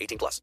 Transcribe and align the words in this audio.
18 0.00 0.16
plus. 0.16 0.42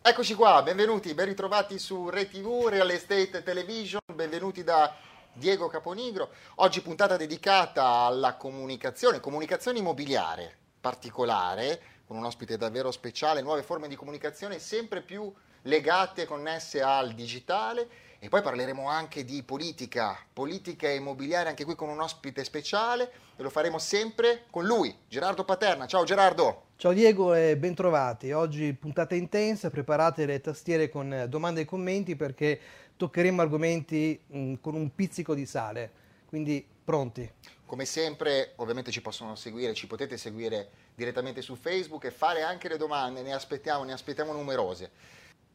Eccoci 0.00 0.34
qua, 0.34 0.62
benvenuti, 0.62 1.12
ben 1.12 1.26
ritrovati 1.26 1.78
su 1.78 2.08
Re 2.08 2.28
TV, 2.28 2.68
Real 2.68 2.88
Estate 2.88 3.42
Television, 3.42 4.00
benvenuti 4.14 4.64
da 4.64 4.94
Diego 5.32 5.68
Caponigro. 5.68 6.30
Oggi 6.56 6.80
puntata 6.80 7.16
dedicata 7.16 7.84
alla 7.84 8.36
comunicazione, 8.36 9.20
comunicazione 9.20 9.80
immobiliare 9.80 10.58
particolare, 10.80 11.82
con 12.06 12.16
un 12.16 12.24
ospite 12.24 12.56
davvero 12.56 12.90
speciale, 12.90 13.42
nuove 13.42 13.64
forme 13.64 13.88
di 13.88 13.96
comunicazione 13.96 14.60
sempre 14.60 15.02
più 15.02 15.30
legate 15.62 16.22
e 16.22 16.26
connesse 16.26 16.80
al 16.80 17.12
digitale 17.12 17.88
e 18.20 18.28
poi 18.28 18.40
parleremo 18.40 18.88
anche 18.88 19.24
di 19.24 19.42
politica, 19.42 20.16
politica 20.32 20.88
immobiliare, 20.88 21.48
anche 21.48 21.64
qui 21.64 21.74
con 21.74 21.88
un 21.88 22.00
ospite 22.00 22.44
speciale 22.44 23.12
e 23.36 23.42
lo 23.42 23.50
faremo 23.50 23.78
sempre 23.78 24.44
con 24.50 24.64
lui, 24.64 24.96
Gerardo 25.08 25.44
Paterna. 25.44 25.86
Ciao 25.86 26.04
Gerardo! 26.04 26.64
Ciao 26.76 26.92
Diego 26.92 27.34
e 27.34 27.56
bentrovati. 27.56 28.32
Oggi 28.32 28.72
puntata 28.72 29.14
intensa, 29.14 29.70
preparate 29.70 30.24
le 30.24 30.40
tastiere 30.40 30.88
con 30.88 31.12
eh, 31.12 31.28
domande 31.28 31.62
e 31.62 31.64
commenti 31.66 32.16
perché 32.16 32.58
toccheremo 32.96 33.42
argomenti 33.42 34.18
mh, 34.26 34.54
con 34.60 34.74
un 34.74 34.94
pizzico 34.94 35.34
di 35.34 35.44
sale, 35.44 35.90
quindi 36.26 36.66
pronti. 36.84 37.30
Come 37.66 37.84
sempre, 37.84 38.52
ovviamente 38.56 38.90
ci 38.90 39.02
possono 39.02 39.34
seguire, 39.34 39.74
ci 39.74 39.86
potete 39.86 40.16
seguire 40.16 40.68
direttamente 40.94 41.42
su 41.42 41.56
Facebook 41.56 42.04
e 42.04 42.10
fare 42.10 42.42
anche 42.42 42.68
le 42.68 42.78
domande, 42.78 43.22
ne 43.22 43.34
aspettiamo, 43.34 43.84
ne 43.84 43.92
aspettiamo 43.92 44.32
numerose. 44.32 44.90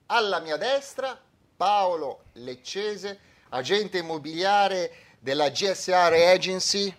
Alla 0.07 0.39
mia 0.39 0.57
destra 0.57 1.19
Paolo 1.55 2.25
Leccese, 2.33 3.19
agente 3.49 3.99
immobiliare 3.99 4.91
della 5.19 5.49
GSR 5.49 6.13
Agency 6.13 6.93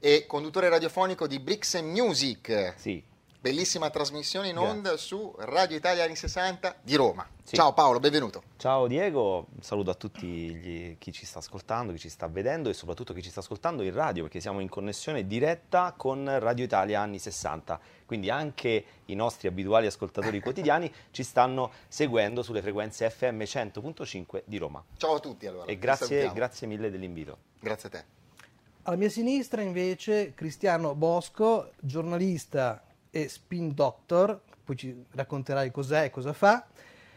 e 0.00 0.26
conduttore 0.26 0.68
radiofonico 0.68 1.26
di 1.26 1.38
Bricks 1.40 1.74
Music. 1.80 2.74
Sì. 2.76 3.02
Bellissima 3.40 3.88
trasmissione 3.88 4.48
in 4.48 4.58
onda 4.58 4.96
su 4.96 5.32
Radio 5.38 5.76
Italia 5.76 6.02
anni 6.02 6.16
60 6.16 6.78
di 6.82 6.96
Roma. 6.96 7.24
Sì. 7.44 7.54
Ciao 7.54 7.72
Paolo, 7.72 8.00
benvenuto. 8.00 8.42
Ciao 8.56 8.88
Diego, 8.88 9.46
un 9.54 9.62
saluto 9.62 9.90
a 9.90 9.94
tutti 9.94 10.26
gli- 10.26 10.98
chi 10.98 11.12
ci 11.12 11.24
sta 11.24 11.38
ascoltando, 11.38 11.92
chi 11.92 12.00
ci 12.00 12.08
sta 12.08 12.26
vedendo 12.26 12.68
e 12.68 12.74
soprattutto 12.74 13.14
chi 13.14 13.22
ci 13.22 13.30
sta 13.30 13.38
ascoltando 13.38 13.84
in 13.84 13.94
radio 13.94 14.24
perché 14.24 14.40
siamo 14.40 14.58
in 14.58 14.68
connessione 14.68 15.24
diretta 15.24 15.94
con 15.96 16.28
Radio 16.40 16.64
Italia 16.64 17.00
anni 17.00 17.20
60. 17.20 17.78
Quindi 18.06 18.28
anche 18.28 18.84
i 19.06 19.14
nostri 19.14 19.46
abituali 19.46 19.86
ascoltatori 19.86 20.40
quotidiani 20.42 20.92
ci 21.12 21.22
stanno 21.22 21.70
seguendo 21.86 22.42
sulle 22.42 22.60
frequenze 22.60 23.08
FM 23.08 23.42
100.5 23.42 24.42
di 24.46 24.58
Roma. 24.58 24.82
Ciao 24.96 25.14
a 25.14 25.20
tutti 25.20 25.46
allora. 25.46 25.66
E 25.66 25.78
grazie, 25.78 26.32
grazie 26.32 26.66
mille 26.66 26.90
dell'invito. 26.90 27.38
Grazie 27.60 27.88
a 27.88 27.92
te. 27.92 28.17
Alla 28.88 28.96
mia 28.96 29.10
sinistra 29.10 29.60
invece 29.60 30.32
Cristiano 30.32 30.94
Bosco, 30.94 31.72
giornalista 31.78 32.82
e 33.10 33.28
spin 33.28 33.74
doctor, 33.74 34.40
poi 34.64 34.76
ci 34.76 35.04
racconterai 35.10 35.70
cos'è 35.70 36.04
e 36.04 36.10
cosa 36.10 36.32
fa. 36.32 36.66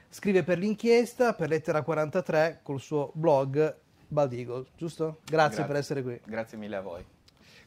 Scrive 0.09 0.43
per 0.43 0.57
l'inchiesta, 0.57 1.33
per 1.33 1.47
Lettera 1.47 1.81
43, 1.81 2.59
col 2.61 2.81
suo 2.81 3.11
blog 3.13 3.73
Bald 4.05 4.33
Eagle, 4.33 4.65
giusto? 4.75 5.19
Grazie, 5.23 5.63
per 5.63 5.77
essere 5.77 6.03
qui. 6.03 6.19
Grazie 6.25 6.57
mille 6.57 6.75
a 6.75 6.81
voi. 6.81 7.05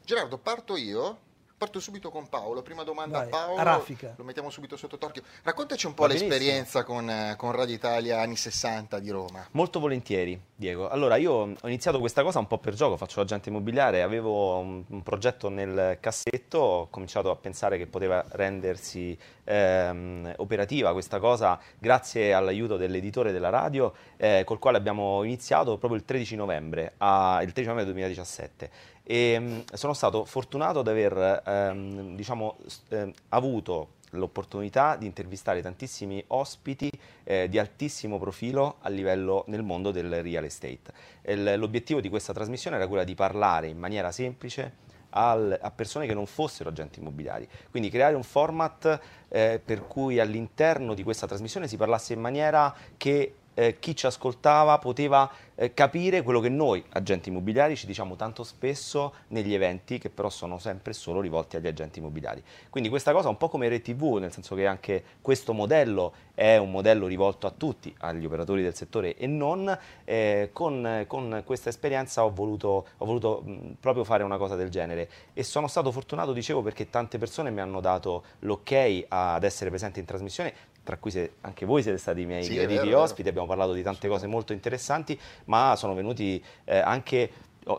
Gerardo, 0.04 0.36
parto 0.36 0.76
io. 0.76 1.23
Parto 1.56 1.78
subito 1.80 2.10
con 2.10 2.28
Paolo. 2.28 2.62
Prima 2.62 2.82
domanda 2.82 3.18
Vai, 3.18 3.26
a 3.28 3.30
Paolo. 3.30 3.58
a 3.60 3.62
raffica. 3.62 4.14
Lo 4.16 4.24
mettiamo 4.24 4.50
subito 4.50 4.76
sotto 4.76 4.98
torchio. 4.98 5.22
Raccontaci 5.44 5.86
un 5.86 5.94
po' 5.94 6.06
Va 6.06 6.12
l'esperienza 6.12 6.82
con, 6.82 7.08
eh, 7.08 7.34
con 7.38 7.52
Radio 7.52 7.74
Italia 7.74 8.20
anni 8.20 8.36
60 8.36 8.98
di 8.98 9.08
Roma. 9.10 9.46
Molto 9.52 9.78
volentieri, 9.78 10.38
Diego. 10.54 10.88
Allora, 10.88 11.16
io 11.16 11.32
ho 11.32 11.66
iniziato 11.68 12.00
questa 12.00 12.22
cosa 12.22 12.40
un 12.40 12.48
po' 12.48 12.58
per 12.58 12.74
gioco, 12.74 12.96
faccio 12.96 13.20
l'agente 13.20 13.48
immobiliare, 13.50 14.02
avevo 14.02 14.58
un, 14.58 14.82
un 14.86 15.02
progetto 15.04 15.48
nel 15.48 15.98
cassetto, 16.00 16.58
ho 16.58 16.86
cominciato 16.90 17.30
a 17.30 17.36
pensare 17.36 17.78
che 17.78 17.86
poteva 17.86 18.22
rendersi 18.30 19.16
ehm, 19.44 20.34
operativa 20.38 20.92
questa 20.92 21.18
cosa 21.20 21.58
grazie 21.78 22.34
all'aiuto 22.34 22.76
dell'editore 22.76 23.30
della 23.32 23.48
radio, 23.50 23.92
eh, 24.16 24.42
col 24.44 24.58
quale 24.58 24.76
abbiamo 24.76 25.22
iniziato 25.22 25.78
proprio 25.78 25.98
il 26.00 26.04
13 26.04 26.34
novembre, 26.36 26.94
a- 26.98 27.38
il 27.42 27.52
13 27.52 27.68
novembre 27.68 27.84
2017. 27.92 28.70
E 29.06 29.38
mh, 29.38 29.64
sono 29.74 29.92
stato 29.92 30.24
fortunato 30.24 30.78
ad 30.78 30.88
aver 30.88 31.42
ehm, 31.44 32.14
diciamo, 32.16 32.56
ehm, 32.88 33.12
avuto 33.30 33.88
l'opportunità 34.10 34.96
di 34.96 35.06
intervistare 35.06 35.60
tantissimi 35.60 36.22
ospiti 36.28 36.90
eh, 37.24 37.48
di 37.48 37.58
altissimo 37.58 38.18
profilo 38.18 38.76
a 38.80 38.88
livello 38.88 39.44
nel 39.48 39.62
mondo 39.62 39.90
del 39.90 40.22
real 40.22 40.44
estate. 40.44 40.92
Il- 41.22 41.54
l'obiettivo 41.56 42.00
di 42.00 42.08
questa 42.08 42.32
trasmissione 42.32 42.76
era 42.76 42.86
quella 42.86 43.04
di 43.04 43.14
parlare 43.14 43.66
in 43.68 43.78
maniera 43.78 44.12
semplice 44.12 44.82
al- 45.10 45.58
a 45.60 45.70
persone 45.70 46.06
che 46.06 46.14
non 46.14 46.26
fossero 46.26 46.70
agenti 46.70 47.00
immobiliari, 47.00 47.48
quindi 47.70 47.88
creare 47.88 48.14
un 48.14 48.24
format 48.24 49.00
eh, 49.28 49.60
per 49.64 49.86
cui 49.86 50.18
all'interno 50.20 50.94
di 50.94 51.02
questa 51.02 51.26
trasmissione 51.26 51.68
si 51.68 51.76
parlasse 51.76 52.12
in 52.12 52.20
maniera 52.20 52.74
che 52.96 53.34
eh, 53.54 53.78
chi 53.78 53.96
ci 53.96 54.06
ascoltava 54.06 54.78
poteva 54.78 55.30
eh, 55.54 55.72
capire 55.72 56.22
quello 56.22 56.40
che 56.40 56.48
noi, 56.48 56.84
agenti 56.90 57.28
immobiliari, 57.28 57.76
ci 57.76 57.86
diciamo 57.86 58.16
tanto 58.16 58.42
spesso 58.42 59.14
negli 59.28 59.54
eventi 59.54 59.98
che 59.98 60.10
però 60.10 60.28
sono 60.28 60.58
sempre 60.58 60.92
solo 60.92 61.20
rivolti 61.20 61.56
agli 61.56 61.66
agenti 61.66 62.00
immobiliari. 62.00 62.42
Quindi 62.70 62.88
questa 62.88 63.12
cosa 63.12 63.28
è 63.28 63.30
un 63.30 63.36
po' 63.36 63.48
come 63.48 63.68
RTV, 63.68 64.16
nel 64.18 64.32
senso 64.32 64.54
che 64.54 64.66
anche 64.66 65.02
questo 65.20 65.52
modello 65.52 66.12
è 66.34 66.56
un 66.56 66.70
modello 66.70 67.06
rivolto 67.06 67.46
a 67.46 67.52
tutti, 67.56 67.94
agli 67.98 68.24
operatori 68.24 68.62
del 68.62 68.74
settore 68.74 69.16
e 69.16 69.26
non. 69.26 69.78
eh, 70.04 70.50
con, 70.52 71.04
con 71.06 71.42
questa 71.44 71.68
esperienza 71.68 72.24
ho 72.24 72.32
voluto, 72.32 72.86
ho 72.96 73.04
voluto 73.04 73.42
mh, 73.44 73.76
proprio 73.80 74.04
fare 74.04 74.22
una 74.22 74.36
cosa 74.36 74.56
del 74.56 74.68
genere 74.68 75.08
e 75.32 75.42
sono 75.42 75.68
stato 75.68 75.90
fortunato, 75.92 76.32
dicevo, 76.32 76.62
perché 76.62 76.90
tante 76.90 77.18
persone 77.18 77.50
mi 77.50 77.60
hanno 77.60 77.80
dato 77.80 78.24
l'ok 78.40 79.04
ad 79.08 79.44
essere 79.44 79.70
presente 79.70 80.00
in 80.00 80.06
trasmissione, 80.06 80.52
tra 80.84 80.98
cui 80.98 81.10
se- 81.10 81.32
anche 81.40 81.66
voi 81.66 81.82
siete 81.82 81.98
stati 81.98 82.20
i 82.20 82.26
miei 82.26 82.44
Sì, 82.44 82.52
è 82.52 82.66
graditi 82.66 82.86
vero, 82.86 83.00
è 83.00 83.02
ospiti, 83.02 83.28
abbiamo 83.28 83.48
parlato 83.48 83.72
di 83.72 83.82
tante 83.82 84.06
cose 84.06 84.26
molto 84.26 84.52
interessanti, 84.52 85.18
ma 85.46 85.74
sono 85.76 85.94
venuti 85.94 86.42
eh, 86.64 86.78
anche, 86.78 87.30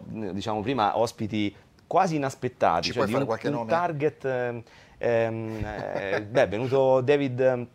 diciamo 0.09 0.61
prima, 0.61 0.97
ospiti 0.97 1.55
quasi 1.87 2.15
inaspettati, 2.15 2.87
Ci 2.87 2.93
cioè 2.93 3.05
puoi 3.05 3.05
di 3.05 3.11
fare 3.13 3.23
un, 3.23 3.29
qualche 3.29 3.47
un 3.47 3.67
target, 3.67 4.25
ehm, 4.25 4.63
ehm, 4.97 5.65
eh, 5.65 6.21
beh, 6.23 6.41
è 6.41 6.47
venuto 6.47 7.01
David... 7.01 7.67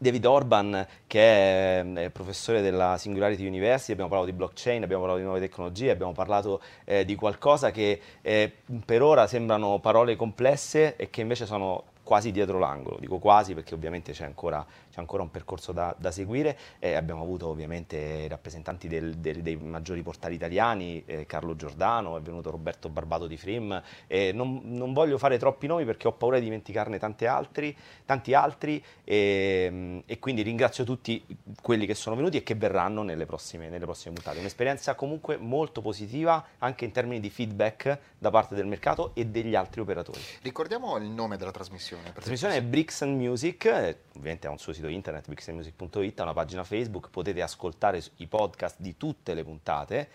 David 0.00 0.26
Orban, 0.26 0.86
che 1.08 1.20
è 1.20 1.84
eh, 1.84 2.10
professore 2.10 2.60
della 2.60 2.96
Singularity 2.96 3.44
University, 3.44 3.90
abbiamo 3.90 4.08
parlato 4.08 4.30
di 4.30 4.36
blockchain, 4.36 4.84
abbiamo 4.84 5.02
parlato 5.02 5.20
di 5.20 5.28
nuove 5.28 5.40
tecnologie, 5.40 5.90
abbiamo 5.90 6.12
parlato 6.12 6.60
eh, 6.84 7.04
di 7.04 7.16
qualcosa 7.16 7.72
che 7.72 8.00
eh, 8.22 8.52
per 8.84 9.02
ora 9.02 9.26
sembrano 9.26 9.80
parole 9.80 10.14
complesse 10.14 10.94
e 10.94 11.10
che 11.10 11.20
invece 11.20 11.46
sono 11.46 11.82
quasi 12.08 12.30
dietro 12.32 12.58
l'angolo. 12.58 12.96
Dico 12.98 13.18
quasi 13.18 13.52
perché 13.52 13.74
ovviamente 13.74 14.12
c'è 14.12 14.24
ancora, 14.24 14.64
c'è 14.98 15.00
ancora 15.00 15.22
un 15.22 15.30
percorso 15.30 15.70
da, 15.72 15.94
da 15.96 16.10
seguire. 16.10 16.58
Eh, 16.80 16.94
abbiamo 16.94 17.22
avuto 17.22 17.46
ovviamente 17.46 17.96
i 17.96 18.28
rappresentanti 18.28 18.88
del- 18.88 19.14
del- 19.14 19.42
dei 19.42 19.56
maggiori 19.56 20.02
portali 20.02 20.34
italiani, 20.34 21.04
eh, 21.06 21.24
Carlo 21.24 21.54
Giordano, 21.54 22.16
è 22.16 22.20
venuto 22.20 22.50
Roberto 22.50 22.88
Barbato 22.88 23.26
di 23.28 23.36
Frim. 23.36 23.80
Eh, 24.08 24.32
non, 24.32 24.60
non 24.64 24.92
voglio 24.92 25.16
fare 25.16 25.38
troppi 25.38 25.66
nomi 25.68 25.84
perché 25.84 26.08
ho 26.08 26.12
paura 26.12 26.38
di 26.38 26.44
dimenticarne 26.44 26.98
tanti 26.98 27.26
altri, 27.26 27.76
tanti 28.04 28.34
altri 28.34 28.82
e, 29.04 30.02
e 30.04 30.18
quindi 30.18 30.42
ringrazio 30.42 30.82
tutti 30.84 31.24
quelli 31.62 31.86
che 31.86 31.94
sono 31.94 32.16
venuti 32.16 32.38
e 32.38 32.42
che 32.42 32.54
verranno 32.54 33.02
nelle 33.02 33.26
prossime, 33.26 33.68
nelle 33.68 33.84
prossime 33.84 34.14
puntate. 34.14 34.38
Un'esperienza 34.40 34.94
comunque 34.94 35.36
molto 35.36 35.80
positiva 35.80 36.44
anche 36.58 36.84
in 36.84 36.90
termini 36.90 37.20
di 37.20 37.30
feedback 37.30 37.98
da 38.18 38.30
parte 38.30 38.54
del 38.54 38.66
mercato 38.66 39.12
e 39.14 39.26
degli 39.26 39.54
altri 39.54 39.80
operatori. 39.80 40.20
Ricordiamo 40.42 40.96
il 40.96 41.04
nome 41.04 41.36
della 41.36 41.50
trasmissione. 41.52 42.02
trasmissione? 42.02 42.12
La 42.14 42.20
trasmissione 42.20 42.56
è 42.56 42.62
Bricks 42.62 43.02
and 43.02 43.16
Music, 43.20 43.64
eh, 43.66 43.98
ovviamente 44.16 44.46
ha 44.46 44.50
un 44.50 44.58
suo 44.58 44.72
sito 44.72 44.87
internet, 44.88 45.26
bricksandmusic.it, 45.26 46.20
ha 46.20 46.22
una 46.22 46.32
pagina 46.32 46.64
Facebook, 46.64 47.10
potete 47.10 47.42
ascoltare 47.42 48.02
i 48.16 48.26
podcast 48.26 48.76
di 48.78 48.96
tutte 48.96 49.34
le 49.34 49.44
puntate, 49.44 50.08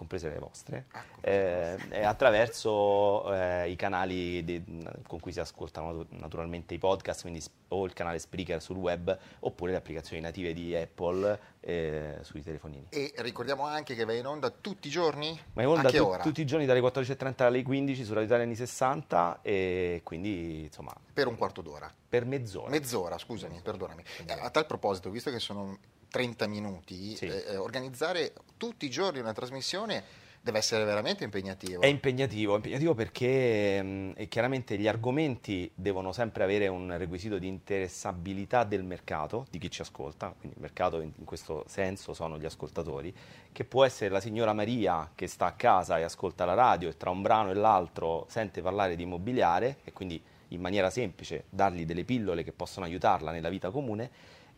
comprese 0.00 0.30
le 0.30 0.38
vostre, 0.38 0.86
eh, 1.20 1.76
e 1.90 2.02
attraverso 2.04 3.30
eh, 3.34 3.70
i 3.70 3.76
canali 3.76 4.42
di- 4.42 4.64
con 5.06 5.20
cui 5.20 5.30
si 5.30 5.40
ascoltano 5.40 6.06
naturalmente 6.10 6.72
i 6.72 6.78
podcast, 6.78 7.20
quindi 7.20 7.42
o 7.68 7.84
il 7.84 7.92
canale 7.92 8.18
Spreaker 8.18 8.62
sul 8.62 8.78
web, 8.78 9.16
oppure 9.40 9.72
le 9.72 9.76
applicazioni 9.76 10.22
native 10.22 10.54
di 10.54 10.74
Apple 10.74 11.38
eh, 11.60 12.16
sui 12.22 12.42
telefonini. 12.42 12.86
E 12.88 13.12
ricordiamo 13.18 13.64
anche 13.66 13.94
che 13.94 14.04
va 14.06 14.14
in 14.14 14.24
onda 14.26 14.48
tutti 14.48 14.88
i 14.88 14.90
giorni? 14.90 15.38
Ma 15.52 15.62
in 15.62 15.68
onda 15.68 15.90
tu- 15.90 16.02
ora? 16.02 16.22
tutti 16.22 16.40
i 16.40 16.46
giorni 16.46 16.64
dalle 16.64 16.80
14.30 16.80 17.42
alle 17.44 17.62
15 17.62 18.02
su 18.02 18.10
Radio 18.14 18.26
Italia 18.26 18.44
anni 18.44 18.56
60 18.56 19.40
e 19.42 20.00
quindi 20.02 20.62
insomma 20.62 20.94
Per 21.12 21.26
un 21.26 21.36
quarto 21.36 21.60
d'ora. 21.60 21.92
per 22.08 22.24
mezz'ora. 22.24 22.70
Mezz'ora, 22.70 23.18
scusami, 23.18 23.60
perdonami. 23.62 24.02
Eh, 24.26 24.32
A 24.32 24.48
tal 24.48 24.64
proposito, 24.64 25.10
visto 25.10 25.30
che 25.30 25.38
sono 25.38 25.76
30 26.10 26.46
minuti, 26.46 27.16
Sì. 27.16 27.26
eh, 27.26 27.44
eh, 27.48 27.56
organizzare 27.56 28.32
tutti 28.56 28.86
i 28.86 28.90
giorni 28.90 29.20
una 29.20 29.32
trasmissione 29.32 30.02
deve 30.42 30.56
essere 30.58 30.84
veramente 30.84 31.22
impegnativo. 31.22 31.82
È 31.82 31.86
impegnativo, 31.86 32.54
è 32.54 32.56
impegnativo 32.56 32.94
perché 32.94 33.82
mh, 33.82 34.12
e 34.16 34.28
chiaramente 34.28 34.78
gli 34.78 34.88
argomenti 34.88 35.70
devono 35.74 36.12
sempre 36.12 36.44
avere 36.44 36.66
un 36.66 36.96
requisito 36.96 37.36
di 37.38 37.46
interessabilità 37.46 38.64
del 38.64 38.82
mercato, 38.82 39.46
di 39.50 39.58
chi 39.58 39.70
ci 39.70 39.82
ascolta, 39.82 40.34
quindi 40.38 40.56
il 40.56 40.62
mercato 40.62 41.00
in, 41.02 41.12
in 41.14 41.24
questo 41.26 41.64
senso 41.68 42.14
sono 42.14 42.38
gli 42.38 42.46
ascoltatori, 42.46 43.14
che 43.52 43.64
può 43.64 43.84
essere 43.84 44.08
la 44.08 44.20
signora 44.20 44.54
Maria 44.54 45.10
che 45.14 45.26
sta 45.26 45.44
a 45.46 45.52
casa 45.52 45.98
e 45.98 46.02
ascolta 46.04 46.46
la 46.46 46.54
radio 46.54 46.88
e 46.88 46.96
tra 46.96 47.10
un 47.10 47.20
brano 47.20 47.50
e 47.50 47.54
l'altro 47.54 48.24
sente 48.30 48.62
parlare 48.62 48.96
di 48.96 49.02
immobiliare 49.02 49.78
e 49.84 49.92
quindi 49.92 50.22
in 50.48 50.60
maniera 50.60 50.88
semplice 50.88 51.44
dargli 51.50 51.84
delle 51.84 52.04
pillole 52.04 52.42
che 52.42 52.52
possono 52.52 52.86
aiutarla 52.86 53.30
nella 53.30 53.50
vita 53.50 53.70
comune 53.70 54.10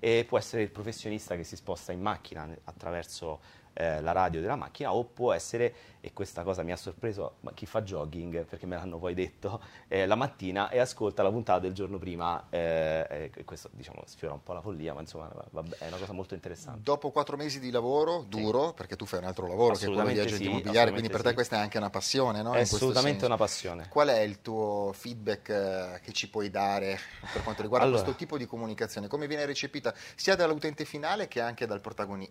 e 0.04 0.25
può 0.26 0.37
essere 0.37 0.62
il 0.62 0.70
professionista 0.70 1.37
che 1.37 1.44
si 1.44 1.54
sposta 1.54 1.93
in 1.93 2.00
macchina 2.00 2.49
attraverso 2.64 3.40
eh, 3.74 4.00
la 4.00 4.12
radio 4.12 4.40
della 4.40 4.56
macchina 4.56 4.92
o 4.92 5.04
può 5.04 5.32
essere, 5.32 5.74
e 6.00 6.12
questa 6.12 6.42
cosa 6.42 6.62
mi 6.62 6.72
ha 6.72 6.76
sorpreso, 6.76 7.36
ma 7.40 7.52
chi 7.52 7.64
fa 7.64 7.82
jogging, 7.82 8.44
perché 8.44 8.66
me 8.66 8.74
l'hanno 8.74 8.98
poi 8.98 9.14
detto, 9.14 9.60
eh, 9.86 10.04
la 10.04 10.16
mattina 10.16 10.69
e 10.69 10.80
ascolta 10.80 11.22
la 11.22 11.30
puntata 11.30 11.60
del 11.60 11.72
giorno 11.72 11.98
prima 11.98 12.46
eh, 12.50 13.30
questo 13.44 13.70
diciamo 13.72 14.02
sfiora 14.06 14.34
un 14.34 14.42
po' 14.42 14.52
la 14.52 14.60
follia, 14.60 14.94
ma 14.94 15.00
insomma 15.00 15.30
vabbè, 15.50 15.76
è 15.78 15.86
una 15.86 15.98
cosa 15.98 16.12
molto 16.12 16.34
interessante. 16.34 16.80
Dopo 16.82 17.10
quattro 17.10 17.36
mesi 17.36 17.60
di 17.60 17.70
lavoro 17.70 18.24
duro, 18.26 18.72
perché 18.72 18.96
tu 18.96 19.06
fai 19.06 19.20
un 19.20 19.26
altro 19.26 19.46
lavoro 19.46 19.75
che 19.75 19.86
è 19.86 19.92
quello 19.92 20.08
di 20.08 20.18
agente 20.18 20.36
sì, 20.36 20.44
immobiliare, 20.46 20.90
quindi 20.90 21.08
per 21.08 21.22
te 21.22 21.28
sì. 21.28 21.34
questa 21.34 21.56
è 21.56 21.60
anche 21.60 21.78
una 21.78 21.90
passione, 21.90 22.42
no? 22.42 22.54
È 22.54 22.60
assolutamente 22.60 23.25
una 23.25 23.36
passione. 23.36 23.88
Qual 23.88 24.08
è 24.08 24.20
il 24.20 24.42
tuo 24.42 24.90
feedback 24.92 25.48
eh, 25.50 26.00
che 26.02 26.12
ci 26.12 26.28
puoi 26.28 26.50
dare 26.50 26.98
per 27.32 27.44
quanto 27.44 27.62
riguarda 27.62 27.86
Allora. 27.86 28.02
questo 28.02 28.18
tipo 28.18 28.36
di 28.36 28.46
comunicazione? 28.46 29.06
Come 29.06 29.28
viene 29.28 29.46
recepita 29.46 29.94
sia 30.16 30.34
dall'utente 30.34 30.84
finale 30.84 31.28
che 31.28 31.40
anche 31.40 31.64
dal, 31.66 31.80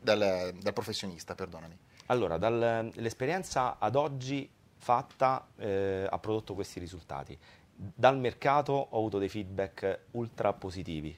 dal- 0.02 0.54
dal 0.60 0.74
professionista? 0.74 1.31
Perdonami. 1.36 1.78
Allora, 2.08 2.38
dal- 2.38 2.92
l'esperienza 2.96 3.78
ad 3.80 3.96
oggi 3.96 4.50
fatta 4.78 5.48
eh, 5.58 6.08
ha 6.10 6.20
prodotto 6.20 6.54
questi 6.54 6.80
risultati. 6.80 7.38
Dal 7.74 8.18
mercato 8.18 8.74
ho 8.74 8.98
avuto 8.98 9.18
dei 9.18 9.30
feedback 9.30 10.06
ultra 10.12 10.54
positivi. 10.54 11.18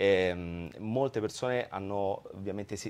Ehm, 0.00 0.70
molte 0.78 1.18
persone 1.18 1.66
hanno, 1.68 2.22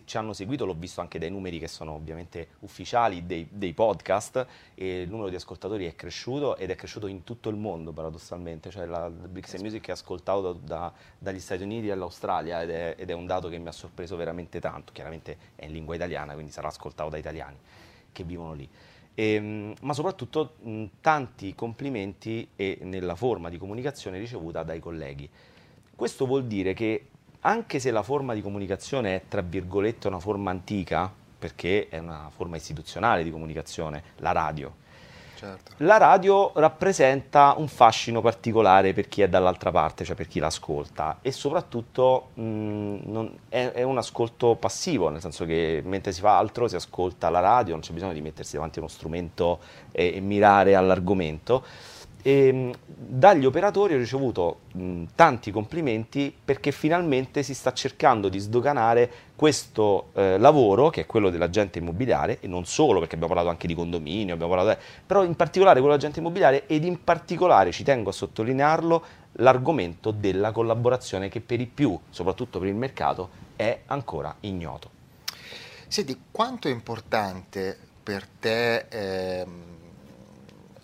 ci 0.05 0.17
hanno 0.19 0.35
seguito, 0.35 0.67
l'ho 0.67 0.75
visto 0.75 1.01
anche 1.01 1.19
dai 1.19 1.31
numeri 1.31 1.59
che 1.59 1.67
sono 1.67 1.93
ovviamente 1.93 2.49
ufficiali 2.61 3.25
dei, 3.25 3.49
dei 3.51 3.73
podcast 3.73 4.47
e 4.75 5.01
il 5.01 5.09
numero 5.09 5.31
di 5.31 5.35
ascoltatori 5.37 5.87
è 5.87 5.95
cresciuto 5.95 6.59
ed 6.59 6.69
è 6.69 6.75
cresciuto 6.75 7.07
in 7.07 7.25
tutto 7.25 7.49
il 7.49 7.57
mondo 7.57 7.93
paradossalmente, 7.93 8.69
cioè 8.69 8.85
la 8.85 9.05
and 9.05 9.61
Music 9.63 9.89
è 9.89 9.93
ascoltato 9.93 10.53
da- 10.53 10.59
da- 10.63 10.93
dagli 11.19 11.41
Stati 11.41 11.63
Uniti 11.63 11.91
all'Australia 11.91 12.61
ed 12.61 12.69
è, 12.69 12.95
ed 12.99 13.09
è 13.09 13.15
un 13.15 13.25
dato 13.25 13.49
che 13.49 13.57
mi 13.57 13.69
ha 13.69 13.73
sorpreso 13.73 14.15
veramente 14.15 14.61
tanto, 14.61 14.93
chiaramente 14.93 15.39
è 15.57 15.65
in 15.65 15.73
lingua 15.73 15.95
italiana 15.95 16.35
quindi 16.35 16.53
sarà 16.53 16.69
ascoltato 16.69 17.09
da 17.09 17.17
italiani 17.17 17.57
che 18.13 18.23
vivono 18.23 18.53
lì. 18.53 18.69
Ehm, 19.15 19.73
ma 19.81 19.95
soprattutto 19.95 20.57
mh, 20.61 20.85
tanti 21.01 21.55
complimenti 21.55 22.51
e 22.55 22.81
nella 22.83 23.15
forma 23.15 23.49
di 23.49 23.57
comunicazione 23.57 24.19
ricevuta 24.19 24.63
dai 24.63 24.79
colleghi. 24.79 25.31
Questo 25.99 26.27
vuol 26.27 26.45
dire 26.45 26.75
che 26.75 27.07
anche 27.41 27.81
se 27.81 27.91
la 27.91 28.05
forma 28.05 28.33
di 28.33 28.41
comunicazione 28.41 29.17
è 29.17 29.23
tra 29.27 29.41
virgolette 29.41 30.07
una 30.07 30.21
forma 30.21 30.53
antica, 30.53 31.13
perché 31.37 31.89
è 31.89 31.99
una 31.99 32.31
forma 32.33 32.55
istituzionale 32.55 33.25
di 33.25 33.33
comunicazione, 33.33 34.05
la 34.19 34.31
radio, 34.31 34.73
Certo. 35.35 35.73
la 35.79 35.97
radio 35.97 36.53
rappresenta 36.55 37.55
un 37.57 37.67
fascino 37.67 38.21
particolare 38.21 38.93
per 38.93 39.09
chi 39.09 39.23
è 39.23 39.29
dall'altra 39.29 39.73
parte, 39.73 40.05
cioè 40.05 40.15
per 40.15 40.29
chi 40.29 40.39
l'ascolta 40.39 41.19
e 41.21 41.33
soprattutto 41.33 42.29
mh, 42.35 42.43
non- 43.03 43.37
è, 43.49 43.73
è 43.73 43.83
un 43.83 43.99
ascolto 43.99 44.55
passivo, 44.55 45.09
nel 45.09 45.21
senso 45.21 45.45
che 45.47 45.83
mentre 45.85 46.13
si 46.13 46.21
fa 46.21 46.39
altro 46.39 46.69
si 46.69 46.77
ascolta 46.77 47.29
la 47.29 47.41
radio, 47.41 47.73
non 47.73 47.83
c'è 47.83 47.93
bisogno 47.93 48.13
di 48.13 48.21
mettersi 48.21 48.55
davanti 48.55 48.79
a 48.79 48.83
uno 48.83 48.91
strumento 48.91 49.59
e, 49.91 50.13
e 50.15 50.21
mirare 50.21 50.77
all'argomento. 50.77 51.65
E, 52.23 52.53
mh, 52.53 52.73
dagli 52.87 53.45
operatori 53.45 53.95
ho 53.95 53.99
ricevuto 53.99 54.61
mh, 54.73 55.05
tanti 55.15 55.51
complimenti 55.51 56.35
perché 56.45 56.73
finalmente 56.73 57.43
si 57.43 57.55
sta 57.55 57.73
cercando 57.73 58.29
di 58.29 58.39
sdoganare 58.39 59.11
questo 59.37 60.11
eh, 60.15 60.37
lavoro, 60.37 60.91
che 60.91 61.03
è 61.03 61.07
quello 61.07 61.31
dell'agente 61.31 61.79
immobiliare, 61.79 62.39
e 62.41 62.49
non 62.49 62.65
solo, 62.65 62.99
perché 62.99 63.15
abbiamo 63.15 63.35
parlato 63.35 63.51
anche 63.51 63.67
di 63.69 63.75
condominio, 63.75 64.35
abbiamo 64.35 64.55
parlato, 64.55 64.81
però 65.07 65.23
in 65.25 65.37
particolare 65.37 65.79
quello 65.79 65.95
dell'agente 65.95 66.19
immobiliare 66.21 66.67
ed 66.67 66.85
in 66.85 67.03
particolare, 67.05 67.71
ci 67.71 67.85
tengo 67.85 68.11
a 68.11 68.13
sottolinearlo, 68.13 69.05
l'argomento 69.41 70.11
della 70.11 70.51
collaborazione 70.51 71.29
che 71.29 71.41
per 71.41 71.61
i 71.61 71.67
più, 71.67 71.97
soprattutto 72.11 72.59
per 72.59 72.69
il 72.69 72.75
mercato, 72.75 73.31
è 73.55 73.83
ancora 73.87 74.35
ignoto. 74.41 74.91
Senti, 75.87 76.21
quanto 76.31 76.69
è 76.69 76.71
importante 76.71 77.79
per 78.03 78.27
te, 78.27 78.87
ehm, 78.89 79.77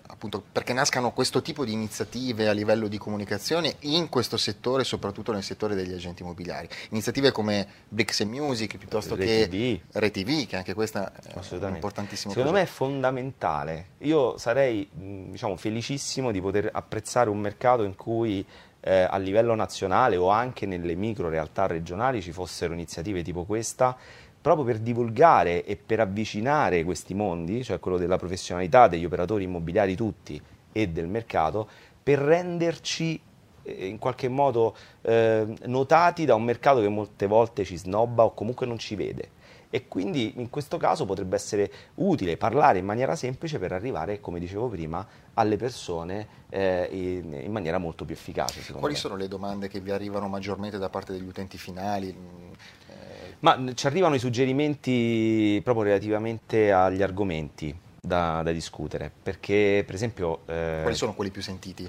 appunto, 0.06 0.42
perché 0.52 0.72
nascano 0.72 1.12
questo 1.12 1.42
tipo 1.42 1.64
di 1.64 1.72
iniziative 1.72 2.48
a 2.48 2.52
livello 2.52 2.88
di 2.88 2.98
comunicazione 2.98 3.76
in 3.80 4.08
questo 4.08 4.36
settore, 4.36 4.84
soprattutto 4.84 5.32
nel 5.32 5.42
settore 5.42 5.74
degli 5.74 5.92
agenti 5.92 6.22
immobiliari? 6.22 6.68
Iniziative 6.90 7.32
come 7.32 7.66
Bricks 7.88 8.20
and 8.20 8.30
Music, 8.30 8.76
piuttosto 8.76 9.16
che 9.16 9.80
ReTV. 9.92 10.46
Che 10.46 10.56
anche 10.56 10.74
questa 10.74 11.12
è 11.12 11.66
importantissimo 11.68 12.32
Secondo 12.32 12.56
me 12.56 12.62
è 12.62 12.66
fondamentale. 12.66 13.88
Io 13.98 14.36
sarei 14.38 14.88
diciamo, 14.92 15.56
felicissimo 15.56 16.30
di 16.30 16.40
poter 16.40 16.68
apprezzare 16.72 17.30
un 17.30 17.38
mercato 17.38 17.82
in 17.82 17.94
cui 17.96 18.44
eh, 18.86 19.06
a 19.08 19.16
livello 19.16 19.54
nazionale 19.54 20.16
o 20.16 20.28
anche 20.28 20.66
nelle 20.66 20.94
micro 20.94 21.30
realtà 21.30 21.66
regionali 21.66 22.20
ci 22.20 22.32
fossero 22.32 22.74
iniziative 22.74 23.22
tipo 23.22 23.44
questa, 23.44 23.96
proprio 24.44 24.66
per 24.66 24.78
divulgare 24.80 25.64
e 25.64 25.74
per 25.74 26.00
avvicinare 26.00 26.84
questi 26.84 27.14
mondi, 27.14 27.64
cioè 27.64 27.80
quello 27.80 27.96
della 27.96 28.18
professionalità 28.18 28.88
degli 28.88 29.06
operatori 29.06 29.44
immobiliari 29.44 29.96
tutti 29.96 30.38
e 30.70 30.88
del 30.90 31.08
mercato, 31.08 31.66
per 32.02 32.18
renderci 32.18 33.18
eh, 33.62 33.86
in 33.86 33.96
qualche 33.96 34.28
modo 34.28 34.76
eh, 35.00 35.46
notati 35.64 36.26
da 36.26 36.34
un 36.34 36.44
mercato 36.44 36.82
che 36.82 36.90
molte 36.90 37.26
volte 37.26 37.64
ci 37.64 37.78
snobba 37.78 38.24
o 38.24 38.34
comunque 38.34 38.66
non 38.66 38.76
ci 38.76 38.96
vede. 38.96 39.30
E 39.70 39.88
quindi 39.88 40.34
in 40.36 40.50
questo 40.50 40.76
caso 40.76 41.06
potrebbe 41.06 41.36
essere 41.36 41.72
utile 41.94 42.36
parlare 42.36 42.78
in 42.78 42.84
maniera 42.84 43.16
semplice 43.16 43.58
per 43.58 43.72
arrivare, 43.72 44.20
come 44.20 44.38
dicevo 44.40 44.68
prima, 44.68 45.04
alle 45.32 45.56
persone 45.56 46.28
eh, 46.50 46.86
in, 46.92 47.32
in 47.32 47.50
maniera 47.50 47.78
molto 47.78 48.04
più 48.04 48.14
efficace. 48.14 48.60
Quali 48.74 48.92
me. 48.92 49.00
sono 49.00 49.16
le 49.16 49.26
domande 49.26 49.68
che 49.68 49.80
vi 49.80 49.90
arrivano 49.90 50.28
maggiormente 50.28 50.76
da 50.76 50.90
parte 50.90 51.12
degli 51.12 51.26
utenti 51.26 51.56
finali? 51.56 52.14
Mm, 53.44 53.64
Ma 53.66 53.74
ci 53.74 53.86
arrivano 53.86 54.14
i 54.14 54.18
suggerimenti 54.18 55.60
proprio 55.62 55.84
relativamente 55.84 56.72
agli 56.72 57.02
argomenti 57.02 57.76
da, 58.00 58.42
da 58.42 58.52
discutere, 58.52 59.10
perché 59.22 59.82
per 59.84 59.94
esempio... 59.94 60.40
eh, 60.46 60.80
Quali 60.82 60.96
sono 60.96 61.14
quelli 61.14 61.30
più 61.30 61.42
sentiti? 61.42 61.88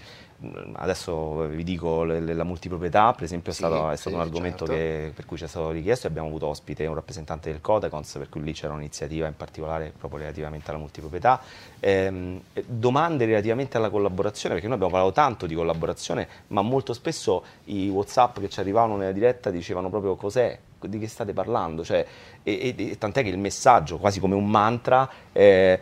Adesso 0.74 1.47
vi 1.47 1.63
dico 1.63 2.03
le- 2.03 2.19
le- 2.19 2.33
la 2.33 2.43
multiproprietà, 2.43 3.13
per 3.13 3.24
esempio, 3.24 3.51
è 3.53 3.55
stato, 3.55 3.89
è 3.89 3.95
stato 3.95 4.09
sì, 4.09 4.15
un 4.15 4.21
argomento 4.21 4.65
certo. 4.65 4.74
che- 4.74 5.12
per 5.15 5.25
cui 5.25 5.38
ci 5.38 5.45
è 5.45 5.47
stato 5.47 5.71
richiesto 5.71 6.07
e 6.07 6.09
abbiamo 6.09 6.27
avuto 6.27 6.47
ospite 6.47 6.85
un 6.85 6.93
rappresentante 6.93 7.51
del 7.51 7.62
Codecons, 7.62 8.15
per 8.17 8.27
cui 8.29 8.43
lì 8.43 8.51
c'era 8.51 8.74
un'iniziativa 8.74 9.27
in 9.27 9.35
particolare 9.35 9.93
proprio 9.97 10.19
relativamente 10.19 10.69
alla 10.71 10.79
multiproprietà. 10.79 11.41
Ehm, 11.79 12.41
eh, 12.53 12.63
domande 12.67 13.25
relativamente 13.25 13.77
alla 13.77 13.89
collaborazione, 13.89 14.55
perché 14.55 14.67
noi 14.67 14.75
abbiamo 14.77 14.93
parlato 14.93 15.15
tanto 15.15 15.45
di 15.47 15.55
collaborazione, 15.55 16.27
ma 16.47 16.62
molto 16.62 16.91
spesso 16.93 17.43
i 17.65 17.88
WhatsApp 17.89 18.39
che 18.39 18.50
ci 18.50 18.59
arrivavano 18.59 18.97
nella 18.97 19.13
diretta 19.13 19.50
dicevano 19.50 19.89
proprio 19.89 20.15
cos'è, 20.15 20.57
di 20.82 21.00
che 21.00 21.08
state 21.08 21.34
parlando, 21.34 21.84
cioè, 21.84 22.05
e, 22.44 22.75
e- 22.77 22.98
tant'è 22.98 23.24
che 23.24 23.29
il 23.29 23.38
messaggio, 23.38 23.98
quasi 23.98 24.20
come 24.20 24.36
un 24.36 24.50
mantra, 24.50 25.10
eh, 25.32 25.79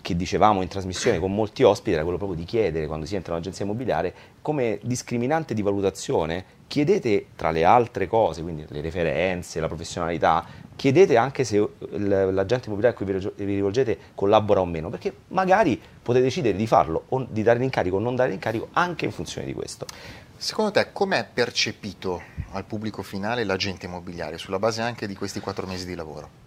che 0.00 0.16
dicevamo 0.16 0.62
in 0.62 0.68
trasmissione 0.68 1.18
con 1.18 1.34
molti 1.34 1.62
ospiti 1.62 1.92
era 1.92 2.02
quello 2.02 2.16
proprio 2.16 2.38
di 2.38 2.46
chiedere 2.46 2.86
quando 2.86 3.04
si 3.04 3.14
entra 3.14 3.32
in 3.32 3.38
un'agenzia 3.38 3.64
immobiliare 3.66 4.14
come 4.40 4.78
discriminante 4.82 5.52
di 5.52 5.60
valutazione 5.60 6.44
chiedete 6.66 7.26
tra 7.36 7.50
le 7.50 7.64
altre 7.64 8.06
cose, 8.06 8.42
quindi 8.42 8.64
le 8.68 8.80
referenze, 8.80 9.60
la 9.60 9.66
professionalità, 9.66 10.44
chiedete 10.74 11.16
anche 11.16 11.44
se 11.44 11.58
l'agente 11.90 12.66
immobiliare 12.66 12.94
a 12.94 12.96
cui 12.96 13.06
vi 13.06 13.54
rivolgete 13.54 13.98
collabora 14.14 14.60
o 14.60 14.64
meno, 14.64 14.88
perché 14.90 15.12
magari 15.28 15.80
potete 16.02 16.24
decidere 16.24 16.56
di 16.56 16.66
farlo 16.66 17.04
o 17.10 17.26
di 17.28 17.42
dare 17.42 17.58
l'incarico 17.58 17.96
o 17.96 18.00
non 18.00 18.16
dare 18.16 18.30
l'incarico 18.30 18.68
anche 18.72 19.04
in 19.04 19.12
funzione 19.12 19.46
di 19.46 19.52
questo. 19.52 19.86
Secondo 20.36 20.72
te 20.72 20.92
com'è 20.92 21.26
percepito 21.32 22.20
al 22.50 22.64
pubblico 22.64 23.02
finale 23.02 23.44
l'agente 23.44 23.86
immobiliare 23.86 24.36
sulla 24.36 24.58
base 24.58 24.82
anche 24.82 25.06
di 25.06 25.14
questi 25.14 25.40
quattro 25.40 25.66
mesi 25.66 25.86
di 25.86 25.94
lavoro? 25.94 26.42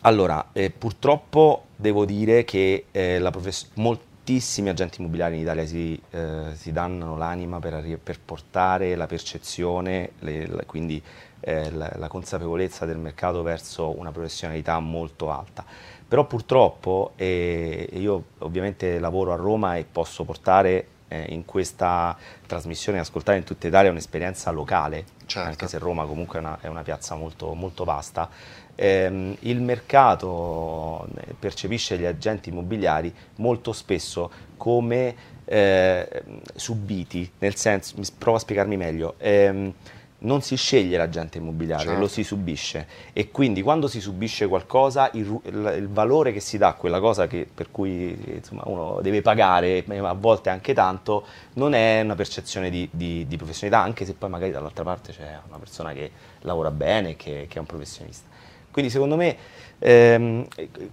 Allora, 0.00 0.48
eh, 0.52 0.70
purtroppo 0.70 1.66
devo 1.76 2.04
dire 2.04 2.44
che 2.44 2.86
eh, 2.90 3.28
profess- 3.30 3.68
moltissimi 3.74 4.70
agenti 4.70 5.00
immobiliari 5.00 5.36
in 5.36 5.42
Italia 5.42 5.66
si, 5.66 6.00
eh, 6.10 6.54
si 6.54 6.72
danno 6.72 7.16
l'anima 7.16 7.58
per, 7.60 7.98
per, 8.02 8.18
portare 8.18 8.96
la 8.96 9.06
percezione, 9.06 10.12
le, 10.20 10.46
la, 10.46 10.62
quindi 10.64 11.00
eh, 11.40 11.70
la, 11.70 11.92
la 11.96 12.08
consapevolezza 12.08 12.86
del 12.86 12.98
mercato 12.98 13.42
verso 13.42 13.96
una 13.96 14.10
professionalità 14.10 14.80
molto 14.80 15.30
alta. 15.30 15.64
Però 16.08 16.24
purtroppo 16.26 17.12
eh, 17.16 17.88
io 17.92 18.24
ovviamente 18.38 18.98
lavoro 18.98 19.32
a 19.32 19.36
Roma 19.36 19.76
e 19.76 19.84
posso 19.84 20.24
portare 20.24 20.86
eh, 21.08 21.26
in 21.30 21.44
questa 21.44 22.16
trasmissione 22.46 22.98
ascoltare 22.98 23.38
in 23.38 23.44
tutta 23.44 23.66
Italia 23.66 23.90
un'esperienza 23.90 24.50
locale, 24.50 25.04
certo. 25.26 25.48
anche 25.48 25.66
se 25.66 25.78
Roma 25.78 26.04
comunque 26.06 26.38
è 26.38 26.42
una, 26.42 26.58
è 26.60 26.66
una 26.68 26.82
piazza 26.82 27.14
molto, 27.14 27.54
molto 27.54 27.84
vasta. 27.84 28.28
Eh, 28.74 29.36
il 29.40 29.60
mercato 29.60 31.06
eh, 31.16 31.34
percepisce 31.36 31.98
gli 31.98 32.04
agenti 32.04 32.50
immobiliari 32.50 33.12
molto 33.36 33.72
spesso 33.72 34.30
come 34.56 35.36
eh, 35.44 36.22
subiti, 36.54 37.30
nel 37.38 37.56
senso, 37.56 37.96
provo 38.18 38.36
a 38.36 38.40
spiegarmi 38.40 38.76
meglio. 38.76 39.14
Ehm, 39.18 39.72
non 40.20 40.42
si 40.42 40.56
sceglie 40.56 40.96
l'agente 40.96 41.38
immobiliare, 41.38 41.84
certo. 41.84 42.00
lo 42.00 42.08
si 42.08 42.24
subisce 42.24 42.86
e 43.12 43.30
quindi 43.30 43.62
quando 43.62 43.86
si 43.86 44.00
subisce 44.00 44.48
qualcosa 44.48 45.10
il, 45.12 45.38
il, 45.44 45.74
il 45.78 45.88
valore 45.88 46.32
che 46.32 46.40
si 46.40 46.58
dà 46.58 46.68
a 46.68 46.72
quella 46.74 46.98
cosa 46.98 47.28
che, 47.28 47.46
per 47.52 47.70
cui 47.70 48.18
insomma, 48.34 48.62
uno 48.66 49.00
deve 49.00 49.22
pagare 49.22 49.84
a 49.86 50.12
volte 50.14 50.50
anche 50.50 50.74
tanto 50.74 51.24
non 51.54 51.72
è 51.72 52.00
una 52.00 52.16
percezione 52.16 52.68
di, 52.68 52.88
di, 52.90 53.26
di, 53.28 53.36
professionalità 53.36 53.80
anche 53.84 54.04
se 54.04 54.14
poi 54.14 54.28
magari 54.28 54.50
dall'altra 54.50 54.82
parte 54.82 55.12
c'è 55.12 55.38
una 55.46 55.58
persona 55.58 55.92
che 55.92 56.10
lavora 56.40 56.72
bene, 56.72 57.14
che, 57.14 57.46
che 57.48 57.56
è 57.56 57.60
un 57.60 57.66
professionista. 57.66 58.26
Quindi 58.70 58.90
secondo 58.90 59.16
me 59.16 59.36
ehm, 59.78 60.46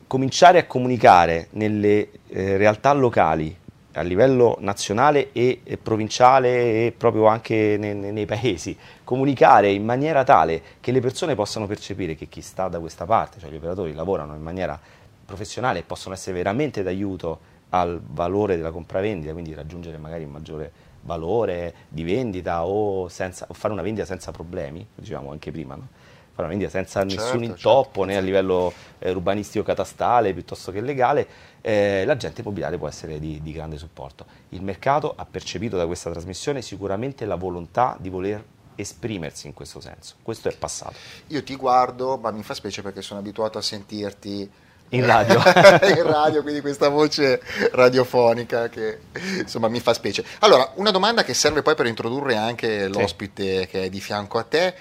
cominciare 0.08 0.60
a 0.60 0.66
comunicare 0.66 1.48
nelle 1.52 2.10
eh, 2.28 2.58
realtà 2.58 2.94
locali 2.94 3.56
a 3.96 4.02
livello 4.02 4.58
nazionale 4.60 5.32
e, 5.32 5.62
provinciale 5.82 6.86
e 6.86 6.94
proprio 6.96 7.28
anche 7.28 7.78
nei, 7.80 7.94
nei, 7.96 8.26
paesi, 8.26 8.78
comunicare 9.04 9.72
in 9.72 9.86
maniera 9.86 10.24
tale 10.24 10.62
che 10.80 10.92
le 10.92 11.00
persone 11.00 11.36
possano 11.36 11.66
percepire 11.66 12.16
che 12.16 12.28
chi 12.28 12.42
sta 12.42 12.68
da 12.68 12.80
questa 12.80 13.06
parte, 13.06 13.40
cioè 13.40 13.50
gli 13.50 13.56
operatori, 13.56 13.94
lavorano 13.94 14.36
in 14.36 14.42
maniera 14.42 14.80
professionale 15.26 15.80
e 15.80 15.84
possono 15.84 16.14
essere 16.14 16.36
veramente 16.36 16.84
d'aiuto 16.84 17.54
al 17.70 18.02
valore 18.06 18.58
della 18.58 18.72
compravendita, 18.72 19.32
quindi 19.32 19.54
raggiungere 19.54 19.98
magari 19.98 20.24
un 20.24 20.32
maggiore 20.32 20.72
valore 21.02 21.74
di 21.88 22.04
vendita 22.04 22.66
o, 22.66 23.08
senza, 23.08 23.46
o 23.48 23.54
fare 23.54 23.74
una 23.74 23.82
vendita 23.82 24.06
senza 24.06 24.32
problemi, 24.32 24.86
dicevamo 24.94 25.32
anche 25.32 25.52
prima. 25.52 25.76
No? 25.76 25.88
Fare 26.36 26.48
una 26.48 26.50
vendita 26.50 26.70
senza 26.70 27.00
certo, 27.00 27.16
nessun 27.16 27.40
certo. 27.40 27.46
intoppo 27.46 28.00
certo. 28.00 28.06
né 28.06 28.18
a 28.18 28.20
livello 28.20 28.74
eh, 29.00 29.10
urbanistico 29.10 29.64
catastale 29.64 30.34
piuttosto 30.34 30.72
che 30.72 30.82
legale, 30.82 31.28
eh, 31.62 32.04
l'agente 32.06 32.42
immobiliare 32.42 32.78
può 32.78 32.88
essere 32.88 33.20
di, 33.20 33.42
di 33.42 33.52
grande 33.54 33.78
supporto. 33.78 34.26
Il 34.50 34.62
mercato 34.62 35.14
ha 35.16 35.26
percepito 35.26 35.78
da 35.78 35.86
questa 35.86 36.12
trasmissione 36.12 36.62
sicuramente 36.62 37.26
la 37.26 37.36
volontà 37.36 37.96
di 38.00 38.10
voler 38.10 38.44
esprimersi 38.76 39.48
in 39.48 39.54
questo 39.54 39.80
senso. 39.80 40.16
Questo 40.22 40.50
è 40.50 40.56
passato. 40.56 40.96
Io 41.28 41.42
ti 41.44 41.56
guardo, 41.56 42.18
ma 42.18 42.32
mi 42.32 42.44
fa 42.44 42.54
specie 42.54 42.82
perché 42.82 43.02
sono 43.02 43.22
abituato 43.22 43.58
a 43.58 43.62
sentirti 43.62 44.50
in 44.90 45.06
radio. 45.06 45.42
in 45.88 46.04
radio, 46.04 46.42
quindi 46.42 46.62
questa 46.62 46.90
voce 46.90 47.42
radiofonica 47.72 48.70
che 48.70 49.00
insomma 49.40 49.68
mi 49.68 49.80
fa 49.80 49.94
specie. 49.94 50.24
Allora, 50.40 50.72
una 50.76 50.92
domanda 50.92 51.24
che 51.24 51.34
serve 51.34 51.62
poi 51.62 51.76
per 51.76 51.88
introdurre 51.88 52.36
anche 52.36 52.88
l'ospite 52.88 53.62
sì. 53.62 53.68
che 53.68 53.84
è 53.84 53.90
di 53.90 54.02
fianco 54.02 54.38
a 54.38 54.44
te. 54.44 54.76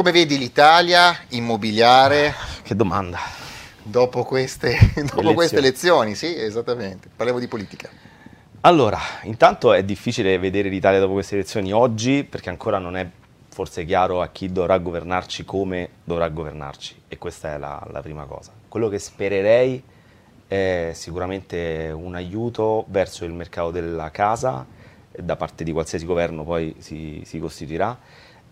Come 0.00 0.12
vedi 0.12 0.38
l'Italia 0.38 1.14
immobiliare? 1.28 2.32
Che 2.62 2.74
domanda. 2.74 3.18
Dopo 3.82 4.24
queste, 4.24 4.74
dopo 5.14 5.34
queste 5.34 5.58
elezioni, 5.58 6.14
sì, 6.14 6.34
esattamente. 6.34 7.10
Parliamo 7.14 7.38
di 7.38 7.46
politica. 7.46 7.90
Allora, 8.62 8.98
intanto 9.24 9.74
è 9.74 9.84
difficile 9.84 10.38
vedere 10.38 10.70
l'Italia 10.70 11.00
dopo 11.00 11.12
queste 11.12 11.34
elezioni 11.34 11.70
oggi 11.70 12.24
perché 12.24 12.48
ancora 12.48 12.78
non 12.78 12.96
è 12.96 13.06
forse 13.50 13.84
chiaro 13.84 14.22
a 14.22 14.28
chi 14.28 14.50
dovrà 14.50 14.78
governarci 14.78 15.44
come 15.44 15.90
dovrà 16.02 16.30
governarci 16.30 17.02
e 17.06 17.18
questa 17.18 17.52
è 17.52 17.58
la, 17.58 17.86
la 17.92 18.00
prima 18.00 18.24
cosa. 18.24 18.52
Quello 18.68 18.88
che 18.88 18.98
spererei 18.98 19.82
è 20.48 20.92
sicuramente 20.94 21.92
un 21.94 22.14
aiuto 22.14 22.86
verso 22.88 23.26
il 23.26 23.32
mercato 23.32 23.70
della 23.70 24.10
casa 24.10 24.64
da 25.10 25.36
parte 25.36 25.64
di 25.64 25.72
qualsiasi 25.72 26.04
governo 26.04 26.44
poi 26.44 26.74
si, 26.78 27.22
si 27.24 27.38
costituirà 27.38 27.98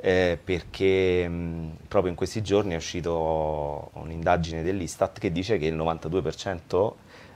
eh, 0.01 0.39
perché 0.43 1.29
mh, 1.29 1.77
proprio 1.89 2.11
in 2.11 2.17
questi 2.17 2.43
giorni 2.43 2.75
è 2.75 2.77
uscito 2.77 3.91
un'indagine 3.95 4.63
dell'Istat 4.63 5.19
che 5.19 5.33
dice 5.33 5.59
che 5.59 5.67
il 5.67 5.77
92% 5.77 6.93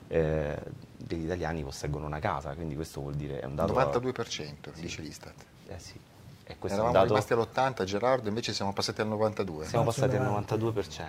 eh, 0.08 0.58
degli 0.96 1.24
italiani 1.24 1.62
posseggono 1.62 2.06
una 2.06 2.20
casa, 2.20 2.54
quindi 2.54 2.74
questo 2.74 3.00
vuol 3.00 3.14
dire 3.14 3.40
è 3.40 3.44
un 3.44 3.56
dato... 3.56 3.72
92% 3.72 4.72
sì. 4.72 4.80
dice 4.80 5.02
l'Istat. 5.02 5.34
Eh 5.68 5.78
sì. 5.78 5.98
E 6.60 6.66
Eravamo 6.66 6.92
dato... 6.92 7.06
rimasti 7.06 7.32
all'80, 7.32 7.84
Gerardo, 7.84 8.28
invece 8.28 8.52
siamo 8.52 8.72
passati 8.72 9.00
al 9.00 9.08
92. 9.08 9.66
Siamo 9.66 9.84
passati 9.84 10.16
al 10.16 10.26
92%. 10.26 11.04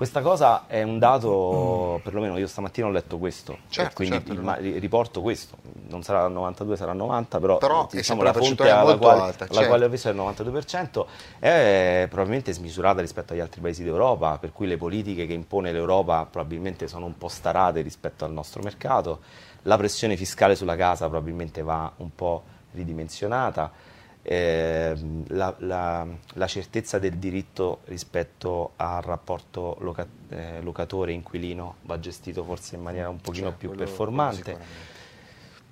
Questa 0.00 0.22
cosa 0.22 0.64
è 0.66 0.82
un 0.82 0.98
dato, 0.98 1.98
mm. 1.98 2.02
perlomeno 2.02 2.38
io 2.38 2.46
stamattina 2.46 2.86
ho 2.86 2.90
letto 2.90 3.18
questo, 3.18 3.58
certo, 3.68 3.96
quindi 3.96 4.24
certo, 4.24 4.62
il, 4.62 4.80
riporto 4.80 5.20
questo, 5.20 5.58
non 5.88 6.02
sarà 6.02 6.24
il 6.24 6.32
92, 6.32 6.76
sarà 6.78 6.92
il 6.92 6.96
90, 6.96 7.38
però, 7.38 7.58
però 7.58 7.86
diciamo, 7.90 8.22
la 8.22 8.32
fonte 8.32 8.70
alla 8.70 8.96
quale, 8.96 9.20
alta, 9.20 9.46
alla 9.50 9.66
quale 9.66 9.84
ho 9.84 9.88
visto 9.90 10.08
è 10.08 10.12
il 10.12 10.16
92%, 10.16 11.04
è 11.38 12.06
probabilmente 12.08 12.50
smisurata 12.54 13.02
rispetto 13.02 13.34
agli 13.34 13.40
altri 13.40 13.60
paesi 13.60 13.84
d'Europa, 13.84 14.38
per 14.38 14.52
cui 14.52 14.66
le 14.66 14.78
politiche 14.78 15.26
che 15.26 15.34
impone 15.34 15.70
l'Europa 15.70 16.26
probabilmente 16.30 16.88
sono 16.88 17.04
un 17.04 17.18
po' 17.18 17.28
starate 17.28 17.82
rispetto 17.82 18.24
al 18.24 18.32
nostro 18.32 18.62
mercato, 18.62 19.20
la 19.64 19.76
pressione 19.76 20.16
fiscale 20.16 20.56
sulla 20.56 20.76
casa 20.76 21.10
probabilmente 21.10 21.60
va 21.60 21.92
un 21.96 22.14
po' 22.14 22.42
ridimensionata 22.72 23.70
eh, 24.22 24.94
la, 25.28 25.54
la, 25.58 26.06
la, 26.34 26.46
certezza 26.46 26.98
del 26.98 27.16
diritto 27.16 27.80
rispetto 27.86 28.72
al 28.76 29.00
rapporto 29.02 29.76
loca, 29.80 30.06
eh, 30.28 30.60
locatore-inquilino 30.60 31.76
va 31.82 31.98
gestito 31.98 32.44
forse 32.44 32.76
in 32.76 32.82
maniera 32.82 33.08
un 33.08 33.20
pochino 33.20 33.48
cioè, 33.48 33.56
più 33.56 33.70
performante. 33.70 34.88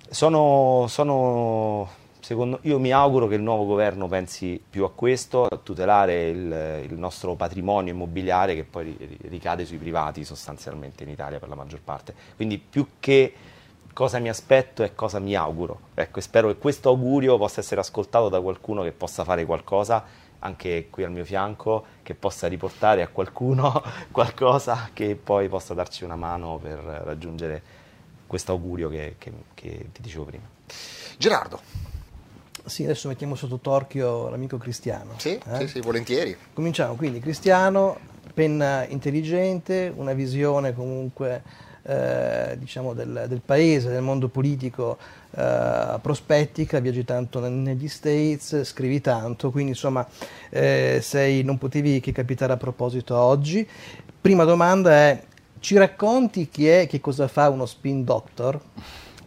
Sono, 0.09 0.85
sono, 0.87 1.87
secondo, 2.19 2.57
io 2.63 2.79
mi 2.79 2.91
auguro 2.91 3.27
che 3.27 3.35
il 3.35 3.43
nuovo 3.43 3.65
governo 3.65 4.07
pensi 4.07 4.59
più 4.67 4.83
a 4.83 4.91
questo, 4.91 5.45
a 5.45 5.57
tutelare 5.57 6.29
il, 6.29 6.87
il 6.89 6.97
nostro 6.97 7.35
patrimonio 7.35 7.93
immobiliare 7.93 8.55
che 8.55 8.63
poi 8.63 8.97
ricade 9.27 9.65
sui 9.65 9.77
privati 9.77 10.25
sostanzialmente 10.25 11.03
in 11.03 11.09
Italia 11.09 11.37
per 11.37 11.49
la 11.49 11.55
maggior 11.55 11.81
parte. 11.81 12.15
Quindi 12.35 12.57
più 12.57 12.87
che 12.99 13.33
cosa 13.93 14.19
mi 14.19 14.29
aspetto 14.29 14.83
e 14.83 14.95
cosa 14.95 15.19
mi 15.19 15.35
auguro. 15.35 15.79
Ecco, 15.93 16.21
spero 16.21 16.47
che 16.47 16.57
questo 16.57 16.89
augurio 16.89 17.37
possa 17.37 17.59
essere 17.59 17.81
ascoltato 17.81 18.29
da 18.29 18.39
qualcuno 18.41 18.83
che 18.83 18.91
possa 18.91 19.23
fare 19.23 19.45
qualcosa, 19.45 20.03
anche 20.39 20.87
qui 20.89 21.03
al 21.03 21.11
mio 21.11 21.25
fianco, 21.25 21.85
che 22.03 22.15
possa 22.15 22.47
riportare 22.47 23.01
a 23.01 23.07
qualcuno 23.07 23.83
qualcosa 24.11 24.89
che 24.93 25.15
poi 25.15 25.49
possa 25.49 25.73
darci 25.73 26.03
una 26.03 26.15
mano 26.15 26.59
per 26.61 26.79
raggiungere 26.79 27.61
questo 28.25 28.51
augurio 28.51 28.89
che, 28.89 29.15
che, 29.17 29.31
che 29.53 29.89
ti 29.91 30.01
dicevo 30.01 30.25
prima. 30.25 30.47
Gerardo. 31.17 31.59
Sì, 32.65 32.83
adesso 32.83 33.07
mettiamo 33.07 33.35
sotto 33.35 33.57
torchio 33.57 34.29
l'amico 34.29 34.57
Cristiano. 34.57 35.13
Sì, 35.17 35.31
eh? 35.31 35.57
sì, 35.59 35.67
sì, 35.67 35.79
volentieri. 35.79 36.37
Cominciamo, 36.53 36.93
quindi 36.93 37.19
Cristiano, 37.19 37.97
penna 38.33 38.85
intelligente, 38.85 39.91
una 39.95 40.13
visione 40.13 40.73
comunque 40.73 41.41
eh, 41.83 42.55
diciamo 42.57 42.93
del, 42.93 43.25
del, 43.27 43.41
paese, 43.43 43.89
del 43.89 44.01
mondo 44.01 44.27
politico 44.27 44.97
eh, 45.31 45.97
prospettica, 46.01 46.79
viaggi 46.79 47.05
tanto 47.05 47.39
negli 47.47 47.87
States, 47.87 48.63
scrivi 48.63 49.01
tanto, 49.01 49.51
quindi 49.51 49.71
insomma 49.71 50.05
eh, 50.49 50.99
sei, 51.01 51.43
non 51.43 51.57
potevi 51.57 51.99
che 51.99 52.11
capitare 52.11 52.53
a 52.53 52.57
proposito 52.57 53.15
oggi. 53.15 53.67
Prima 54.21 54.43
domanda 54.43 54.91
è, 54.91 55.23
ci 55.59 55.77
racconti 55.77 56.49
chi 56.49 56.67
è, 56.67 56.87
che 56.87 56.99
cosa 56.99 57.27
fa 57.27 57.49
uno 57.49 57.65
spin 57.65 58.03
doctor? 58.03 58.59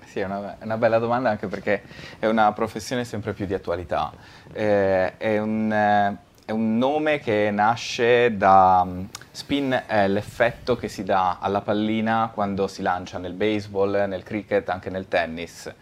Sì, 0.05 0.21
è 0.21 0.25
una, 0.25 0.59
una, 0.61 0.77
bella 0.77 0.99
domanda 0.99 1.31
anche 1.31 1.47
perché 1.47 1.83
è 2.19 2.27
una 2.27 2.53
professione 2.53 3.05
sempre 3.07 3.33
più 3.33 3.47
di 3.47 3.55
attualità. 3.55 4.13
Eh, 4.53 5.17
è 5.17 5.39
un 5.39 5.73
eh, 5.73 6.31
è 6.45 6.51
un 6.51 6.77
nome 6.77 7.21
che 7.21 7.51
nasce 7.53 8.37
da 8.37 8.85
mm, 8.85 9.05
spin 9.31 9.85
è 9.87 10.09
l'effetto 10.09 10.77
che 10.77 10.89
si 10.89 11.05
dà 11.05 11.39
alla 11.41 11.61
pallina 11.61 12.31
quando 12.35 12.67
si 12.67 12.83
lancia 12.83 13.19
nel 13.19 13.33
baseball, 13.33 14.07
nel 14.09 14.25
cricket, 14.25 14.69
anche 14.69 14.91
nel 14.91 15.07
tennis. 15.07 15.73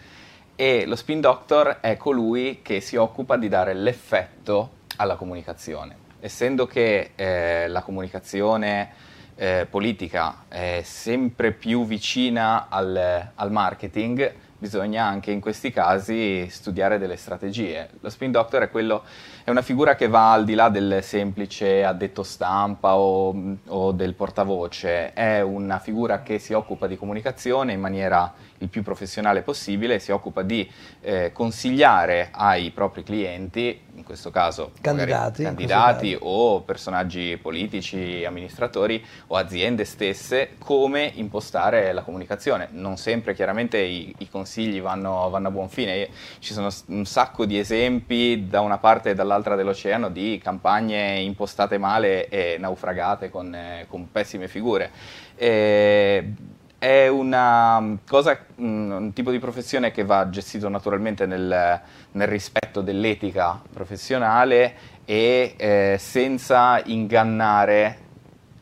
E 0.54 0.84
lo 0.84 0.96
spin 0.96 1.20
doctor 1.20 1.78
è 1.80 1.96
colui 1.96 2.60
che 2.62 2.80
si 2.80 2.96
occupa 2.96 3.36
di 3.36 3.48
dare 3.48 3.72
l'effetto 3.72 4.72
alla 4.96 5.16
comunicazione. 5.16 5.96
Essendo 6.20 6.66
che 6.66 7.12
eh, 7.14 7.66
la 7.68 7.80
comunicazione 7.80 8.90
eh, 9.36 9.66
politica 9.68 10.44
è 10.48 10.82
sempre 10.84 11.52
più 11.52 11.86
vicina 11.86 12.66
al, 12.68 13.30
al 13.34 13.50
marketing, 13.50 14.34
bisogna 14.60 15.06
anche 15.06 15.30
in 15.30 15.40
questi 15.40 15.72
casi 15.72 16.46
studiare 16.50 16.98
delle 16.98 17.16
strategie. 17.16 17.88
Lo 18.00 18.10
spin 18.10 18.30
doctor 18.30 18.62
è, 18.62 18.70
quello, 18.70 19.04
è 19.44 19.50
una 19.50 19.62
figura 19.62 19.94
che 19.94 20.08
va 20.08 20.32
al 20.32 20.44
di 20.44 20.54
là 20.54 20.68
del 20.68 21.00
semplice 21.02 21.84
addetto 21.84 22.22
stampa 22.22 22.96
o, 22.96 23.56
o 23.66 23.92
del 23.92 24.14
portavoce, 24.14 25.12
è 25.12 25.40
una 25.40 25.78
figura 25.78 26.22
che 26.22 26.38
si 26.38 26.52
occupa 26.52 26.86
di 26.86 26.96
comunicazione 26.96 27.72
in 27.72 27.80
maniera 27.80 28.32
il 28.58 28.68
più 28.68 28.82
professionale 28.82 29.42
possibile, 29.42 29.98
si 29.98 30.12
occupa 30.12 30.42
di 30.42 30.70
eh, 31.00 31.32
consigliare 31.32 32.28
ai 32.32 32.70
propri 32.70 33.02
clienti, 33.02 33.80
in 33.94 34.04
questo 34.04 34.30
caso 34.30 34.72
Candidati, 34.80 35.42
candidati 35.42 36.16
o 36.20 36.60
personaggi 36.60 37.38
politici, 37.40 38.24
amministratori 38.24 39.04
o 39.28 39.36
aziende 39.36 39.84
stesse, 39.84 40.50
come 40.58 41.10
impostare 41.14 41.92
la 41.92 42.02
comunicazione. 42.02 42.68
Non 42.72 42.96
sempre 42.96 43.34
chiaramente 43.34 43.78
i, 43.78 44.14
i 44.18 44.28
consigli 44.28 44.80
vanno, 44.80 45.28
vanno, 45.30 45.48
a 45.48 45.50
buon 45.50 45.68
fine, 45.68 46.08
ci 46.38 46.52
sono 46.52 46.68
un 46.86 47.06
sacco 47.06 47.46
di 47.46 47.58
esempi 47.58 48.46
da 48.46 48.60
una 48.60 48.78
parte 48.78 49.10
e 49.10 49.14
dall'altra 49.14 49.29
dell'oceano 49.54 50.08
di 50.08 50.40
campagne 50.42 51.20
impostate 51.20 51.78
male 51.78 52.28
e 52.28 52.56
naufragate 52.58 53.30
con, 53.30 53.54
eh, 53.54 53.86
con 53.88 54.10
pessime 54.10 54.48
figure. 54.48 54.90
E, 55.36 56.32
è 56.78 57.08
una 57.08 57.98
cosa, 58.08 58.38
un 58.56 59.12
tipo 59.12 59.30
di 59.30 59.38
professione 59.38 59.90
che 59.90 60.02
va 60.02 60.30
gestito 60.30 60.68
naturalmente 60.68 61.26
nel, 61.26 61.80
nel 62.12 62.26
rispetto 62.26 62.80
dell'etica 62.80 63.60
professionale 63.70 64.74
e 65.04 65.54
eh, 65.58 65.96
senza 65.98 66.80
ingannare 66.86 68.08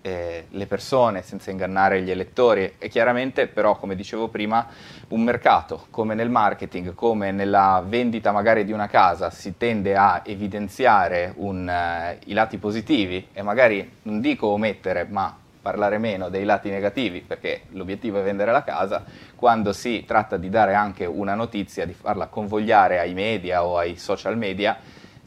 eh, 0.08 0.46
le 0.50 0.66
persone, 0.66 1.22
senza 1.22 1.50
ingannare 1.50 2.02
gli 2.02 2.10
elettori. 2.10 2.74
E 2.78 2.88
chiaramente 2.88 3.46
però, 3.46 3.76
come 3.76 3.94
dicevo 3.94 4.28
prima, 4.28 4.66
un 5.08 5.22
mercato, 5.22 5.86
come 5.90 6.14
nel 6.14 6.30
marketing, 6.30 6.94
come 6.94 7.30
nella 7.30 7.82
vendita 7.86 8.32
magari 8.32 8.64
di 8.64 8.72
una 8.72 8.88
casa, 8.88 9.30
si 9.30 9.56
tende 9.56 9.96
a 9.96 10.22
evidenziare 10.24 11.32
un, 11.36 11.68
uh, 11.68 12.18
i 12.26 12.32
lati 12.32 12.58
positivi 12.58 13.28
e 13.32 13.42
magari, 13.42 13.96
non 14.02 14.20
dico 14.20 14.48
omettere, 14.48 15.06
ma 15.08 15.36
parlare 15.60 15.98
meno 15.98 16.28
dei 16.30 16.44
lati 16.44 16.70
negativi 16.70 17.20
perché 17.20 17.62
l'obiettivo 17.72 18.20
è 18.20 18.22
vendere 18.22 18.52
la 18.52 18.62
casa, 18.62 19.04
quando 19.34 19.72
si 19.72 20.04
tratta 20.06 20.36
di 20.36 20.48
dare 20.48 20.74
anche 20.74 21.04
una 21.04 21.34
notizia, 21.34 21.84
di 21.84 21.92
farla 21.92 22.28
convogliare 22.28 22.98
ai 22.98 23.12
media 23.12 23.64
o 23.64 23.76
ai 23.76 23.96
social 23.96 24.36
media, 24.38 24.78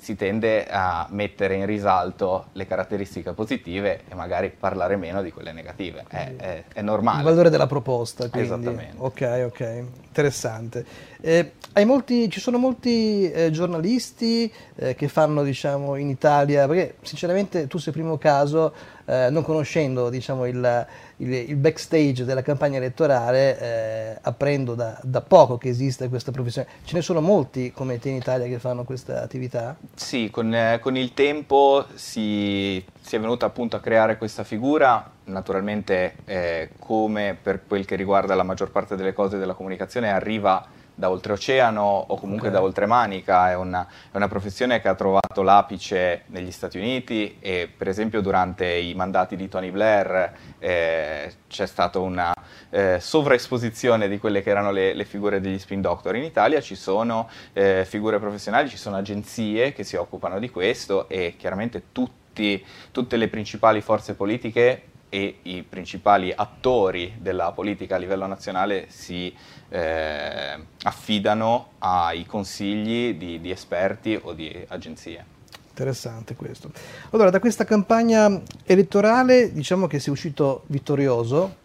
si 0.01 0.15
tende 0.15 0.65
a 0.67 1.05
mettere 1.11 1.53
in 1.53 1.67
risalto 1.67 2.47
le 2.53 2.65
caratteristiche 2.65 3.33
positive 3.33 4.01
e 4.09 4.15
magari 4.15 4.49
parlare 4.49 4.95
meno 4.95 5.21
di 5.21 5.31
quelle 5.31 5.51
negative. 5.51 6.05
È, 6.07 6.33
è, 6.37 6.63
è 6.73 6.81
normale. 6.81 7.19
Il 7.19 7.23
valore 7.25 7.51
della 7.51 7.67
proposta, 7.67 8.27
quindi. 8.27 8.47
Esattamente. 8.47 8.95
Ok, 8.97 9.43
ok, 9.45 9.83
interessante. 10.07 10.85
Eh, 11.21 11.51
molti, 11.85 12.31
ci 12.31 12.39
sono 12.39 12.57
molti 12.57 13.29
eh, 13.29 13.51
giornalisti 13.51 14.51
eh, 14.73 14.95
che 14.95 15.07
fanno, 15.07 15.43
diciamo, 15.43 15.95
in 15.95 16.09
Italia, 16.09 16.67
perché 16.67 16.95
sinceramente 17.03 17.67
tu 17.67 17.77
sei 17.77 17.93
primo 17.93 18.17
caso, 18.17 18.73
eh, 19.05 19.29
non 19.29 19.43
conoscendo, 19.43 20.09
diciamo, 20.09 20.47
il 20.47 20.87
il, 21.21 21.33
il 21.33 21.55
backstage 21.55 22.25
della 22.25 22.41
campagna 22.41 22.77
elettorale 22.77 23.59
eh, 23.59 24.17
apprendo 24.21 24.75
da, 24.75 24.99
da, 25.03 25.21
poco 25.21 25.57
che 25.57 25.69
esiste 25.69 26.09
questa 26.09 26.31
professione. 26.31 26.67
Ce 26.83 26.95
ne 26.95 27.01
sono 27.01 27.21
molti 27.21 27.71
come 27.71 27.99
te 27.99 28.09
in 28.09 28.15
Italia 28.15 28.47
che 28.47 28.59
fanno 28.59 28.83
questa 28.83 29.21
attività? 29.21 29.77
Sì, 29.93 30.29
con, 30.31 30.53
eh, 30.53 30.79
con 30.81 30.97
il 30.97 31.13
tempo 31.13 31.85
si, 31.93 32.83
si, 32.99 33.15
è 33.15 33.19
venuta 33.19 33.45
appunto 33.45 33.75
a 33.75 33.79
creare 33.79 34.17
questa 34.17 34.43
figura, 34.43 35.09
naturalmente 35.25 36.15
eh, 36.25 36.69
come 36.79 37.37
per 37.41 37.61
quel 37.67 37.85
che 37.85 37.95
riguarda 37.95 38.35
la 38.35 38.43
maggior 38.43 38.71
parte 38.71 38.95
delle 38.95 39.13
cose 39.13 39.37
della 39.37 39.53
comunicazione 39.53 40.11
arriva 40.11 40.79
da 40.93 41.09
oltreoceano 41.09 41.81
o 41.81 42.15
comunque 42.17 42.49
okay. 42.49 42.59
da 42.59 42.65
oltremanica, 42.65 43.49
è 43.49 43.55
una, 43.55 43.87
è 44.11 44.15
una, 44.15 44.27
professione 44.27 44.81
che 44.81 44.87
ha 44.87 44.95
trovato 44.95 45.41
l'apice 45.41 46.23
negli 46.27 46.51
Stati 46.51 46.77
Uniti 46.77 47.37
e 47.39 47.69
per 47.75 47.87
esempio 47.87 48.21
durante 48.21 48.67
i 48.67 48.93
mandati 48.93 49.35
di 49.35 49.47
Tony 49.47 49.71
Blair 49.71 50.33
eh, 50.59 51.33
c'è 51.47 51.65
stata 51.65 51.99
una 51.99 52.31
eh, 52.69 52.97
sovraesposizione 52.99 54.07
di 54.07 54.17
quelle 54.17 54.41
che 54.41 54.49
erano 54.49 54.71
le, 54.71 54.93
le, 54.93 55.05
figure 55.05 55.41
degli 55.41 55.59
spin 55.59 55.81
doctor. 55.81 56.15
In 56.15 56.23
Italia 56.23 56.61
ci 56.61 56.75
sono 56.75 57.29
eh, 57.53 57.83
figure 57.85 58.19
professionali, 58.19 58.69
ci 58.69 58.77
sono 58.77 58.97
agenzie 58.97 59.73
che 59.73 59.83
si 59.83 59.95
occupano 59.95 60.39
di 60.39 60.49
questo 60.49 61.09
e 61.09 61.35
chiaramente 61.37 61.85
tutti, 61.91 62.63
tutte 62.91 63.17
le 63.17 63.27
principali 63.27 63.81
forze 63.81 64.13
politiche 64.13 64.83
e 65.13 65.39
i 65.41 65.63
principali 65.63 66.31
attori 66.33 67.15
della 67.19 67.51
politica 67.51 67.95
a 67.95 67.97
livello 67.97 68.25
nazionale 68.27 68.85
si 68.87 69.35
eh, 69.67 70.57
affidano 70.83 71.71
ai 71.79 72.25
consigli 72.25 73.15
di, 73.15 73.41
di 73.41 73.51
esperti 73.51 74.17
o 74.21 74.31
di 74.31 74.65
agenzie. 74.69 75.25
Interessante 75.67 76.35
questo. 76.35 76.71
Allora, 77.09 77.29
da 77.29 77.41
questa 77.41 77.65
campagna 77.65 78.41
elettorale 78.63 79.51
diciamo 79.51 79.87
che 79.87 79.99
sei 79.99 80.13
uscito 80.13 80.63
vittorioso, 80.67 81.55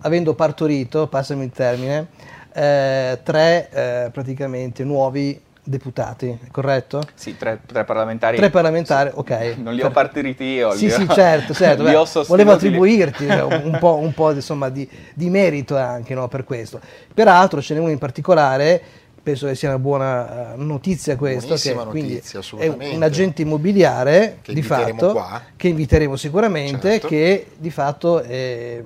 avendo 0.00 0.34
partorito, 0.34 1.08
passami 1.08 1.44
il 1.44 1.52
termine, 1.52 2.08
eh, 2.52 3.18
tre 3.22 3.70
eh, 3.70 4.10
praticamente 4.10 4.84
nuovi 4.84 5.40
deputati, 5.64 6.38
corretto? 6.50 7.02
Sì, 7.14 7.36
tre, 7.36 7.60
tre 7.64 7.84
parlamentari. 7.84 8.36
Tre 8.36 8.50
parlamentari, 8.50 9.10
sì. 9.10 9.18
ok. 9.18 9.54
Non 9.56 9.74
li 9.74 9.82
ho 9.82 9.90
partoriti 9.90 10.44
io. 10.44 10.72
Sì, 10.72 10.90
sì, 10.90 11.08
certo, 11.08 11.54
certo. 11.54 11.82
Beh, 11.84 12.24
volevo 12.26 12.52
attribuirti 12.52 13.24
un 13.24 13.76
po', 13.80 13.96
un 13.96 14.12
po' 14.12 14.32
insomma, 14.32 14.68
di, 14.68 14.88
di, 15.14 15.30
merito 15.30 15.76
anche 15.76 16.14
no, 16.14 16.28
per 16.28 16.44
questo. 16.44 16.80
Peraltro 17.12 17.62
ce 17.62 17.74
n'è 17.74 17.80
uno 17.80 17.90
in 17.90 17.98
particolare, 17.98 18.80
penso 19.22 19.46
che 19.46 19.54
sia 19.54 19.70
una 19.70 19.78
buona 19.78 20.54
uh, 20.54 20.62
notizia 20.62 21.16
questo, 21.16 21.54
che 21.54 21.72
notizia, 21.72 22.40
è 22.58 22.68
un 22.68 23.02
agente 23.02 23.42
immobiliare 23.42 24.38
che 24.42 24.52
di 24.52 24.62
fatto, 24.62 25.12
qua. 25.12 25.42
che 25.56 25.68
inviteremo 25.68 26.14
sicuramente, 26.14 26.90
certo. 26.90 27.08
che 27.08 27.46
di 27.56 27.70
fatto 27.70 28.20
è, 28.20 28.82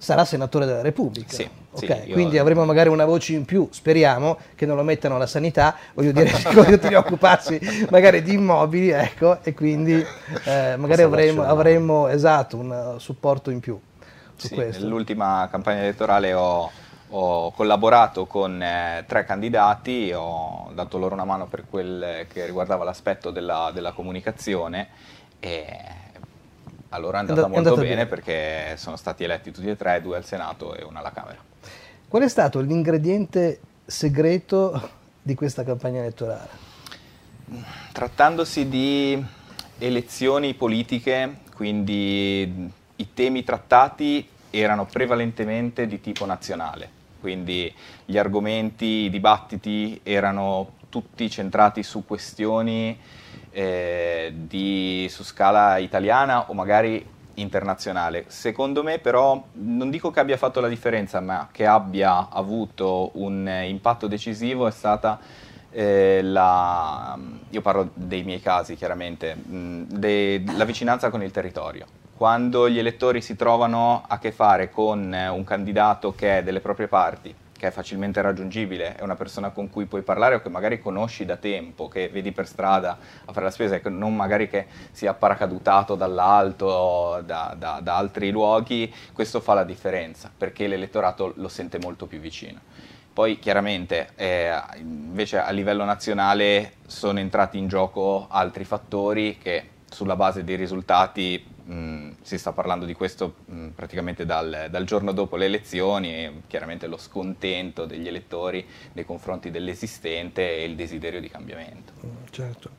sarà 0.00 0.24
senatore 0.24 0.64
della 0.64 0.80
Repubblica. 0.80 1.34
Sì. 1.34 1.48
Okay, 1.72 2.06
sì, 2.06 2.12
quindi 2.12 2.36
avremo 2.38 2.64
magari 2.64 2.88
una 2.88 3.04
voce 3.04 3.34
in 3.34 3.44
più, 3.44 3.68
speriamo 3.70 4.38
che 4.56 4.66
non 4.66 4.74
lo 4.74 4.82
mettano 4.82 5.14
alla 5.14 5.26
sanità, 5.26 5.76
voglio 5.94 6.10
dire, 6.10 6.32
voglio 6.52 6.76
dire 6.76 6.96
occuparsi 6.96 7.60
magari 7.90 8.22
di 8.22 8.32
immobili, 8.32 8.88
ecco, 8.88 9.38
e 9.42 9.54
quindi 9.54 9.94
eh, 10.44 10.74
magari 10.76 11.02
avremo, 11.02 11.44
avremo, 11.44 12.08
esatto, 12.08 12.56
un 12.56 12.96
supporto 12.98 13.50
in 13.50 13.60
più 13.60 13.78
su 14.34 14.48
sì, 14.48 14.54
questo. 14.54 14.82
Nell'ultima 14.82 15.46
campagna 15.48 15.82
elettorale 15.82 16.32
ho, 16.32 16.68
ho 17.10 17.52
collaborato 17.52 18.26
con 18.26 18.60
eh, 18.60 19.04
tre 19.06 19.24
candidati, 19.24 20.10
ho 20.12 20.72
dato 20.74 20.98
loro 20.98 21.14
una 21.14 21.24
mano 21.24 21.46
per 21.46 21.64
quel 21.70 22.26
che 22.32 22.46
riguardava 22.46 22.82
l'aspetto 22.82 23.30
della, 23.30 23.70
della 23.72 23.92
comunicazione 23.92 24.88
e 25.38 25.99
allora 26.90 27.18
è 27.18 27.20
andata, 27.20 27.46
è 27.46 27.48
molto 27.48 27.74
bene, 27.74 27.88
bene 27.88 28.06
perché 28.06 28.74
sono 28.76 28.96
stati 28.96 29.24
eletti 29.24 29.50
tutti 29.50 29.68
e 29.68 29.76
tre, 29.76 30.00
due 30.00 30.16
al 30.16 30.24
Senato 30.24 30.74
e 30.76 30.84
una 30.84 31.00
alla 31.00 31.12
Camera. 31.12 31.38
Qual 32.08 32.22
è 32.22 32.28
stato 32.28 32.60
l'ingrediente 32.60 33.60
segreto 33.86 34.90
di 35.22 35.34
questa 35.34 35.64
campagna 35.64 36.00
elettorale? 36.00 36.48
Trattandosi 37.92 38.68
di 38.68 39.24
elezioni 39.78 40.54
politiche, 40.54 41.38
quindi 41.54 42.70
i 42.96 43.14
temi 43.14 43.44
trattati 43.44 44.28
erano 44.50 44.86
prevalentemente 44.86 45.86
di 45.86 46.00
tipo 46.00 46.26
nazionale, 46.26 46.90
quindi 47.20 47.72
gli 48.04 48.18
argomenti, 48.18 48.84
i 48.84 49.10
dibattiti 49.10 50.00
erano 50.02 50.72
tutti 50.88 51.30
centrati 51.30 51.84
su 51.84 52.04
questioni 52.04 52.98
eh, 53.50 54.32
di, 54.34 55.06
su 55.10 55.22
scala 55.22 55.78
italiana 55.78 56.50
o 56.50 56.54
magari 56.54 57.04
internazionale. 57.34 58.24
Secondo 58.28 58.82
me 58.82 58.98
però 58.98 59.42
non 59.52 59.90
dico 59.90 60.10
che 60.10 60.20
abbia 60.20 60.36
fatto 60.36 60.60
la 60.60 60.68
differenza, 60.68 61.20
ma 61.20 61.48
che 61.50 61.66
abbia 61.66 62.28
avuto 62.30 63.10
un 63.14 63.48
impatto 63.66 64.06
decisivo 64.06 64.66
è 64.66 64.70
stata 64.70 65.18
eh, 65.70 66.20
la, 66.22 67.18
io 67.48 67.60
parlo 67.60 67.90
dei 67.94 68.22
miei 68.24 68.40
casi 68.40 68.74
chiaramente, 68.74 69.34
mh, 69.34 69.82
de, 69.88 70.42
la 70.56 70.64
vicinanza 70.64 71.10
con 71.10 71.22
il 71.22 71.30
territorio. 71.30 71.86
Quando 72.16 72.68
gli 72.68 72.78
elettori 72.78 73.22
si 73.22 73.34
trovano 73.34 74.04
a 74.06 74.18
che 74.18 74.30
fare 74.30 74.68
con 74.68 75.16
un 75.32 75.44
candidato 75.44 76.14
che 76.14 76.38
è 76.38 76.42
delle 76.42 76.60
proprie 76.60 76.86
parti, 76.86 77.34
che 77.60 77.66
è 77.66 77.70
facilmente 77.70 78.22
raggiungibile, 78.22 78.96
è 78.96 79.02
una 79.02 79.16
persona 79.16 79.50
con 79.50 79.68
cui 79.68 79.84
puoi 79.84 80.00
parlare 80.00 80.36
o 80.36 80.40
che 80.40 80.48
magari 80.48 80.80
conosci 80.80 81.26
da 81.26 81.36
tempo, 81.36 81.88
che 81.88 82.08
vedi 82.08 82.32
per 82.32 82.46
strada 82.46 82.96
a 83.26 83.32
fare 83.34 83.44
la 83.44 83.50
spesa, 83.50 83.74
e 83.74 83.82
non 83.90 84.16
magari 84.16 84.48
che 84.48 84.64
sia 84.92 85.12
paracadutato 85.12 85.94
dall'alto 85.94 87.22
da, 87.22 87.54
da, 87.58 87.80
da 87.82 87.96
altri 87.98 88.30
luoghi, 88.30 88.90
questo 89.12 89.40
fa 89.40 89.52
la 89.52 89.64
differenza, 89.64 90.30
perché 90.34 90.68
l'elettorato 90.68 91.34
lo 91.36 91.48
sente 91.48 91.78
molto 91.78 92.06
più 92.06 92.18
vicino. 92.18 92.60
Poi 93.12 93.38
chiaramente 93.38 94.12
eh, 94.14 94.58
invece 94.78 95.38
a 95.38 95.50
livello 95.50 95.84
nazionale 95.84 96.76
sono 96.86 97.18
entrati 97.18 97.58
in 97.58 97.68
gioco 97.68 98.26
altri 98.30 98.64
fattori 98.64 99.36
che 99.36 99.68
sulla 99.90 100.16
base 100.16 100.44
dei 100.44 100.56
risultati 100.56 101.44
mh, 101.64 102.16
si 102.22 102.38
sta 102.38 102.52
parlando 102.52 102.84
di 102.84 102.94
questo 102.94 103.34
mh, 103.44 103.68
praticamente 103.68 104.24
dal, 104.26 104.68
dal, 104.70 104.84
giorno 104.84 105.12
dopo 105.12 105.36
le 105.36 105.46
elezioni 105.46 106.14
e 106.14 106.32
chiaramente 106.46 106.86
lo 106.86 106.96
scontento 106.96 107.86
degli 107.86 108.06
elettori 108.06 108.66
nei 108.92 109.04
confronti 109.04 109.50
dell'esistente 109.50 110.56
e 110.56 110.64
il 110.64 110.76
desiderio 110.76 111.20
di 111.20 111.28
cambiamento. 111.28 111.92
Certo. 112.30 112.70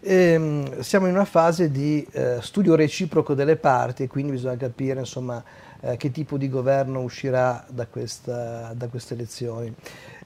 Ehm, 0.00 0.80
siamo 0.80 1.06
in 1.06 1.14
una 1.14 1.24
fase 1.24 1.70
di 1.70 2.06
eh, 2.12 2.38
studio 2.40 2.74
reciproco 2.74 3.34
delle 3.34 3.56
parti 3.56 4.04
e 4.04 4.08
quindi 4.08 4.32
bisogna 4.32 4.56
capire 4.56 5.00
insomma, 5.00 5.42
eh, 5.80 5.96
che 5.96 6.10
tipo 6.10 6.36
di 6.36 6.48
governo 6.48 7.00
uscirà 7.00 7.64
da, 7.68 7.86
questa, 7.86 8.72
da 8.74 8.88
queste 8.88 9.14
elezioni. 9.14 9.72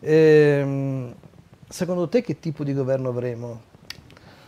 Ehm, 0.00 1.14
secondo 1.68 2.08
te 2.08 2.22
che 2.22 2.38
tipo 2.38 2.64
di 2.64 2.72
governo 2.72 3.08
avremo? 3.08 3.74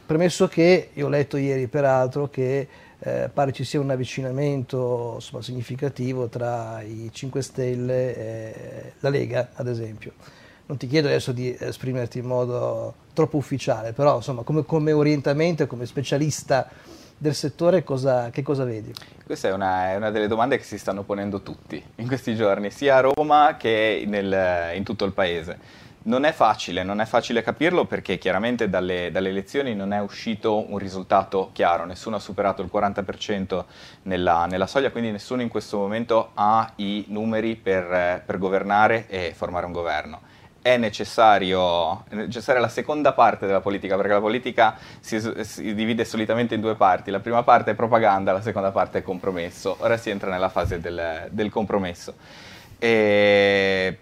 Premesso 0.06 0.48
che, 0.48 0.90
io 0.94 1.06
ho 1.06 1.10
letto 1.10 1.36
ieri 1.36 1.66
peraltro, 1.66 2.30
che 2.30 2.66
eh, 3.00 3.30
pare 3.32 3.52
ci 3.52 3.64
sia 3.64 3.80
un 3.80 3.90
avvicinamento 3.90 5.12
insomma, 5.16 5.42
significativo 5.42 6.28
tra 6.28 6.82
i 6.82 7.10
5 7.12 7.42
Stelle 7.42 8.16
e 8.16 8.92
la 9.00 9.08
Lega, 9.08 9.50
ad 9.54 9.68
esempio. 9.68 10.12
Non 10.66 10.76
ti 10.76 10.86
chiedo 10.86 11.06
adesso 11.06 11.32
di 11.32 11.56
esprimerti 11.58 12.18
in 12.18 12.26
modo 12.26 12.94
troppo 13.14 13.36
ufficiale, 13.36 13.92
però 13.92 14.16
insomma, 14.16 14.42
come, 14.42 14.64
come 14.64 14.92
orientamento 14.92 15.62
e 15.62 15.66
come 15.66 15.86
specialista 15.86 16.68
del 17.16 17.34
settore 17.34 17.82
cosa, 17.82 18.30
che 18.30 18.42
cosa 18.42 18.64
vedi? 18.64 18.92
Questa 19.24 19.48
è 19.48 19.52
una, 19.52 19.90
è 19.90 19.96
una, 19.96 20.10
delle 20.10 20.28
domande 20.28 20.56
che 20.56 20.64
si 20.64 20.78
stanno 20.78 21.02
ponendo 21.02 21.42
tutti 21.42 21.82
in 21.96 22.06
questi 22.06 22.36
giorni, 22.36 22.70
sia 22.70 22.96
a 22.96 23.10
Roma 23.12 23.56
che 23.58 24.04
nel, 24.06 24.76
in 24.76 24.84
tutto 24.84 25.04
il 25.04 25.12
paese. 25.12 25.86
Non 26.08 26.24
è 26.24 26.32
facile, 26.32 26.82
non 26.82 27.02
è 27.02 27.04
facile 27.04 27.42
capirlo 27.42 27.84
perché 27.84 28.16
chiaramente 28.16 28.70
dalle, 28.70 29.10
dalle, 29.12 29.28
elezioni 29.28 29.74
non 29.74 29.92
è 29.92 30.00
uscito 30.00 30.70
un 30.72 30.78
risultato 30.78 31.50
chiaro, 31.52 31.84
nessuno 31.84 32.16
ha 32.16 32.18
superato 32.18 32.62
il 32.62 32.70
40% 32.72 33.64
nella, 34.04 34.46
nella 34.46 34.66
soglia, 34.66 34.90
quindi 34.90 35.10
nessuno 35.10 35.42
in 35.42 35.48
questo 35.48 35.76
momento 35.76 36.30
ha 36.32 36.72
i 36.76 37.04
numeri 37.08 37.56
per, 37.56 38.22
per 38.24 38.38
governare 38.38 39.06
e 39.08 39.34
formare 39.36 39.66
un 39.66 39.72
governo 39.72 40.20
è 40.62 40.74
è 40.74 40.76
necessaria 40.76 42.60
la 42.60 42.68
seconda 42.68 43.12
parte 43.12 43.46
della 43.46 43.60
politica, 43.60 43.96
perché 43.96 44.12
la 44.12 44.20
politica 44.20 44.76
si, 45.00 45.20
si, 45.44 45.74
divide 45.74 46.04
solitamente 46.04 46.54
in 46.54 46.60
due 46.60 46.74
parti. 46.74 47.10
La 47.10 47.20
prima 47.20 47.42
parte 47.42 47.70
è 47.70 47.74
propaganda, 47.74 48.32
la 48.32 48.42
seconda 48.42 48.70
parte 48.70 48.98
è 48.98 49.02
compromesso. 49.02 49.76
Ora 49.80 49.96
si 49.96 50.10
entra 50.10 50.30
nella 50.30 50.50
fase 50.50 50.78
del, 50.78 51.28
del 51.30 51.48
compromesso. 51.48 52.14
E 52.78 53.98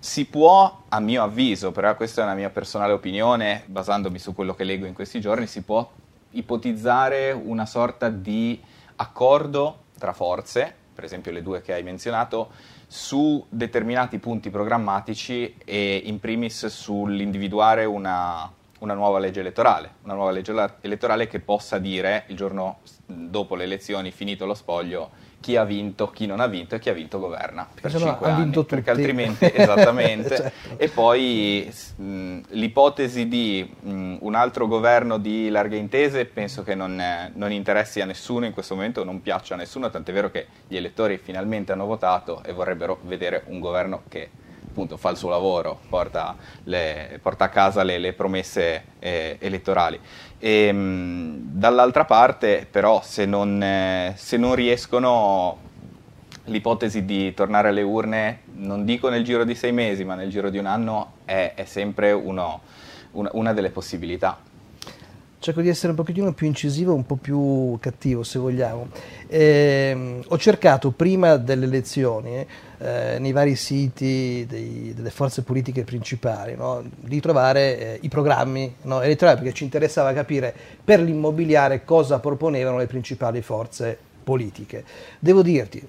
si 0.00 0.24
può, 0.24 0.84
a 0.88 0.98
mio 0.98 1.22
avviso, 1.22 1.72
però 1.72 1.94
questa 1.94 2.22
è 2.22 2.24
una 2.24 2.34
mia 2.34 2.48
personale 2.48 2.92
opinione, 2.92 3.64
basandomi 3.66 4.18
su 4.18 4.34
quello 4.34 4.54
che 4.54 4.64
leggo 4.64 4.86
in 4.86 4.94
questi 4.94 5.20
giorni, 5.20 5.46
si 5.46 5.60
può 5.60 5.88
ipotizzare 6.30 7.32
una 7.32 7.66
sorta 7.66 8.08
di 8.08 8.58
accordo 8.96 9.84
tra 9.98 10.14
forze, 10.14 10.74
per 10.94 11.04
esempio 11.04 11.32
le 11.32 11.42
due 11.42 11.60
che 11.60 11.74
hai 11.74 11.82
menzionato, 11.82 12.50
su 12.86 13.44
determinati 13.50 14.18
punti 14.18 14.48
programmatici 14.48 15.56
e 15.64 16.02
in 16.06 16.18
primis 16.18 16.66
sull'individuare 16.66 17.84
una, 17.84 18.50
una 18.78 18.94
nuova 18.94 19.18
legge 19.18 19.40
elettorale, 19.40 19.96
una 20.04 20.14
nuova 20.14 20.30
legge 20.30 20.54
elettorale 20.80 21.26
che 21.26 21.40
possa 21.40 21.78
dire 21.78 22.24
il 22.28 22.36
giorno 22.36 22.78
dopo 23.04 23.54
le 23.54 23.64
elezioni, 23.64 24.10
finito 24.10 24.46
lo 24.46 24.54
spoglio, 24.54 25.10
chi 25.40 25.56
ha 25.56 25.64
vinto, 25.64 26.10
chi 26.10 26.26
non 26.26 26.38
ha 26.40 26.46
vinto 26.46 26.74
e 26.74 26.78
chi 26.78 26.90
ha 26.90 26.92
vinto 26.92 27.18
governa. 27.18 27.66
Per 27.72 27.90
perché 27.90 27.98
5 27.98 28.28
anni, 28.28 28.42
vinto 28.42 28.64
perché 28.64 28.90
altrimenti 28.90 29.50
esattamente. 29.52 30.36
Certo. 30.36 30.74
e 30.76 30.88
poi 30.88 31.72
mh, 31.96 32.40
l'ipotesi 32.50 33.26
di 33.26 33.68
mh, 33.80 34.16
un 34.20 34.34
altro 34.34 34.66
governo 34.66 35.18
di 35.18 35.48
larghe 35.48 35.76
intese 35.76 36.26
penso 36.26 36.62
che 36.62 36.74
non, 36.74 37.00
eh, 37.00 37.32
non, 37.34 37.50
interessi 37.52 38.00
a 38.00 38.04
nessuno 38.04 38.44
in 38.44 38.52
questo 38.52 38.74
momento, 38.74 39.02
non 39.02 39.22
piaccia 39.22 39.54
a 39.54 39.56
nessuno, 39.56 39.88
tant'è 39.88 40.12
vero 40.12 40.30
che 40.30 40.46
gli 40.68 40.76
elettori 40.76 41.16
finalmente 41.16 41.72
hanno 41.72 41.86
votato 41.86 42.42
e 42.44 42.52
vorrebbero 42.52 42.98
vedere 43.02 43.44
un 43.46 43.60
governo 43.60 44.02
che 44.08 44.30
appunto 44.70 44.96
fa 44.96 45.10
il 45.10 45.16
suo 45.16 45.28
lavoro, 45.28 45.80
porta, 45.88 46.36
le, 46.64 47.18
porta 47.20 47.44
a 47.44 47.48
casa 47.48 47.82
le, 47.82 47.98
le 47.98 48.12
promesse 48.12 48.84
eh, 49.00 49.36
elettorali. 49.40 49.98
E, 50.38 50.72
mh, 50.72 51.38
dall'altra 51.58 52.04
parte, 52.04 52.66
però, 52.70 53.02
se 53.02 53.26
non, 53.26 53.62
eh, 53.62 54.14
se 54.16 54.36
non 54.36 54.54
riescono 54.54 55.68
l'ipotesi 56.44 57.04
di 57.04 57.34
tornare 57.34 57.68
alle 57.68 57.82
urne, 57.82 58.40
non 58.54 58.84
dico 58.84 59.08
nel 59.08 59.24
giro 59.24 59.44
di 59.44 59.54
sei 59.54 59.72
mesi, 59.72 60.04
ma 60.04 60.14
nel 60.14 60.30
giro 60.30 60.50
di 60.50 60.58
un 60.58 60.66
anno, 60.66 61.14
è, 61.24 61.52
è 61.54 61.64
sempre 61.64 62.12
uno, 62.12 62.60
una, 63.12 63.30
una 63.32 63.52
delle 63.52 63.70
possibilità 63.70 64.38
cerco 65.40 65.62
di 65.62 65.70
essere 65.70 65.88
un 65.88 65.96
pochettino 65.96 66.32
più 66.34 66.46
incisivo, 66.46 66.94
un 66.94 67.06
po' 67.06 67.16
più 67.16 67.76
cattivo 67.80 68.22
se 68.22 68.38
vogliamo. 68.38 68.88
Eh, 69.26 70.20
ho 70.26 70.38
cercato 70.38 70.90
prima 70.90 71.36
delle 71.36 71.64
elezioni, 71.64 72.46
eh, 72.78 73.16
nei 73.18 73.32
vari 73.32 73.56
siti 73.56 74.44
dei, 74.46 74.92
delle 74.94 75.10
forze 75.10 75.42
politiche 75.42 75.82
principali, 75.82 76.54
no, 76.54 76.84
di 76.94 77.20
trovare 77.20 77.78
eh, 77.78 77.98
i 78.02 78.08
programmi 78.08 78.76
no, 78.82 79.00
elettorali, 79.00 79.38
perché 79.38 79.54
ci 79.54 79.64
interessava 79.64 80.12
capire 80.12 80.54
per 80.84 81.00
l'immobiliare 81.00 81.84
cosa 81.84 82.18
proponevano 82.18 82.76
le 82.76 82.86
principali 82.86 83.40
forze 83.40 83.96
politiche. 84.22 84.84
Devo 85.18 85.40
dirti, 85.40 85.82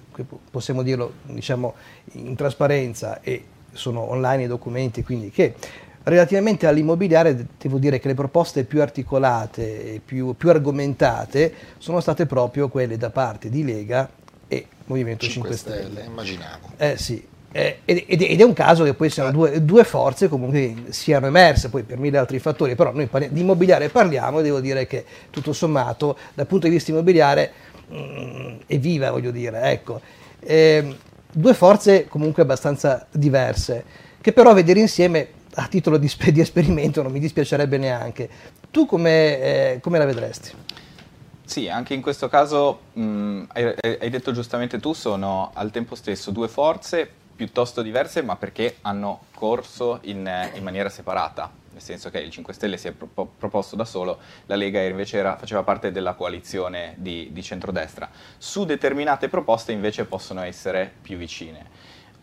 possiamo 0.49 0.81
dirlo 0.81 1.11
diciamo, 1.23 1.73
in 2.13 2.35
trasparenza 2.35 3.19
e 3.19 3.43
sono 3.73 4.09
online 4.09 4.43
i 4.43 4.47
documenti, 4.47 5.03
quindi 5.03 5.29
che 5.29 5.55
Relativamente 6.03 6.65
all'immobiliare 6.65 7.45
devo 7.59 7.77
dire 7.77 7.99
che 7.99 8.07
le 8.07 8.15
proposte 8.15 8.63
più 8.63 8.81
articolate 8.81 9.93
e 9.93 10.01
più, 10.03 10.35
più, 10.35 10.49
argomentate 10.49 11.53
sono 11.77 11.99
state 11.99 12.25
proprio 12.25 12.69
quelle 12.69 12.97
da 12.97 13.11
parte 13.11 13.49
di 13.49 13.63
Lega 13.63 14.09
e 14.47 14.65
Movimento 14.85 15.25
5, 15.25 15.51
5 15.51 15.57
Stelle. 15.57 15.91
Stelle. 15.91 16.05
Immaginavo. 16.07 16.69
Eh 16.77 16.97
sì, 16.97 17.23
eh, 17.53 17.79
ed, 17.83 18.05
ed, 18.07 18.39
è 18.39 18.43
un 18.43 18.53
caso 18.53 18.85
che 18.85 18.93
poi 18.93 19.09
siano 19.09 19.29
eh. 19.29 19.31
due, 19.33 19.65
due, 19.65 19.83
forze 19.83 20.29
comunque 20.29 20.85
siano 20.89 21.27
emerse, 21.27 21.69
poi 21.69 21.83
per 21.83 21.97
mille 21.97 22.17
altri 22.17 22.39
fattori, 22.39 22.75
però 22.75 22.93
noi 22.93 23.07
parli, 23.07 23.27
di 23.29 23.41
immobiliare 23.41 23.89
parliamo 23.89 24.39
e 24.39 24.43
devo 24.43 24.61
dire 24.61 24.87
che 24.87 25.03
tutto 25.29 25.51
sommato 25.51 26.17
dal 26.33 26.47
punto 26.47 26.67
di 26.67 26.73
vista 26.73 26.91
immobiliare 26.91 27.51
mh, 27.89 27.95
mm, 27.95 28.55
è 28.67 28.79
viva, 28.79 29.11
voglio 29.11 29.31
dire, 29.31 29.63
ecco. 29.63 29.99
Eh, 30.39 30.95
due 31.29 31.53
forze 31.53 32.07
comunque 32.07 32.43
abbastanza 32.43 33.05
diverse, 33.11 33.83
che 34.21 34.31
però 34.31 34.53
vedere 34.53 34.79
insieme 34.79 35.27
a 35.55 35.67
titolo 35.67 35.97
di, 35.97 36.11
di, 36.31 36.39
esperimento 36.39 37.01
non 37.01 37.11
mi 37.11 37.19
dispiacerebbe 37.19 37.77
neanche. 37.77 38.29
Tu 38.71 38.85
come, 38.85 39.39
eh, 39.39 39.79
come 39.81 39.97
la 39.97 40.05
vedresti? 40.05 40.51
Sì, 41.43 41.67
anche 41.67 41.93
in 41.93 42.01
questo 42.01 42.29
caso 42.29 42.79
mh, 42.93 43.43
hai, 43.49 43.75
hai, 43.99 44.09
detto 44.09 44.31
giustamente 44.31 44.79
tu, 44.79 44.93
sono 44.93 45.51
al 45.53 45.69
tempo 45.69 45.95
stesso 45.95 46.31
due 46.31 46.47
forze 46.47 47.09
piuttosto 47.35 47.81
diverse, 47.81 48.21
ma 48.21 48.35
perché 48.35 48.77
hanno 48.81 49.25
corso 49.33 49.99
in, 50.03 50.49
in 50.53 50.63
maniera 50.63 50.89
separata, 50.89 51.51
nel 51.71 51.81
senso 51.81 52.09
che 52.09 52.19
il 52.19 52.29
5 52.29 52.53
Stelle 52.53 52.77
si 52.77 52.87
è 52.87 52.91
pro- 52.91 53.29
proposto 53.37 53.75
da 53.75 53.83
solo, 53.83 54.19
la 54.45 54.55
Lega 54.55 54.79
invece 54.81 55.17
era, 55.17 55.35
faceva 55.35 55.63
parte 55.63 55.91
della 55.91 56.13
coalizione 56.13 56.93
di, 56.97 57.29
di 57.31 57.43
centrodestra. 57.43 58.09
Su 58.37 58.63
determinate 58.63 59.27
proposte 59.27 59.71
invece 59.71 60.05
possono 60.05 60.41
essere 60.41 60.89
più 61.01 61.17
vicine. 61.17 61.65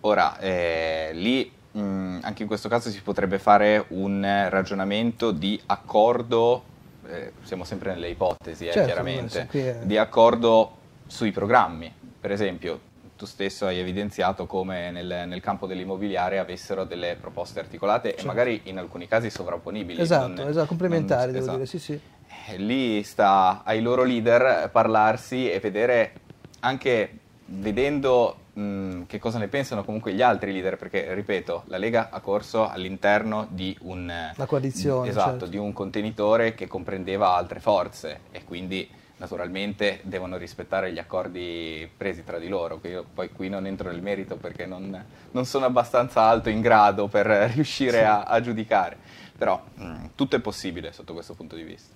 Ora, 0.02 0.38
eh, 0.38 1.10
lì 1.12 1.52
Mm, 1.78 2.18
anche 2.22 2.42
in 2.42 2.48
questo 2.48 2.68
caso 2.68 2.90
si 2.90 3.00
potrebbe 3.02 3.38
fare 3.38 3.84
un 3.88 4.46
ragionamento 4.48 5.30
di 5.30 5.60
accordo, 5.66 6.62
eh, 7.06 7.32
siamo 7.42 7.62
sempre 7.64 7.92
nelle 7.94 8.08
ipotesi 8.08 8.66
eh, 8.66 8.72
certo, 8.72 8.86
chiaramente, 8.86 9.46
è... 9.48 9.78
di 9.82 9.96
accordo 9.96 10.76
sui 11.06 11.30
programmi. 11.30 11.92
Per 12.20 12.32
esempio, 12.32 12.80
tu 13.16 13.26
stesso 13.26 13.66
hai 13.66 13.78
evidenziato 13.78 14.46
come 14.46 14.90
nel, 14.90 15.24
nel 15.26 15.40
campo 15.40 15.66
dell'immobiliare 15.66 16.38
avessero 16.38 16.84
delle 16.84 17.16
proposte 17.20 17.60
articolate 17.60 18.10
certo. 18.10 18.22
e 18.22 18.26
magari 18.26 18.60
in 18.64 18.78
alcuni 18.78 19.06
casi 19.06 19.30
sovrapponibili. 19.30 20.00
Esatto, 20.00 20.42
non, 20.42 20.48
esatto 20.48 20.66
complementari 20.66 21.32
non, 21.32 21.40
devo 21.40 21.44
esatto. 21.44 21.56
dire, 21.56 21.68
sì 21.68 21.78
sì. 21.78 22.00
Eh, 22.48 22.56
lì 22.56 23.02
sta 23.02 23.62
ai 23.64 23.82
loro 23.82 24.02
leader 24.02 24.70
parlarsi 24.70 25.50
e 25.50 25.60
vedere 25.60 26.12
anche 26.60 27.18
vedendo 27.46 28.46
mh, 28.58 29.06
che 29.06 29.18
cosa 29.18 29.38
ne 29.38 29.48
pensano 29.48 29.84
comunque 29.84 30.12
gli 30.12 30.22
altri 30.22 30.52
leader, 30.52 30.76
perché 30.76 31.14
ripeto, 31.14 31.64
la 31.66 31.78
Lega 31.78 32.08
ha 32.10 32.20
corso 32.20 32.68
all'interno 32.68 33.46
di 33.50 33.76
un, 33.82 34.12
la 34.34 34.46
coalizione, 34.46 35.08
esatto, 35.08 35.30
certo. 35.30 35.46
di 35.46 35.56
un 35.56 35.72
contenitore 35.72 36.54
che 36.54 36.66
comprendeva 36.66 37.34
altre 37.34 37.60
forze 37.60 38.20
e 38.32 38.44
quindi 38.44 38.88
naturalmente 39.18 40.00
devono 40.02 40.36
rispettare 40.36 40.92
gli 40.92 40.98
accordi 40.98 41.88
presi 41.96 42.24
tra 42.24 42.38
di 42.38 42.48
loro, 42.48 42.80
che 42.80 42.88
io 42.88 43.04
poi 43.12 43.30
qui 43.30 43.48
non 43.48 43.66
entro 43.66 43.90
nel 43.90 44.02
merito 44.02 44.36
perché 44.36 44.64
non, 44.66 45.04
non 45.32 45.44
sono 45.44 45.66
abbastanza 45.66 46.22
alto 46.22 46.48
in 46.48 46.60
grado 46.60 47.08
per 47.08 47.26
riuscire 47.54 47.98
sì. 47.98 48.04
a, 48.04 48.22
a, 48.22 48.40
giudicare, 48.40 48.96
però 49.36 49.60
mh, 49.74 50.10
tutto 50.14 50.36
è 50.36 50.40
possibile 50.40 50.92
sotto 50.92 51.12
questo 51.12 51.34
punto 51.34 51.56
di 51.56 51.62
vista. 51.62 51.94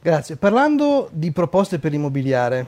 Grazie. 0.00 0.36
Parlando 0.36 1.08
di 1.12 1.32
proposte 1.32 1.78
per 1.78 1.90
l'immobiliare, 1.90 2.66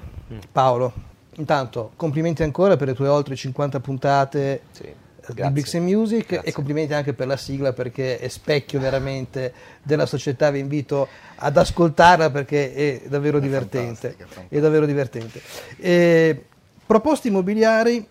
Paolo, 0.51 1.16
Intanto, 1.38 1.92
complimenti 1.96 2.42
ancora 2.42 2.77
per 2.77 2.88
le 2.88 2.94
tue 2.94 3.09
oltre 3.09 3.37
50 3.37 3.81
puntate. 3.81 4.62
Sì. 4.70 4.83
di 4.83 5.35
Grazie. 5.35 5.51
Bricks 5.51 5.75
and 5.75 5.85
Music 5.85 6.27
Grazie. 6.27 6.49
e 6.49 6.53
complimenti 6.53 6.94
anche 6.94 7.12
per 7.12 7.27
la 7.27 7.37
sigla 7.37 7.72
perché 7.72 8.18
è 8.18 8.29
specchio 8.29 8.79
veramente 8.79 9.53
della 9.83 10.07
società, 10.07 10.51
vi 10.51 10.61
invito 10.61 11.09
ad 11.37 11.57
ascoltarla 11.57 12.31
perché 12.31 12.72
è 12.72 13.03
davvero 13.09 13.40
divertente. 13.40 14.14
fantastica, 14.14 14.25
fantastica. 14.27 14.57
È 14.57 14.61
davvero 14.61 14.87
divertente. 14.87 15.40
Eh, 15.79 16.44
proposte 16.87 17.29
immobiliari 17.29 18.07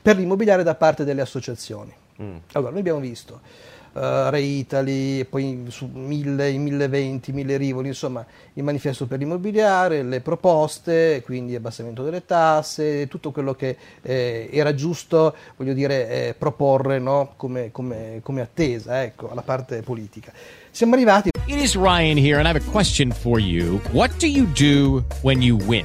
per 0.00 0.16
l'immobiliare 0.16 0.62
da 0.62 0.76
parte 0.76 1.04
delle 1.04 1.20
associazioni. 1.20 1.92
Mm. 2.22 2.36
Allora, 2.52 2.70
noi 2.70 2.80
abbiamo 2.80 3.00
visto 3.00 3.40
eh, 3.42 3.69
Re 3.92 4.40
Italy, 4.40 5.24
poi 5.24 5.64
su 5.68 5.90
1000, 5.92 6.48
i 6.48 6.58
1020, 6.58 7.32
1000 7.32 7.56
rivoli, 7.56 7.88
insomma, 7.88 8.24
il 8.54 8.62
manifesto 8.62 9.06
per 9.06 9.18
l'immobiliare, 9.18 10.02
le 10.02 10.20
proposte, 10.20 11.22
quindi 11.24 11.54
abbassamento 11.54 12.02
delle 12.02 12.24
tasse, 12.24 13.08
tutto 13.08 13.32
quello 13.32 13.54
che 13.54 13.76
eh, 14.02 14.48
era 14.52 14.74
giusto, 14.74 15.34
voglio 15.56 15.72
dire, 15.72 16.28
eh, 16.28 16.34
proporre 16.34 16.98
no? 16.98 17.32
come, 17.36 17.70
come- 17.72 18.20
come 18.22 18.40
attesa, 18.40 19.02
ecco, 19.02 19.30
alla 19.30 19.42
parte 19.42 19.82
politica. 19.82 20.32
Siamo 20.70 20.94
arrivati 20.94 21.30
It 21.50 21.58
is 21.58 21.74
Ryan 21.74 22.16
here, 22.16 22.38
and 22.38 22.46
I 22.46 22.50
have 22.50 22.56
a 22.56 22.70
question 22.70 23.10
for 23.10 23.40
you. 23.40 23.80
What 23.92 24.16
do 24.20 24.28
you 24.28 24.46
do 24.46 25.04
when 25.22 25.42
you 25.42 25.56
win? 25.56 25.84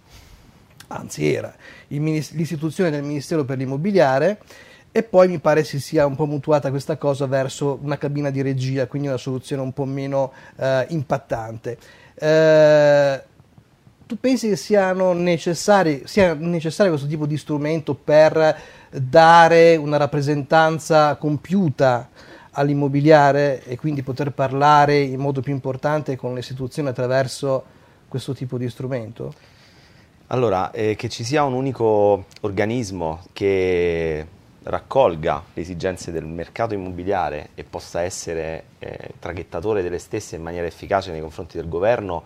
anzi 0.91 1.33
era, 1.33 1.53
l'istituzione 1.87 2.89
del 2.89 3.03
Ministero 3.03 3.43
per 3.45 3.57
l'immobiliare 3.57 4.39
e 4.91 5.03
poi 5.03 5.29
mi 5.29 5.39
pare 5.39 5.63
si 5.63 5.79
sia 5.79 6.05
un 6.05 6.15
po' 6.15 6.25
mutuata 6.25 6.69
questa 6.69 6.97
cosa 6.97 7.25
verso 7.25 7.79
una 7.81 7.97
cabina 7.97 8.29
di 8.29 8.41
regia, 8.41 8.87
quindi 8.87 9.07
una 9.07 9.17
soluzione 9.17 9.61
un 9.61 9.71
po' 9.71 9.85
meno 9.85 10.33
eh, 10.57 10.85
impattante. 10.89 11.77
Eh, 12.13 13.23
tu 14.05 14.19
pensi 14.19 14.49
che 14.49 14.57
sia 14.57 14.91
necessario 14.91 16.03
questo 16.03 17.07
tipo 17.07 17.25
di 17.25 17.37
strumento 17.37 17.95
per 17.95 18.59
dare 18.89 19.77
una 19.77 19.95
rappresentanza 19.95 21.15
compiuta 21.15 22.09
all'immobiliare 22.51 23.63
e 23.63 23.77
quindi 23.77 24.03
poter 24.03 24.31
parlare 24.31 24.99
in 24.99 25.21
modo 25.21 25.39
più 25.39 25.53
importante 25.53 26.17
con 26.17 26.33
le 26.33 26.41
istituzioni 26.41 26.89
attraverso 26.89 27.63
questo 28.09 28.33
tipo 28.33 28.57
di 28.57 28.69
strumento? 28.69 29.33
Allora, 30.31 30.71
eh, 30.71 30.95
che 30.95 31.09
ci 31.09 31.25
sia 31.25 31.43
un 31.43 31.51
unico 31.51 32.27
organismo 32.41 33.25
che 33.33 34.25
raccolga 34.63 35.43
le 35.53 35.61
esigenze 35.61 36.13
del 36.13 36.25
mercato 36.25 36.73
immobiliare 36.73 37.49
e 37.53 37.65
possa 37.65 38.01
essere 38.01 38.63
eh, 38.79 39.09
traghettatore 39.19 39.81
delle 39.81 39.99
stesse 39.99 40.37
in 40.37 40.41
maniera 40.41 40.65
efficace 40.65 41.11
nei 41.11 41.19
confronti 41.19 41.57
del 41.57 41.67
governo 41.67 42.23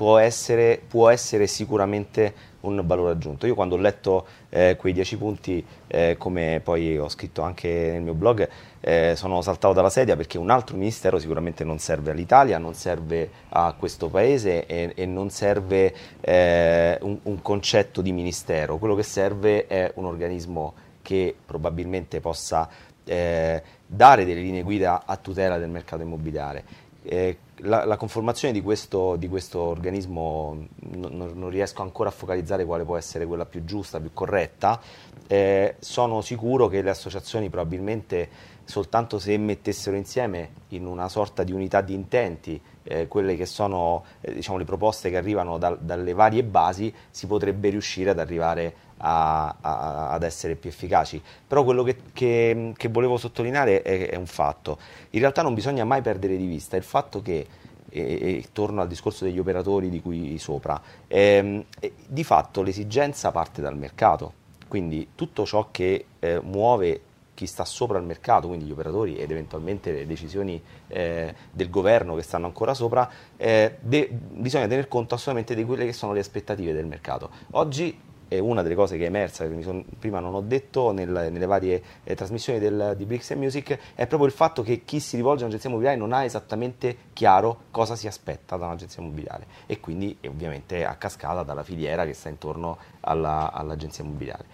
può 0.00 0.16
essere, 0.16 0.80
può 0.88 1.10
essere 1.10 1.46
sicuramente 1.46 2.32
un 2.60 2.80
valore 2.86 3.12
aggiunto. 3.12 3.46
Io 3.46 3.54
quando 3.54 3.74
ho 3.74 3.78
letto 3.78 4.26
eh, 4.48 4.74
quei 4.78 4.94
dieci 4.94 5.18
punti, 5.18 5.62
eh, 5.88 6.16
come 6.18 6.62
poi 6.64 6.96
ho 6.96 7.10
scritto 7.10 7.42
anche 7.42 7.68
nel 7.68 8.00
mio 8.00 8.14
blog, 8.14 8.48
eh, 8.80 9.12
sono 9.14 9.42
saltato 9.42 9.74
dalla 9.74 9.90
sedia 9.90 10.16
perché 10.16 10.38
un 10.38 10.48
altro 10.48 10.78
ministero 10.78 11.18
sicuramente 11.18 11.64
non 11.64 11.78
serve 11.80 12.12
all'Italia, 12.12 12.56
non 12.56 12.72
serve 12.72 13.28
a 13.50 13.74
questo 13.78 14.08
paese 14.08 14.64
e, 14.64 14.92
e 14.94 15.04
non 15.04 15.28
serve 15.28 15.94
eh, 16.22 16.96
un, 17.02 17.18
un 17.24 17.42
concetto 17.42 18.00
di 18.00 18.12
ministero. 18.12 18.78
Quello 18.78 18.94
che 18.94 19.02
serve 19.02 19.66
è 19.66 19.92
un 19.96 20.06
organismo 20.06 20.72
che 21.02 21.34
probabilmente 21.44 22.20
possa 22.20 22.66
eh, 23.04 23.62
dare 23.86 24.24
delle 24.24 24.40
linee 24.40 24.62
guida 24.62 25.02
a 25.04 25.18
tutela 25.18 25.58
del 25.58 25.68
mercato 25.68 26.00
immobiliare. 26.00 26.88
Eh, 27.02 27.36
la, 27.62 27.84
la 27.84 27.96
conformazione 27.96 28.52
di 28.52 28.62
questo, 28.62 29.16
di 29.16 29.28
questo 29.28 29.60
organismo 29.60 30.66
non, 30.80 31.32
non- 31.34 31.48
riesco 31.50 31.82
ancora 31.82 32.08
a 32.08 32.12
focalizzare 32.12 32.64
quale 32.64 32.84
può 32.84 32.96
essere 32.96 33.26
quella 33.26 33.46
più 33.46 33.64
giusta, 33.64 34.00
più 34.00 34.12
corretta. 34.12 34.80
Eh, 35.26 35.76
sono 35.78 36.20
sicuro 36.20 36.68
che 36.68 36.82
le 36.82 36.90
associazioni 36.90 37.48
probabilmente 37.48 38.28
soltanto 38.64 39.18
se 39.18 39.36
mettessero 39.36 39.96
insieme 39.96 40.50
in 40.68 40.86
una 40.86 41.08
sorta 41.08 41.42
di 41.42 41.52
unità 41.52 41.80
di 41.80 41.92
intenti 41.92 42.60
eh, 42.84 43.08
quelle 43.08 43.36
che 43.36 43.44
sono 43.44 44.04
eh, 44.20 44.32
diciamo, 44.32 44.58
le 44.58 44.64
proposte 44.64 45.10
che 45.10 45.16
arrivano 45.16 45.58
dal- 45.58 45.78
dalle 45.80 46.12
varie 46.12 46.44
basi, 46.44 46.92
si 47.10 47.26
potrebbe 47.26 47.68
riuscire 47.68 48.10
ad 48.10 48.18
arrivare 48.18 48.88
a- 49.00 50.10
ad 50.10 50.22
essere 50.22 50.54
più 50.56 50.70
efficaci. 50.70 51.20
Però 51.46 51.64
quello 51.64 51.82
che, 51.82 51.96
che- 52.12 52.72
che 52.76 52.88
volevo 52.88 53.16
sottolineare 53.16 53.82
è, 53.82 54.10
è 54.10 54.16
un 54.16 54.26
fatto. 54.26 54.78
In 55.10 55.20
realtà 55.20 55.42
non 55.42 55.54
bisogna 55.54 55.84
mai 55.84 56.02
perdere 56.02 56.36
di 56.36 56.46
vista 56.46 56.76
il 56.76 56.82
fatto 56.82 57.22
che, 57.22 57.46
e, 57.88 58.02
e 58.02 58.44
torno 58.52 58.80
al 58.80 58.88
discorso 58.88 59.24
degli 59.24 59.38
operatori 59.38 59.88
di 59.90 60.00
cui 60.00 60.38
sopra, 60.38 60.80
ehm, 61.08 61.64
di 62.06 62.24
fatto 62.24 62.62
l'esigenza 62.62 63.30
parte 63.32 63.60
dal 63.60 63.76
mercato. 63.76 64.34
Quindi 64.68 65.08
tutto 65.16 65.44
ciò 65.44 65.68
che 65.72 66.04
eh, 66.20 66.40
muove 66.42 67.00
chi 67.34 67.46
sta 67.46 67.64
sopra 67.64 67.98
il 67.98 68.04
mercato, 68.04 68.48
quindi 68.48 68.66
gli 68.66 68.70
operatori 68.70 69.16
ed 69.16 69.30
eventualmente 69.30 69.90
le 69.92 70.06
decisioni 70.06 70.62
eh, 70.88 71.34
del 71.50 71.70
governo 71.70 72.14
che 72.14 72.22
stanno 72.22 72.44
ancora 72.46 72.74
sopra, 72.74 73.10
eh, 73.36 73.76
de- 73.80 74.10
bisogna 74.12 74.66
tener 74.68 74.88
conto 74.88 75.14
assolutamente 75.14 75.54
di 75.54 75.64
quelle 75.64 75.86
che 75.86 75.94
sono 75.94 76.12
le 76.12 76.20
aspettative 76.20 76.72
del 76.74 76.84
mercato. 76.84 77.30
Oggi 77.52 77.98
è 78.30 78.38
una 78.38 78.62
delle 78.62 78.76
cose 78.76 78.96
che 78.96 79.02
è 79.02 79.06
emersa, 79.08 79.44
che 79.48 79.60
son- 79.62 79.84
prima 79.98 80.20
non 80.20 80.34
ho 80.34 80.40
detto 80.40 80.92
nel- 80.92 81.30
nelle 81.32 81.46
varie 81.46 81.82
eh, 82.04 82.14
trasmissioni 82.14 82.60
del- 82.60 82.94
di 82.96 83.04
Bricks 83.04 83.32
and 83.32 83.40
Music, 83.40 83.76
è 83.96 84.06
proprio 84.06 84.28
il 84.28 84.34
fatto 84.34 84.62
che 84.62 84.84
chi 84.84 85.00
si 85.00 85.16
rivolge 85.16 85.40
a 85.40 85.46
un'agenzia 85.46 85.68
immobiliare 85.68 85.98
non 85.98 86.12
ha 86.12 86.22
esattamente 86.22 86.96
chiaro 87.12 87.62
cosa 87.72 87.96
si 87.96 88.06
aspetta 88.06 88.56
da 88.56 88.66
un'agenzia 88.66 89.02
immobiliare. 89.02 89.46
E 89.66 89.80
quindi 89.80 90.16
ovviamente 90.28 90.84
a 90.84 90.94
cascata 90.94 91.42
dalla 91.42 91.64
filiera 91.64 92.04
che 92.04 92.12
sta 92.12 92.28
intorno 92.28 92.78
alla- 93.00 93.50
all'agenzia 93.50 94.04
immobiliare. 94.04 94.44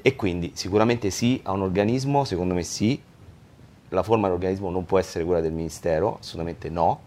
E 0.00 0.16
quindi 0.16 0.52
sicuramente 0.54 1.10
sì 1.10 1.38
a 1.44 1.52
un 1.52 1.60
organismo, 1.60 2.24
secondo 2.24 2.54
me 2.54 2.62
sì, 2.62 2.98
la 3.90 4.02
forma 4.02 4.28
dell'organismo 4.28 4.70
non 4.70 4.86
può 4.86 4.98
essere 4.98 5.24
quella 5.24 5.42
del 5.42 5.52
Ministero, 5.52 6.16
assolutamente 6.20 6.70
no, 6.70 7.00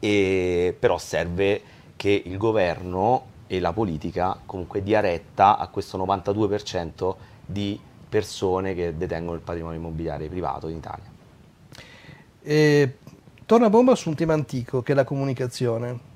e- 0.00 0.76
però 0.76 0.98
serve 0.98 1.62
che 1.94 2.22
il 2.24 2.36
governo 2.36 3.34
e 3.46 3.60
la 3.60 3.72
politica 3.72 4.38
comunque 4.44 4.82
dia 4.82 5.00
retta 5.00 5.56
a 5.56 5.68
questo 5.68 5.98
92% 5.98 7.14
di 7.44 7.78
persone 8.08 8.74
che 8.74 8.96
detengono 8.96 9.36
il 9.36 9.42
patrimonio 9.42 9.78
immobiliare 9.78 10.28
privato 10.28 10.68
in 10.68 10.76
Italia. 10.76 11.14
E 12.42 12.96
torna 13.44 13.66
a 13.66 13.70
bomba 13.70 13.94
su 13.94 14.08
un 14.08 14.14
tema 14.14 14.32
antico 14.34 14.82
che 14.82 14.92
è 14.92 14.94
la 14.94 15.04
comunicazione. 15.04 16.14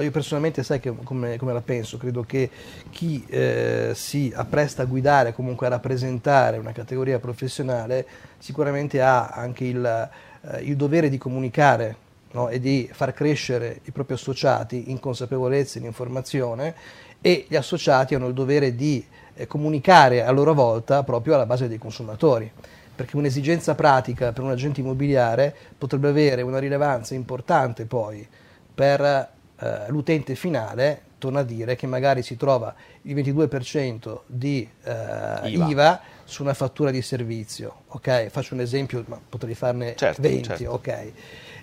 Io 0.00 0.10
personalmente 0.10 0.62
sai 0.62 0.80
che, 0.80 0.92
come, 1.04 1.36
come 1.36 1.52
la 1.52 1.60
penso, 1.60 1.96
credo 1.96 2.22
che 2.22 2.50
chi 2.90 3.24
eh, 3.28 3.92
si 3.94 4.32
appresta 4.34 4.82
a 4.82 4.86
guidare, 4.86 5.32
comunque 5.32 5.66
a 5.66 5.70
rappresentare 5.70 6.58
una 6.58 6.72
categoria 6.72 7.18
professionale, 7.20 8.06
sicuramente 8.38 9.00
ha 9.00 9.28
anche 9.28 9.64
il, 9.64 10.10
eh, 10.42 10.62
il 10.62 10.76
dovere 10.76 11.08
di 11.08 11.18
comunicare 11.18 12.04
no? 12.36 12.48
e 12.48 12.60
di 12.60 12.88
far 12.92 13.12
crescere 13.12 13.80
i 13.84 13.90
propri 13.90 14.14
associati 14.14 14.90
in 14.90 15.00
consapevolezza 15.00 15.76
e 15.76 15.80
in 15.80 15.86
informazione 15.86 16.74
e 17.20 17.46
gli 17.48 17.56
associati 17.56 18.14
hanno 18.14 18.28
il 18.28 18.34
dovere 18.34 18.74
di 18.74 19.04
eh, 19.34 19.46
comunicare 19.46 20.24
a 20.24 20.30
loro 20.30 20.54
volta 20.54 21.02
proprio 21.02 21.34
alla 21.34 21.46
base 21.46 21.68
dei 21.68 21.78
consumatori 21.78 22.50
perché 22.94 23.16
un'esigenza 23.16 23.74
pratica 23.74 24.32
per 24.32 24.42
un 24.42 24.50
agente 24.50 24.80
immobiliare 24.80 25.54
potrebbe 25.76 26.08
avere 26.08 26.42
una 26.42 26.58
rilevanza 26.58 27.14
importante 27.14 27.84
poi 27.84 28.26
per 28.74 29.34
eh, 29.58 29.84
l'utente 29.88 30.34
finale, 30.34 31.02
torna 31.18 31.40
a 31.40 31.42
dire 31.42 31.76
che 31.76 31.86
magari 31.86 32.22
si 32.22 32.36
trova 32.36 32.74
il 33.02 33.14
22% 33.14 34.20
di 34.26 34.68
eh, 34.82 35.48
IVA. 35.48 35.68
IVA. 35.68 36.00
su 36.24 36.42
una 36.42 36.54
fattura 36.54 36.90
di 36.90 37.00
servizio, 37.02 37.82
ok? 37.88 38.28
Faccio 38.28 38.54
un 38.54 38.60
esempio, 38.60 39.02
ma 39.06 39.20
potrei 39.26 39.54
farne 39.54 39.94
Certo, 39.96 40.20
20, 40.20 40.42
certo. 40.42 40.72
ok? 40.72 41.12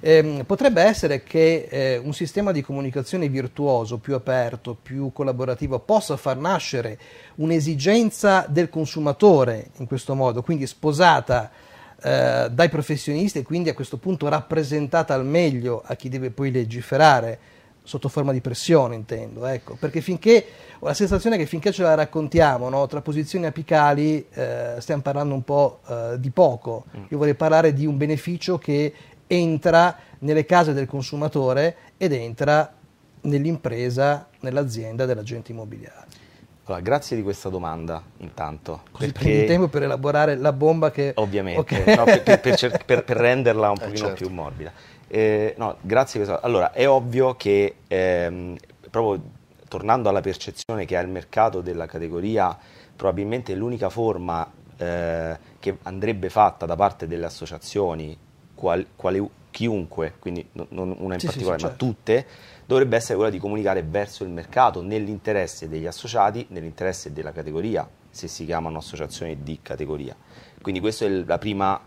Ehm, 0.05 0.43
potrebbe 0.43 0.81
essere 0.81 1.23
che 1.23 1.67
eh, 1.69 1.97
un 1.97 2.13
sistema 2.13 2.51
di 2.51 2.61
comunicazione 2.61 3.29
virtuoso, 3.29 3.99
più 3.99 4.15
aperto, 4.15 4.75
più 4.75 5.13
collaborativo, 5.13 5.79
possa 5.79 6.17
far 6.17 6.35
nascere 6.35 6.99
un'esigenza 7.35 8.45
del 8.49 8.67
consumatore 8.67 9.69
in 9.77 9.87
questo 9.87 10.13
modo, 10.13 10.41
quindi 10.41 10.67
sposata 10.67 11.49
eh, 12.01 12.49
dai 12.51 12.67
professionisti 12.67 13.39
e 13.39 13.43
quindi 13.43 13.69
a 13.69 13.73
questo 13.73 13.95
punto 13.95 14.27
rappresentata 14.27 15.13
al 15.13 15.25
meglio 15.25 15.81
a 15.85 15.95
chi 15.95 16.09
deve 16.09 16.31
poi 16.31 16.51
legiferare 16.51 17.39
sotto 17.85 18.09
forma 18.09 18.33
di 18.33 18.41
pressione 18.41 18.95
intendo, 18.95 19.45
ecco, 19.45 19.75
perché 19.79 20.01
finché 20.01 20.45
ho 20.79 20.85
la 20.85 20.93
sensazione 20.93 21.37
che 21.37 21.45
finché 21.45 21.71
ce 21.71 21.83
la 21.83 21.95
raccontiamo 21.95 22.67
no, 22.67 22.87
tra 22.87 23.01
posizioni 23.01 23.45
apicali 23.45 24.25
eh, 24.33 24.75
stiamo 24.79 25.01
parlando 25.01 25.33
un 25.33 25.43
po' 25.43 25.79
eh, 25.87 26.15
di 26.17 26.29
poco. 26.29 26.85
Io 27.09 27.17
vorrei 27.17 27.35
parlare 27.35 27.73
di 27.73 27.85
un 27.85 27.97
beneficio 27.97 28.57
che 28.57 28.93
entra 29.27 29.95
nelle 30.19 30.45
case 30.45 30.73
del 30.73 30.87
consumatore 30.87 31.75
ed 31.97 32.13
entra 32.13 32.71
nell'impresa, 33.21 34.27
nell'azienda 34.41 35.05
dell'agente 35.05 35.51
immobiliare. 35.51 36.05
Allora, 36.65 36.81
grazie 36.81 37.17
di 37.17 37.23
questa 37.23 37.49
domanda, 37.49 38.01
intanto. 38.17 38.83
Così 38.91 39.11
prendi 39.11 39.45
tempo 39.45 39.67
per 39.67 39.83
elaborare 39.83 40.37
la 40.37 40.53
bomba 40.53 40.91
che... 40.91 41.11
Ovviamente, 41.15 41.59
Ok. 41.59 41.87
no, 41.97 42.03
per, 42.05 42.23
per- 42.23 42.39
per 42.39 42.55
cer- 42.55 42.85
per- 42.85 43.03
per 43.03 43.17
renderla 43.17 43.69
un 43.69 43.75
Eh, 43.81 43.83
pochino 43.85 44.07
certo. 44.07 44.25
più 44.25 44.29
morbida. 44.33 44.71
Eh, 45.07 45.55
no, 45.57 45.75
grazie 45.81 46.19
di 46.21 46.25
questa 46.25 46.45
Allora, 46.45 46.71
è 46.71 46.87
ovvio 46.87 47.35
che, 47.35 47.75
ehm, 47.87 48.55
proprio 48.89 49.21
tornando 49.67 50.07
alla 50.07 50.21
percezione 50.21 50.85
che 50.85 50.95
ha 50.95 51.01
il 51.01 51.09
mercato 51.09 51.59
della 51.59 51.85
categoria, 51.85 52.57
probabilmente 52.95 53.53
l'unica 53.55 53.89
forma 53.89 54.49
eh, 54.77 55.37
che 55.59 55.77
andrebbe 55.83 56.29
fatta 56.29 56.65
da 56.65 56.75
parte 56.77 57.07
delle 57.07 57.25
associazioni, 57.25 58.17
qual- 58.63 58.85
quale- 58.95 59.29
chiunque, 59.51 60.13
quindi 60.19 60.47
no- 60.53 60.67
non 60.69 60.95
una 60.97 61.15
in 61.15 61.19
Sì, 61.19 61.27
sì, 61.27 61.33
particolare, 61.33 61.59
sì, 61.59 61.63
ma 61.65 61.69
certo. 61.71 61.85
tutte, 61.85 62.25
dovrebbe 62.65 62.95
essere 62.95 63.15
quella 63.15 63.29
di 63.29 63.39
comunicare 63.39 63.83
verso 63.83 64.23
il 64.23 64.29
mercato 64.29 64.81
nell'interesse 64.81 65.67
degli 65.67 65.85
associati, 65.85 66.45
nell'interesse 66.49 67.11
della 67.11 67.33
categoria, 67.33 67.87
se 68.09 68.29
si 68.29 68.45
chiamano 68.45 68.77
associazioni 68.77 69.43
di 69.43 69.59
categoria. 69.61 70.15
Quindi 70.61 70.79
questa 70.79 71.03
è 71.05 71.09
la 71.09 71.37
prima, 71.37 71.77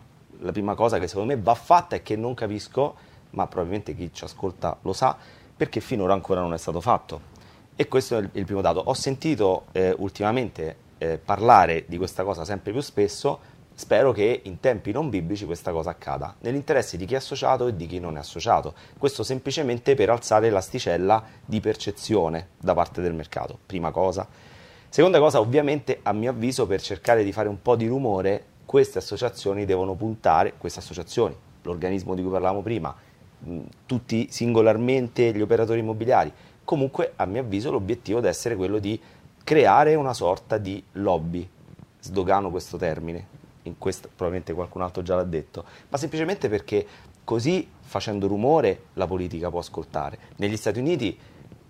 la 0.40 0.52
prima 0.52 0.74
cosa 0.74 0.98
che 0.98 1.08
secondo 1.08 1.34
me 1.34 1.40
va 1.40 1.54
fatta 1.54 1.96
e 1.96 2.02
che 2.02 2.14
non 2.14 2.34
capisco, 2.34 2.94
ma 3.30 3.46
probabilmente 3.46 3.96
chi 3.96 4.10
ci 4.12 4.24
ascolta 4.24 4.76
lo 4.82 4.92
sa, 4.92 5.16
perché 5.56 5.80
finora 5.80 6.12
ancora 6.12 6.42
non 6.42 6.52
è 6.52 6.58
stato 6.58 6.82
fatto. 6.82 7.34
E 7.74 7.88
questo 7.88 8.16
è 8.16 8.20
il, 8.20 8.28
il 8.32 8.44
primo 8.44 8.60
dato. 8.60 8.80
Ho 8.84 8.94
sentito 8.94 9.64
eh, 9.72 9.94
ultimamente 9.96 10.76
eh, 10.98 11.18
parlare 11.18 11.84
di 11.88 11.96
questa 11.96 12.22
cosa 12.22 12.44
sempre 12.44 12.70
più 12.72 12.80
spesso, 12.80 13.40
spero 13.76 14.10
che 14.10 14.40
in 14.44 14.58
tempi 14.58 14.90
non 14.90 15.10
biblici 15.10 15.44
questa 15.44 15.70
cosa 15.70 15.90
accada, 15.90 16.34
nell'interesse 16.40 16.96
di 16.96 17.04
chi 17.04 17.12
è 17.12 17.18
associato 17.18 17.66
e 17.66 17.76
di 17.76 17.86
chi 17.86 18.00
non 18.00 18.16
è 18.16 18.18
associato. 18.18 18.74
Questo 18.96 19.22
semplicemente 19.22 19.94
per 19.94 20.08
alzare 20.08 20.48
l'asticella 20.48 21.22
di 21.44 21.60
percezione 21.60 22.48
da 22.58 22.72
parte 22.72 23.02
del 23.02 23.12
mercato, 23.12 23.58
prima 23.66 23.90
cosa. 23.90 24.26
Seconda 24.88 25.18
cosa, 25.18 25.40
ovviamente, 25.40 26.00
a 26.02 26.12
mio 26.14 26.30
avviso, 26.30 26.66
per 26.66 26.80
cercare 26.80 27.22
di 27.22 27.32
fare 27.32 27.48
un 27.48 27.60
po' 27.60 27.76
di 27.76 27.86
rumore, 27.86 28.44
queste 28.64 28.98
associazioni 28.98 29.66
devono 29.66 29.92
puntare, 29.92 30.54
queste 30.56 30.78
associazioni, 30.78 31.36
l'organismo 31.62 32.14
di 32.14 32.22
cui 32.22 32.30
parlavamo 32.30 32.62
prima, 32.62 32.94
mh, 33.40 33.60
tutti 33.84 34.28
singolarmente 34.30 35.32
gli 35.34 35.42
operatori 35.42 35.80
immobiliari, 35.80 36.32
comunque 36.64 37.12
a 37.16 37.26
mio 37.26 37.42
avviso 37.42 37.70
l'obiettivo 37.70 38.20
deve 38.20 38.30
essere 38.30 38.56
quello 38.56 38.78
di 38.78 38.98
creare 39.44 39.94
una 39.94 40.14
sorta 40.14 40.56
di 40.56 40.82
lobby, 40.92 41.46
sdogano 42.00 42.50
questo 42.50 42.78
termine, 42.78 43.18
in 43.18 43.45
questo, 43.78 44.08
probabilmente 44.08 44.52
qualcun 44.52 44.82
altro 44.82 45.02
già 45.02 45.16
l'ha 45.16 45.24
detto, 45.24 45.64
ma 45.88 45.98
semplicemente 45.98 46.48
perché 46.48 46.86
così 47.24 47.68
facendo 47.80 48.26
rumore 48.26 48.84
la 48.94 49.06
politica 49.06 49.50
può 49.50 49.58
ascoltare. 49.58 50.18
Negli 50.36 50.56
Stati 50.56 50.78
Uniti 50.78 51.18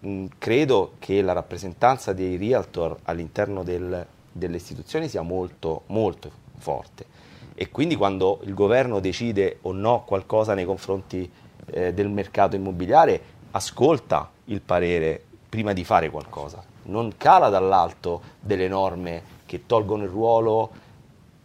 mh, 0.01 0.27
credo 0.39 0.93
che 0.99 1.23
la 1.23 1.33
rappresentanza 1.33 2.13
dei 2.13 2.37
realtor 2.37 2.99
all'interno 3.05 3.63
del- 3.63 4.07
delle 4.31 4.57
istituzioni 4.57 5.09
sia 5.09 5.23
molto, 5.23 5.83
molto 5.87 6.31
forte 6.59 7.07
e 7.55 7.71
quindi 7.71 7.97
quando 7.97 8.41
il 8.45 8.53
governo 8.53 9.01
decide 9.01 9.59
o 9.63 9.73
no 9.73 10.05
qualcosa 10.05 10.53
nei 10.53 10.67
confronti 10.67 11.31
eh, 11.71 11.95
del 11.95 12.11
mercato 12.11 12.55
immobiliare 12.55 13.21
ascolta 13.53 14.31
il 14.45 14.61
parere 14.61 15.25
prima 15.49 15.73
di 15.73 15.83
fare 15.85 16.11
qualcosa, 16.11 16.63
non 16.85 17.15
cala 17.17 17.49
dall'alto 17.49 18.21
delle 18.41 18.69
norme 18.69 19.35
che 19.47 19.65
tolgono 19.65 20.03
il 20.03 20.11
ruolo, 20.11 20.71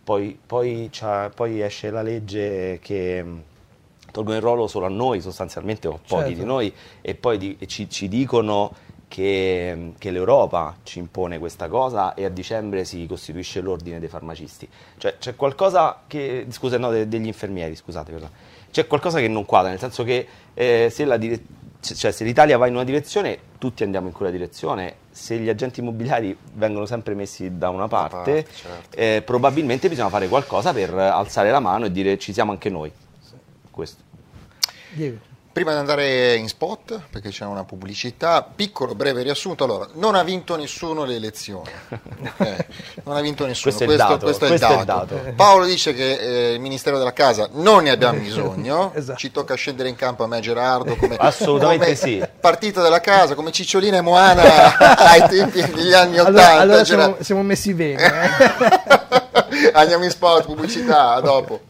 poi, 0.03 0.37
poi, 0.45 0.89
poi 1.35 1.61
esce 1.61 1.89
la 1.89 2.01
legge 2.01 2.79
che 2.81 3.23
mh, 3.23 3.43
tolgono 4.11 4.35
il 4.35 4.41
ruolo 4.41 4.67
solo 4.67 4.85
a 4.85 4.89
noi 4.89 5.21
sostanzialmente 5.21 5.87
o 5.87 5.93
a 5.93 5.99
pochi 6.05 6.23
Certo. 6.23 6.39
di 6.39 6.43
noi 6.45 6.73
e 7.01 7.15
poi 7.15 7.37
di- 7.37 7.55
e 7.59 7.67
ci, 7.67 7.89
ci 7.89 8.07
dicono 8.07 8.73
che, 9.07 9.91
che 9.97 10.09
l'Europa 10.11 10.77
ci 10.83 10.99
impone 10.99 11.37
questa 11.37 11.67
cosa 11.67 12.13
e 12.13 12.23
a 12.25 12.29
dicembre 12.29 12.85
si 12.85 13.05
costituisce 13.07 13.59
l'ordine 13.61 13.99
dei 13.99 14.07
farmacisti. 14.07 14.67
Cioè 14.97 15.17
c'è 15.17 15.35
qualcosa 15.35 16.03
che, 16.07 16.45
scusa, 16.49 16.77
no, 16.77 16.89
de- 16.91 17.07
degli 17.07 17.25
infermieri, 17.27 17.75
scusate, 17.75 18.11
perdono. 18.11 18.31
c'è 18.71 18.87
qualcosa 18.87 19.19
che 19.19 19.27
non 19.27 19.45
quadra, 19.45 19.69
nel 19.69 19.79
senso 19.79 20.03
che 20.03 20.25
eh, 20.53 20.87
se, 20.89 21.03
la 21.05 21.17
dire- 21.17 21.39
cioè, 21.81 22.11
se 22.11 22.23
l'Italia 22.23 22.57
va 22.57 22.67
in 22.67 22.73
una 22.75 22.83
direzione, 22.85 23.37
tutti 23.57 23.83
andiamo 23.83 24.07
in 24.07 24.13
quella 24.13 24.31
direzione, 24.31 24.95
se 25.11 25.37
gli 25.37 25.49
agenti 25.49 25.81
immobiliari 25.81 26.35
vengono 26.53 26.85
sempre 26.85 27.13
messi 27.13 27.57
da 27.57 27.69
una 27.69 27.87
parte, 27.87 28.43
parte, 28.43 28.53
certo. 28.53 28.97
eh, 28.97 29.21
probabilmente 29.25 29.89
bisogna 29.89 30.09
fare 30.09 30.27
qualcosa 30.27 30.71
per 30.73 30.93
alzare 30.93 31.51
la 31.51 31.59
mano 31.59 31.85
e 31.85 31.91
dire 31.91 32.17
ci 32.17 32.33
siamo 32.33 32.51
anche 32.51 32.69
noi. 32.69 32.91
Questo. 33.69 34.01
Diego. 34.93 35.30
Prima 35.53 35.71
di 35.73 35.77
andare 35.79 36.35
in 36.35 36.47
spot, 36.47 36.97
perché 37.09 37.27
c'è 37.29 37.43
una 37.43 37.65
pubblicità, 37.65 38.41
piccolo 38.55 38.95
breve 38.95 39.21
riassunto. 39.21 39.65
Allora, 39.65 39.85
non 39.95 40.15
ha 40.15 40.23
vinto 40.23 40.55
nessuno 40.55 41.03
le 41.03 41.15
elezioni. 41.15 41.69
Ok? 41.89 42.65
Non 43.03 43.17
ha 43.17 43.21
vinto 43.21 43.45
nessuno. 43.45 43.73
Questo 43.75 43.89
è 43.89 43.93
il 43.93 43.97
dato, 43.97 44.25
questo 44.25 44.45
è 44.45 44.49
il 44.49 44.57
questo 44.57 44.75
è 44.77 44.79
il 44.79 44.85
dato. 44.85 45.19
Paolo 45.35 45.65
dice 45.65 45.93
che 45.93 46.13
eh, 46.51 46.53
il 46.53 46.59
Ministero 46.61 46.97
della 46.97 47.11
Casa 47.13 47.49
non 47.53 47.83
ne 47.83 47.89
abbiamo 47.89 48.19
bisogno. 48.21 48.91
Esatto. 48.93 49.17
Ci 49.19 49.31
tocca 49.31 49.55
scendere 49.55 49.89
in 49.89 49.95
campo 49.95 50.23
a 50.23 50.27
me, 50.27 50.39
Gerardo, 50.39 50.95
come, 50.95 51.15
Assolutamente 51.17 51.83
come 51.85 51.95
sì. 51.97 52.23
partito 52.39 52.81
della 52.81 53.01
casa, 53.01 53.33
come 53.35 53.51
Cicciolina 53.51 53.97
e 53.97 54.01
Moana 54.01 54.77
ai 54.79 55.27
tempi 55.27 55.61
degli 55.69 55.93
anni 55.93 56.17
Allora, 56.17 56.43
Ottanta. 56.43 56.61
allora 56.61 56.81
Gerardo. 56.83 57.11
siamo, 57.11 57.23
siamo 57.23 57.41
messi 57.43 57.73
bene. 57.73 58.03
eh. 58.03 59.71
Andiamo 59.73 60.03
in 60.05 60.09
spot, 60.11 60.45
pubblicità, 60.45 61.13
a 61.13 61.21
dopo. 61.21 61.61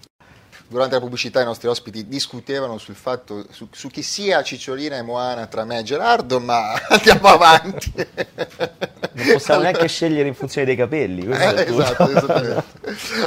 Durante 0.71 0.95
la 0.95 1.01
pubblicità 1.01 1.41
i 1.41 1.43
nostri 1.43 1.67
ospiti 1.67 2.07
discutevano 2.07 2.77
sul 2.77 2.95
fatto, 2.95 3.45
su, 3.51 3.67
su 3.73 3.89
chi 3.89 4.01
sia 4.01 4.41
Cicciolina 4.41 4.95
e 4.95 5.01
Moana 5.01 5.45
tra 5.47 5.65
me 5.65 5.79
e 5.79 5.83
Gerardo, 5.83 6.39
ma 6.39 6.71
andiamo 6.87 7.27
avanti. 7.27 7.91
Non 7.95 9.31
possiamo 9.33 9.63
neanche 9.63 9.89
scegliere 9.89 10.29
in 10.29 10.33
funzione 10.33 10.65
dei 10.65 10.77
capelli. 10.77 11.25
Eh, 11.25 11.65
esatto, 11.67 12.09
esattamente. 12.09 12.63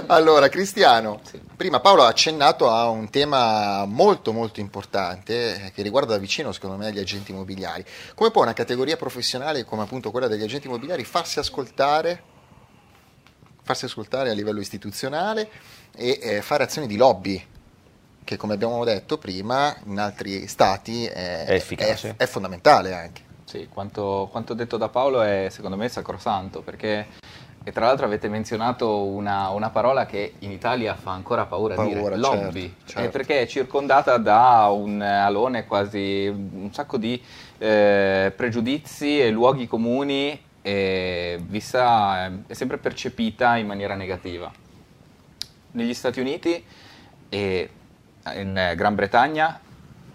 Allora, 0.06 0.48
Cristiano, 0.48 1.20
prima 1.54 1.80
Paolo 1.80 2.04
ha 2.04 2.08
accennato 2.08 2.70
a 2.70 2.88
un 2.88 3.10
tema 3.10 3.84
molto 3.84 4.32
molto 4.32 4.60
importante 4.60 5.66
eh, 5.66 5.72
che 5.72 5.82
riguarda 5.82 6.14
da 6.14 6.18
vicino 6.18 6.50
secondo 6.50 6.78
me 6.78 6.90
gli 6.94 6.98
agenti 6.98 7.32
immobiliari. 7.32 7.84
Come 8.14 8.30
può 8.30 8.40
una 8.40 8.54
categoria 8.54 8.96
professionale 8.96 9.64
come 9.64 9.82
appunto 9.82 10.10
quella 10.10 10.28
degli 10.28 10.42
agenti 10.42 10.66
immobiliari 10.66 11.04
farsi 11.04 11.38
ascoltare, 11.40 12.22
farsi 13.62 13.84
ascoltare 13.84 14.30
a 14.30 14.32
livello 14.32 14.60
istituzionale 14.60 15.82
e 15.96 16.18
eh, 16.22 16.42
fare 16.42 16.64
azioni 16.64 16.86
di 16.86 16.96
lobby? 16.96 17.42
Che 18.24 18.36
come 18.36 18.54
abbiamo 18.54 18.82
detto 18.84 19.18
prima 19.18 19.74
in 19.86 19.98
altri 19.98 20.46
stati 20.46 21.04
è, 21.06 21.44
È 21.44 21.52
efficace. 21.52 22.14
è- 22.16 22.22
è 22.24 22.26
fondamentale 22.26 22.94
anche. 22.94 23.22
Sì, 23.44 23.68
quanto, 23.68 24.28
quanto 24.30 24.54
detto 24.54 24.76
da 24.76 24.88
Paolo 24.88 25.22
è 25.22 25.48
secondo 25.50 25.76
me 25.76 25.88
sacrosanto 25.88 26.62
perché 26.62 27.06
e 27.66 27.72
tra 27.72 27.86
l'altro 27.86 28.04
avete 28.04 28.28
menzionato 28.28 29.04
una, 29.04 29.48
una 29.48 29.70
parola 29.70 30.04
che 30.04 30.34
in 30.40 30.50
Italia 30.50 30.94
fa 30.94 31.12
ancora 31.12 31.46
paura, 31.46 31.74
Paura, 31.74 31.88
dire, 31.94 32.02
certo, 32.02 32.18
lobby, 32.18 32.74
certo. 32.84 33.00
Eh, 33.00 33.08
perché 33.08 33.40
è 33.40 33.46
circondata 33.46 34.18
da 34.18 34.68
un 34.70 35.00
alone 35.00 35.64
quasi, 35.66 36.26
un 36.26 36.68
sacco 36.72 36.98
di 36.98 37.18
eh, 37.56 38.32
pregiudizi 38.36 39.18
e 39.18 39.30
luoghi 39.30 39.66
comuni 39.66 40.38
e 40.60 41.38
vista, 41.40 42.30
è 42.46 42.52
sempre 42.52 42.76
percepita 42.76 43.56
in 43.56 43.66
maniera 43.66 43.94
negativa. 43.94 44.52
Negli 45.74 45.94
Stati 45.94 46.20
Uniti 46.20 46.64
e 47.28 47.70
in 48.36 48.72
Gran 48.76 48.94
Bretagna 48.94 49.58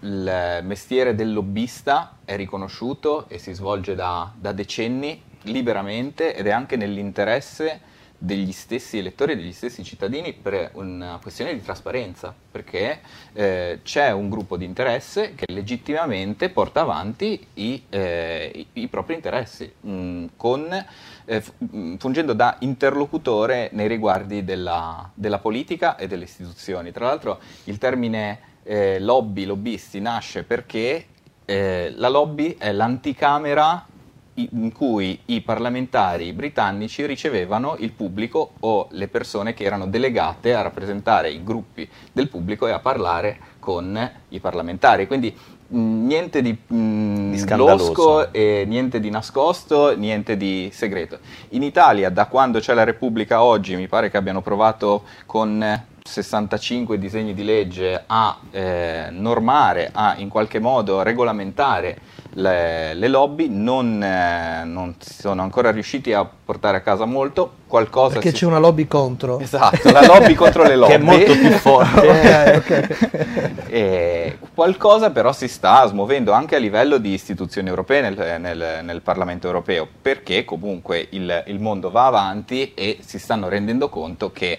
il 0.00 0.60
mestiere 0.62 1.14
del 1.14 1.34
lobbista 1.34 2.16
è 2.24 2.34
riconosciuto 2.36 3.28
e 3.28 3.36
si 3.36 3.52
svolge 3.52 3.94
da, 3.94 4.32
da 4.34 4.52
decenni 4.52 5.22
liberamente 5.42 6.34
ed 6.34 6.46
è 6.46 6.50
anche 6.50 6.76
nell'interesse 6.76 7.80
degli 8.22 8.52
stessi 8.52 8.98
elettori 8.98 9.32
e 9.32 9.36
degli 9.36 9.52
stessi 9.52 9.82
cittadini 9.82 10.34
per 10.34 10.72
una 10.74 11.18
questione 11.22 11.54
di 11.54 11.62
trasparenza, 11.62 12.34
perché 12.50 13.00
eh, 13.32 13.80
c'è 13.82 14.10
un 14.10 14.28
gruppo 14.28 14.58
di 14.58 14.66
interesse 14.66 15.34
che 15.34 15.46
legittimamente 15.50 16.50
porta 16.50 16.82
avanti 16.82 17.46
i, 17.54 17.82
eh, 17.88 18.52
i- 18.54 18.66
i 18.82 18.88
propri 18.88 19.14
interessi, 19.14 19.72
mh, 19.80 20.26
con, 20.36 20.84
eh, 21.24 21.42
mh, 21.56 21.94
fungendo 21.96 22.34
da 22.34 22.56
interlocutore 22.60 23.70
nei 23.72 23.88
riguardi 23.88 24.44
della, 24.44 25.10
della 25.14 25.38
politica 25.38 25.96
e 25.96 26.06
delle 26.06 26.24
istituzioni. 26.24 26.92
Tra 26.92 27.06
l'altro 27.06 27.40
il 27.64 27.78
termine 27.78 28.40
eh, 28.64 29.00
lobby, 29.00 29.46
lobbisti, 29.46 29.98
nasce 29.98 30.42
perché 30.42 31.06
eh, 31.46 31.90
la 31.96 32.08
lobby 32.10 32.54
è 32.58 32.70
l'anticamera 32.70 33.86
in 34.34 34.72
cui 34.72 35.18
i 35.26 35.40
parlamentari 35.42 36.32
britannici 36.32 37.04
ricevevano 37.04 37.76
il 37.78 37.92
pubblico 37.92 38.52
o 38.60 38.88
le 38.92 39.08
persone 39.08 39.54
che 39.54 39.64
erano 39.64 39.86
delegate 39.86 40.54
a 40.54 40.62
rappresentare 40.62 41.30
i 41.30 41.42
gruppi 41.42 41.88
del 42.12 42.28
pubblico 42.28 42.66
e 42.66 42.70
a 42.70 42.78
parlare 42.78 43.38
con 43.58 44.10
i 44.28 44.40
parlamentari. 44.40 45.06
Quindi 45.06 45.36
mh, 45.68 46.06
niente 46.06 46.42
di, 46.42 46.56
mh, 46.66 47.30
Di 47.30 47.38
scandaloso. 47.38 47.86
losco 47.86 48.32
e 48.32 48.64
niente 48.66 49.00
di 49.00 49.10
nascosto, 49.10 49.96
niente 49.96 50.36
di 50.36 50.70
segreto. 50.72 51.18
In 51.50 51.62
Italia, 51.62 52.08
da 52.10 52.26
quando 52.26 52.60
c'è 52.60 52.72
la 52.74 52.84
Repubblica 52.84 53.42
oggi, 53.42 53.76
mi 53.76 53.88
pare 53.88 54.10
che 54.10 54.16
abbiano 54.16 54.40
provato 54.40 55.04
con 55.26 55.62
eh, 55.62 55.86
65 56.02 56.98
disegni 56.98 57.34
di 57.34 57.44
legge 57.44 58.02
a 58.06 58.38
eh, 58.50 59.08
normare, 59.10 59.90
a 59.92 60.14
in 60.16 60.28
qualche 60.28 60.58
modo 60.58 61.02
regolamentare 61.02 61.98
le, 62.34 62.94
le 62.94 63.08
lobby, 63.08 63.48
non, 63.48 64.02
eh, 64.02 64.62
non 64.64 64.94
si 64.98 65.14
sono 65.20 65.42
ancora 65.42 65.70
riusciti 65.70 66.12
a 66.12 66.24
portare 66.24 66.76
a 66.76 66.80
casa 66.80 67.04
molto. 67.04 67.52
Qualcosa 67.66 68.14
Perché 68.14 68.30
si- 68.30 68.36
c'è 68.36 68.46
una 68.46 68.58
lobby 68.58 68.86
contro. 68.86 69.38
Esatto, 69.40 69.90
la 69.90 70.04
lobby 70.04 70.34
contro 70.34 70.62
le 70.64 70.76
lobby. 70.76 70.92
Che 70.94 70.98
è 70.98 71.02
molto 71.02 71.32
più 71.38 71.50
forte. 71.50 72.08
Ok, 72.50 72.56
ok. 72.56 73.50
E 73.68 74.38
qualcosa 74.54 75.10
però 75.10 75.32
si 75.32 75.48
sta 75.48 75.86
smuovendo 75.86 76.32
anche 76.32 76.56
a 76.56 76.58
livello 76.58 76.98
di 76.98 77.12
istituzioni 77.12 77.68
europee 77.68 78.00
nel, 78.00 78.40
nel- 78.40 78.80
nel 78.82 79.00
Parlamento 79.02 79.46
europeo, 79.46 79.86
perché 80.00 80.44
comunque 80.44 81.06
il, 81.10 81.44
il 81.46 81.60
mondo 81.60 81.90
va 81.90 82.06
avanti 82.06 82.74
e 82.74 82.98
si 83.04 83.18
stanno 83.18 83.48
rendendo 83.48 83.88
conto 83.88 84.30
che 84.32 84.58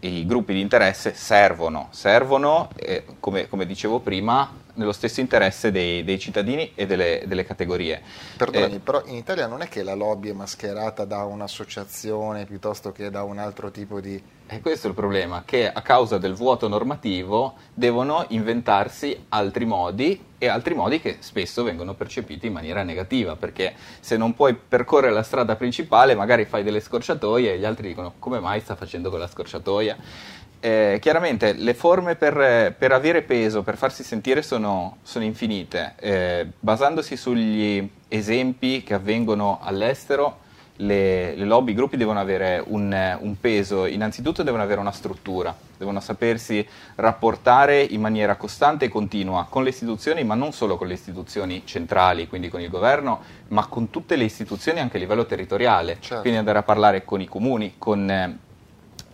i 0.00 0.24
gruppi 0.26 0.54
di 0.54 0.60
interesse 0.60 1.12
servono, 1.14 1.88
servono 1.90 2.68
eh, 2.76 3.04
come, 3.20 3.48
come 3.48 3.66
dicevo 3.66 3.98
prima, 3.98 4.50
nello 4.80 4.92
stesso 4.92 5.20
interesse 5.20 5.70
dei, 5.70 6.02
dei 6.04 6.18
cittadini 6.18 6.72
e 6.74 6.86
delle, 6.86 7.22
delle 7.26 7.44
categorie. 7.44 8.00
Perdonami, 8.36 8.76
Eh, 8.76 8.78
però 8.78 9.02
in 9.04 9.14
Italia 9.14 9.46
non 9.46 9.60
è 9.60 9.68
che 9.68 9.82
la 9.82 9.94
lobby 9.94 10.30
è 10.30 10.32
mascherata 10.32 11.04
da 11.04 11.24
un'associazione 11.24 12.46
piuttosto 12.46 12.90
che 12.90 13.10
da 13.10 13.22
un 13.22 13.38
altro 13.38 13.70
tipo 13.70 14.00
di... 14.00 14.20
E 14.46 14.60
questo 14.60 14.86
è 14.86 14.90
il 14.90 14.96
problema, 14.96 15.42
che 15.44 15.70
a 15.70 15.82
causa 15.82 16.16
del 16.16 16.34
vuoto 16.34 16.66
normativo 16.66 17.54
devono 17.72 18.24
inventarsi 18.28 19.26
altri 19.28 19.66
modi 19.66 20.24
e 20.38 20.48
altri 20.48 20.74
modi 20.74 20.98
che 21.00 21.18
spesso 21.20 21.62
vengono 21.62 21.94
percepiti 21.94 22.46
in 22.46 22.54
maniera 22.54 22.82
negativa, 22.82 23.36
perché 23.36 23.74
se 24.00 24.16
non 24.16 24.34
puoi 24.34 24.54
percorrere 24.54 25.12
la 25.12 25.22
strada 25.22 25.54
principale 25.54 26.14
magari 26.14 26.46
fai 26.46 26.62
delle 26.62 26.80
scorciatoie 26.80 27.52
e 27.52 27.58
gli 27.58 27.64
altri 27.66 27.88
dicono 27.88 28.14
come 28.18 28.40
mai 28.40 28.60
sta 28.60 28.74
facendo 28.74 29.10
quella 29.10 29.28
scorciatoia. 29.28 29.96
Eh, 30.62 30.98
chiaramente 31.00 31.54
le 31.54 31.72
forme 31.72 32.16
per, 32.16 32.74
per 32.76 32.92
avere 32.92 33.22
peso, 33.22 33.62
per 33.62 33.78
farsi 33.78 34.02
sentire 34.02 34.42
sono, 34.42 34.98
sono 35.02 35.24
infinite, 35.24 35.94
Eh, 35.96 36.46
basandosi 36.60 37.16
sugli 37.16 37.88
esempi 38.08 38.82
che 38.82 38.92
avvengono 38.92 39.58
all'estero 39.62 40.38
le, 40.76 41.34
le 41.34 41.44
lobby, 41.46 41.72
i 41.72 41.74
gruppi 41.74 41.96
devono 41.96 42.20
avere 42.20 42.62
un, 42.66 43.18
un 43.20 43.40
peso, 43.40 43.86
innanzitutto 43.86 44.42
devono 44.42 44.62
avere 44.62 44.80
una 44.80 44.92
struttura, 44.92 45.54
devono 45.78 46.00
sapersi 46.00 46.66
rapportare 46.96 47.80
in 47.82 48.00
maniera 48.02 48.36
costante 48.36 48.86
e 48.86 48.88
continua 48.88 49.46
con 49.48 49.62
le 49.62 49.70
istituzioni, 49.70 50.24
ma 50.24 50.34
non 50.34 50.52
solo 50.52 50.76
con 50.76 50.88
le 50.88 50.94
istituzioni 50.94 51.62
centrali, 51.64 52.28
quindi 52.28 52.48
con 52.50 52.60
il 52.60 52.68
governo, 52.68 53.20
ma 53.48 53.66
con 53.66 53.88
tutte 53.88 54.16
le 54.16 54.24
istituzioni 54.24 54.78
anche 54.80 54.98
a 54.98 55.00
livello 55.00 55.24
territoriale, 55.24 55.96
Certo. 56.00 56.20
quindi 56.20 56.38
andare 56.38 56.58
a 56.58 56.62
parlare 56.62 57.02
con 57.02 57.22
i 57.22 57.26
comuni, 57.26 57.76
con... 57.78 58.10
eh, 58.10 58.48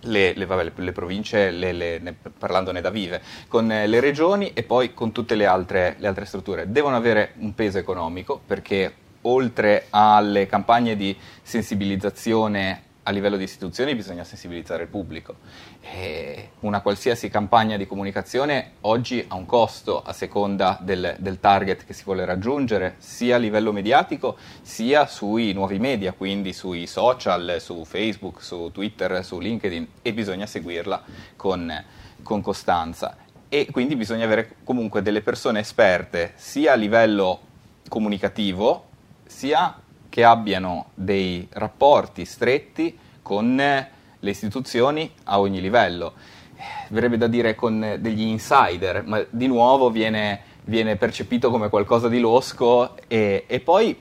le, 0.07 0.33
le- 0.35 0.47
vabbè, 0.47 0.73
le- 0.75 0.93
province, 0.93 1.51
ne- 1.51 2.15
parlandone 2.39 2.81
da 2.81 2.91
vive, 2.91 3.23
con 3.49 3.71
eh, 3.71 3.87
le 3.87 4.01
regioni 4.01 4.53
e 4.55 4.63
poi 4.63 4.95
con 4.95 5.13
tutte 5.13 5.35
le 5.35 5.47
altre, 5.47 5.97
le 5.99 6.07
altre 6.09 6.25
strutture. 6.25 6.71
Devono 6.71 6.97
avere 6.97 7.33
un 7.39 7.55
peso 7.55 7.79
economico 7.79 8.41
perché 8.45 8.93
oltre 9.23 9.87
alle 9.91 10.47
campagne 10.47 10.97
di 10.97 11.17
sensibilizzazione 11.43 12.83
a 13.09 13.13
livello 13.13 13.37
di 13.37 13.45
istituzioni 13.45 13.95
bisogna 13.95 14.25
sensibilizzare 14.25 14.83
il 14.83 14.89
pubblico. 14.89 15.37
E 15.81 16.51
una 16.61 16.81
qualsiasi 16.81 17.29
campagna 17.29 17.77
di 17.77 17.87
comunicazione 17.87 18.73
oggi 18.83 19.25
ha 19.29 19.37
un 19.37 19.47
costo 19.47 20.03
a 20.03 20.13
seconda 20.13 20.77
del, 20.81 21.15
del 21.19 21.39
target 21.39 21.85
che 21.85 21.93
si 21.93 22.03
vuole 22.05 22.25
raggiungere, 22.25 22.97
sia 22.99 23.37
a 23.37 23.39
livello 23.39 23.73
mediatico 23.73 24.37
sia 24.61 25.07
sui 25.07 25.53
nuovi 25.53 25.79
media, 25.79 26.13
quindi 26.13 26.53
sui 26.53 26.87
social, 26.89 27.57
su 27.61 27.85
Facebook, 27.85 28.43
su 28.43 28.71
Twitter, 28.73 29.25
su 29.25 29.39
LinkedIn 29.39 29.87
e 30.03 30.13
bisogna 30.13 30.47
seguirla 30.47 31.03
con, 31.37 31.85
con 32.23 32.43
costanza. 32.43 33.17
E 33.49 33.69
quindi 33.71 33.95
bisogna 33.95 34.25
avere 34.25 34.57
comunque 34.65 35.03
delle 35.03 35.23
persone 35.23 35.61
esperte 35.61 36.33
sia 36.35 36.73
a 36.73 36.75
livello 36.75 37.41
comunicativo 37.89 38.89
sia 39.25 39.81
che 40.17 40.25
abbiano 40.25 40.93
dei 40.95 41.47
rapporti 41.53 42.25
stretti 42.25 42.99
con 43.21 43.61
eh, 43.61 43.91
le 44.19 44.31
istituzioni 44.31 45.13
a 45.25 45.39
ogni 45.41 45.61
livello. 45.61 46.15
Eh, 46.57 46.63
Verrebbe 46.89 47.19
da 47.19 47.27
dire 47.27 47.55
con 47.55 47.85
eh, 47.85 48.01
degli 48.01 48.23
insider, 48.23 49.05
ma 49.05 49.23
di 49.29 49.47
nuovo 49.47 49.91
viene, 49.91 50.41
viene 50.65 50.97
percepito 50.97 51.51
come 51.51 51.69
qualcosa 51.69 52.09
di 52.09 52.19
losco 52.19 52.97
e, 53.09 53.45
e 53.47 53.61
poi 53.61 53.95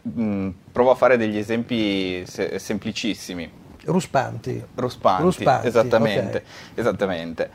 mh, 0.00 0.48
provo 0.72 0.92
a 0.92 0.94
fare 0.94 1.18
degli 1.18 1.36
esempi 1.36 2.24
se- 2.24 2.58
semplicissimi. 2.58 3.50
Ruspanti. 3.84 4.64
Ruspanti, 4.76 5.22
Ruspanti, 5.24 5.66
esattamente. 5.66 6.36
ok. 6.38 6.78
esattamente. 6.78 7.50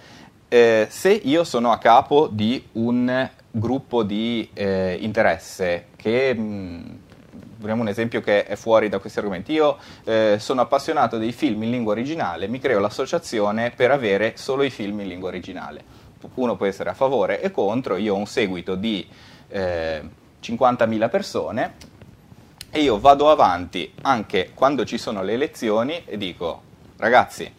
Eh, 0.47 0.85
se 0.91 1.09
io 1.11 1.43
sono 1.43 1.71
a 1.71 1.79
capo 1.79 2.27
di 2.27 2.67
un 2.73 3.29
gruppo 3.49 4.03
di 4.03 4.47
eh, 4.53 4.95
interesse 4.99 5.87
che, 5.95 6.35
mh, 6.35 6.99
prendiamo 7.65 7.81
un 7.81 7.87
esempio 7.87 8.21
che 8.21 8.45
è 8.45 8.55
fuori 8.55 8.89
da 8.89 8.99
questi 8.99 9.17
argomenti, 9.19 9.51
io 9.51 9.77
eh, 10.03 10.37
sono 10.39 10.61
appassionato 10.61 11.17
dei 11.17 11.31
film 11.31 11.63
in 11.63 11.71
lingua 11.71 11.93
originale, 11.93 12.47
mi 12.47 12.59
creo 12.59 12.79
l'associazione 12.79 13.71
per 13.71 13.89
avere 13.91 14.33
solo 14.37 14.63
i 14.63 14.69
film 14.69 14.99
in 14.99 15.07
lingua 15.07 15.29
originale. 15.29 16.03
Uno 16.35 16.55
può 16.55 16.65
essere 16.65 16.91
a 16.91 16.93
favore 16.93 17.41
e 17.41 17.51
contro, 17.51 17.97
io 17.97 18.13
ho 18.13 18.17
un 18.17 18.27
seguito 18.27 18.75
di 18.75 19.07
eh, 19.49 20.01
50.000 20.41 21.09
persone 21.09 21.73
e 22.69 22.81
io 22.81 22.99
vado 22.99 23.29
avanti 23.29 23.91
anche 24.01 24.51
quando 24.53 24.85
ci 24.85 24.97
sono 24.97 25.23
le 25.23 25.33
elezioni 25.33 26.03
e 26.05 26.17
dico 26.17 26.61
ragazzi 26.97 27.51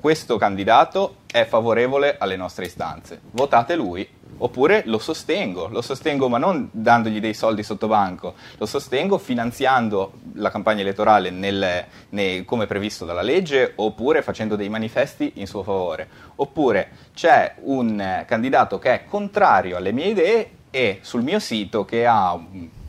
questo 0.00 0.36
candidato 0.36 1.16
è 1.26 1.44
favorevole 1.44 2.16
alle 2.18 2.36
nostre 2.36 2.66
istanze 2.66 3.20
votate 3.32 3.74
lui 3.74 4.08
oppure 4.44 4.82
lo 4.86 4.98
sostengo 4.98 5.68
lo 5.68 5.80
sostengo 5.80 6.28
ma 6.28 6.36
non 6.38 6.68
dandogli 6.70 7.18
dei 7.18 7.32
soldi 7.34 7.62
sotto 7.62 7.86
banco 7.86 8.34
lo 8.58 8.66
sostengo 8.66 9.16
finanziando 9.16 10.12
la 10.34 10.50
campagna 10.50 10.82
elettorale 10.82 11.30
nel- 11.30 11.84
nei- 12.10 12.44
come 12.44 12.66
previsto 12.66 13.04
dalla 13.04 13.22
legge 13.22 13.72
oppure 13.76 14.22
facendo 14.22 14.56
dei 14.56 14.68
manifesti 14.68 15.32
in 15.36 15.46
suo 15.46 15.62
favore. 15.62 16.08
Oppure 16.36 16.90
c'è 17.14 17.54
un 17.62 18.24
candidato 18.26 18.78
che 18.78 18.92
è 18.92 19.04
contrario 19.04 19.76
alle 19.76 19.92
mie 19.92 20.06
idee 20.06 20.50
e 20.70 20.98
sul 21.02 21.22
mio 21.22 21.38
sito 21.38 21.84
che 21.84 22.06
ha 22.06 22.38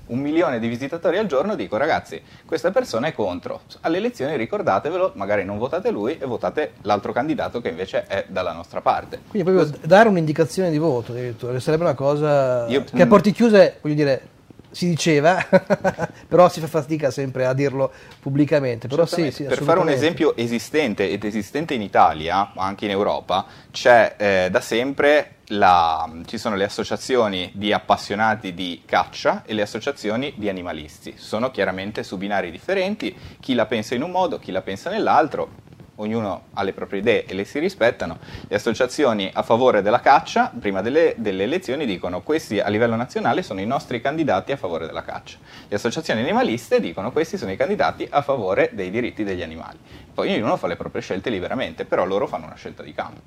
un 0.08 0.20
milione 0.20 0.60
di 0.60 0.68
visitatori 0.68 1.18
al 1.18 1.26
giorno 1.26 1.56
dico 1.56 1.78
ragazzi 1.78 2.22
questa 2.46 2.72
persona 2.72 3.08
è 3.08 3.14
contro. 3.14 3.62
Alle 3.82 3.98
elezioni 3.98 4.36
ricordatevelo 4.38 5.14
magari 5.16 5.44
non 5.46 5.58
votate 5.58 5.90
lui 5.92 6.18
e 6.18 6.26
votate 6.26 6.74
l'altro 6.82 7.12
candidato 7.12 7.62
che 7.62 7.70
invece 7.70 8.06
è 8.06 8.26
dalla 8.28 8.52
nostra 8.52 8.82
parte. 8.82 9.22
Quindi 9.30 9.50
proprio 9.50 9.78
dare 9.82 10.10
un'indicazione 10.10 10.70
di 10.70 10.78
voto 10.78 11.12
addirittura, 11.12 11.60
sarebbe 11.60 11.84
una 11.84 11.94
cosa 11.94 12.68
Io- 12.68 12.84
che 12.84 13.02
a 13.02 13.08
porti 13.08 13.32
chiuse, 13.32 13.78
voglio 13.82 13.96
dire, 13.96 14.22
si 14.76 14.90
diceva, 14.90 15.38
però 16.28 16.50
si 16.50 16.60
fa 16.60 16.68
fatica 16.68 17.10
sempre 17.10 17.46
a 17.46 17.54
dirlo 17.54 17.90
pubblicamente. 18.20 18.90
Però 18.90 19.06
sì, 19.06 19.32
sì, 19.32 19.46
per 19.46 19.64
fare 19.64 19.80
un 19.80 19.88
esempio 19.88 20.36
esistente 20.36 21.10
ed 21.10 21.24
esistente 21.24 21.74
in 21.74 21.82
Italia, 21.82 22.52
ma 22.56 22.66
anche 22.66 22.84
in 22.84 22.92
Europa, 22.92 23.46
c'è 23.72 24.16
eh, 24.18 24.50
da 24.52 24.60
sempre 24.60 25.36
la- 25.50 26.12
ci 26.26 26.38
sono 26.38 26.58
le 26.58 26.66
associazioni 26.66 27.52
di 27.54 27.72
appassionati 27.72 28.54
di 28.54 28.82
caccia 28.86 29.44
e 29.46 29.54
le 29.54 29.62
associazioni 29.62 30.34
di 30.36 30.50
animalisti. 30.50 31.14
Sono 31.16 31.52
chiaramente 31.52 32.04
su 32.04 32.18
binari 32.18 32.52
differenti, 32.52 33.16
chi 33.40 33.54
la 33.54 33.68
pensa 33.68 33.96
in 33.96 34.02
un 34.02 34.12
modo, 34.12 34.40
chi 34.40 34.52
la 34.52 34.62
pensa 34.62 34.90
nell'altro. 34.90 35.64
Ognuno 35.98 36.44
ha 36.54 36.64
le 36.64 36.74
proprie 36.74 37.00
idee 37.00 37.26
e 37.26 37.34
le 37.34 37.46
si 37.46 37.58
rispettano. 37.60 38.18
Le 38.48 38.56
associazioni 38.56 39.30
a 39.34 39.44
favore 39.44 39.82
della 39.82 40.02
caccia, 40.02 40.52
prima 40.60 40.82
delle, 40.82 41.14
delle 41.18 41.44
elezioni, 41.44 41.86
dicono 41.86 42.22
questi 42.22 42.60
a 42.60 42.68
livello 42.68 42.96
nazionale 42.98 43.42
sono 43.44 43.62
i 43.62 43.66
nostri 43.66 44.02
candidati 44.02 44.52
a 44.52 44.58
favore 44.58 44.88
della 44.88 45.04
caccia. 45.04 45.38
Le 45.70 45.76
associazioni 45.76 46.20
animaliste 46.20 46.82
dicono 46.82 47.14
questi 47.14 47.38
sono 47.38 47.52
i 47.52 47.56
candidati 47.56 48.06
a 48.10 48.22
favore 48.22 48.72
dei 48.74 48.90
diritti 48.92 49.24
degli 49.24 49.42
animali. 49.42 49.78
Poi 50.14 50.34
ognuno 50.34 50.58
fa 50.58 50.68
le 50.68 50.76
proprie 50.76 51.02
scelte 51.02 51.30
liberamente, 51.30 51.86
però 51.86 52.04
loro 52.06 52.28
fanno 52.28 52.46
una 52.46 52.56
scelta 52.56 52.84
di 52.84 52.94
campo. 52.94 53.22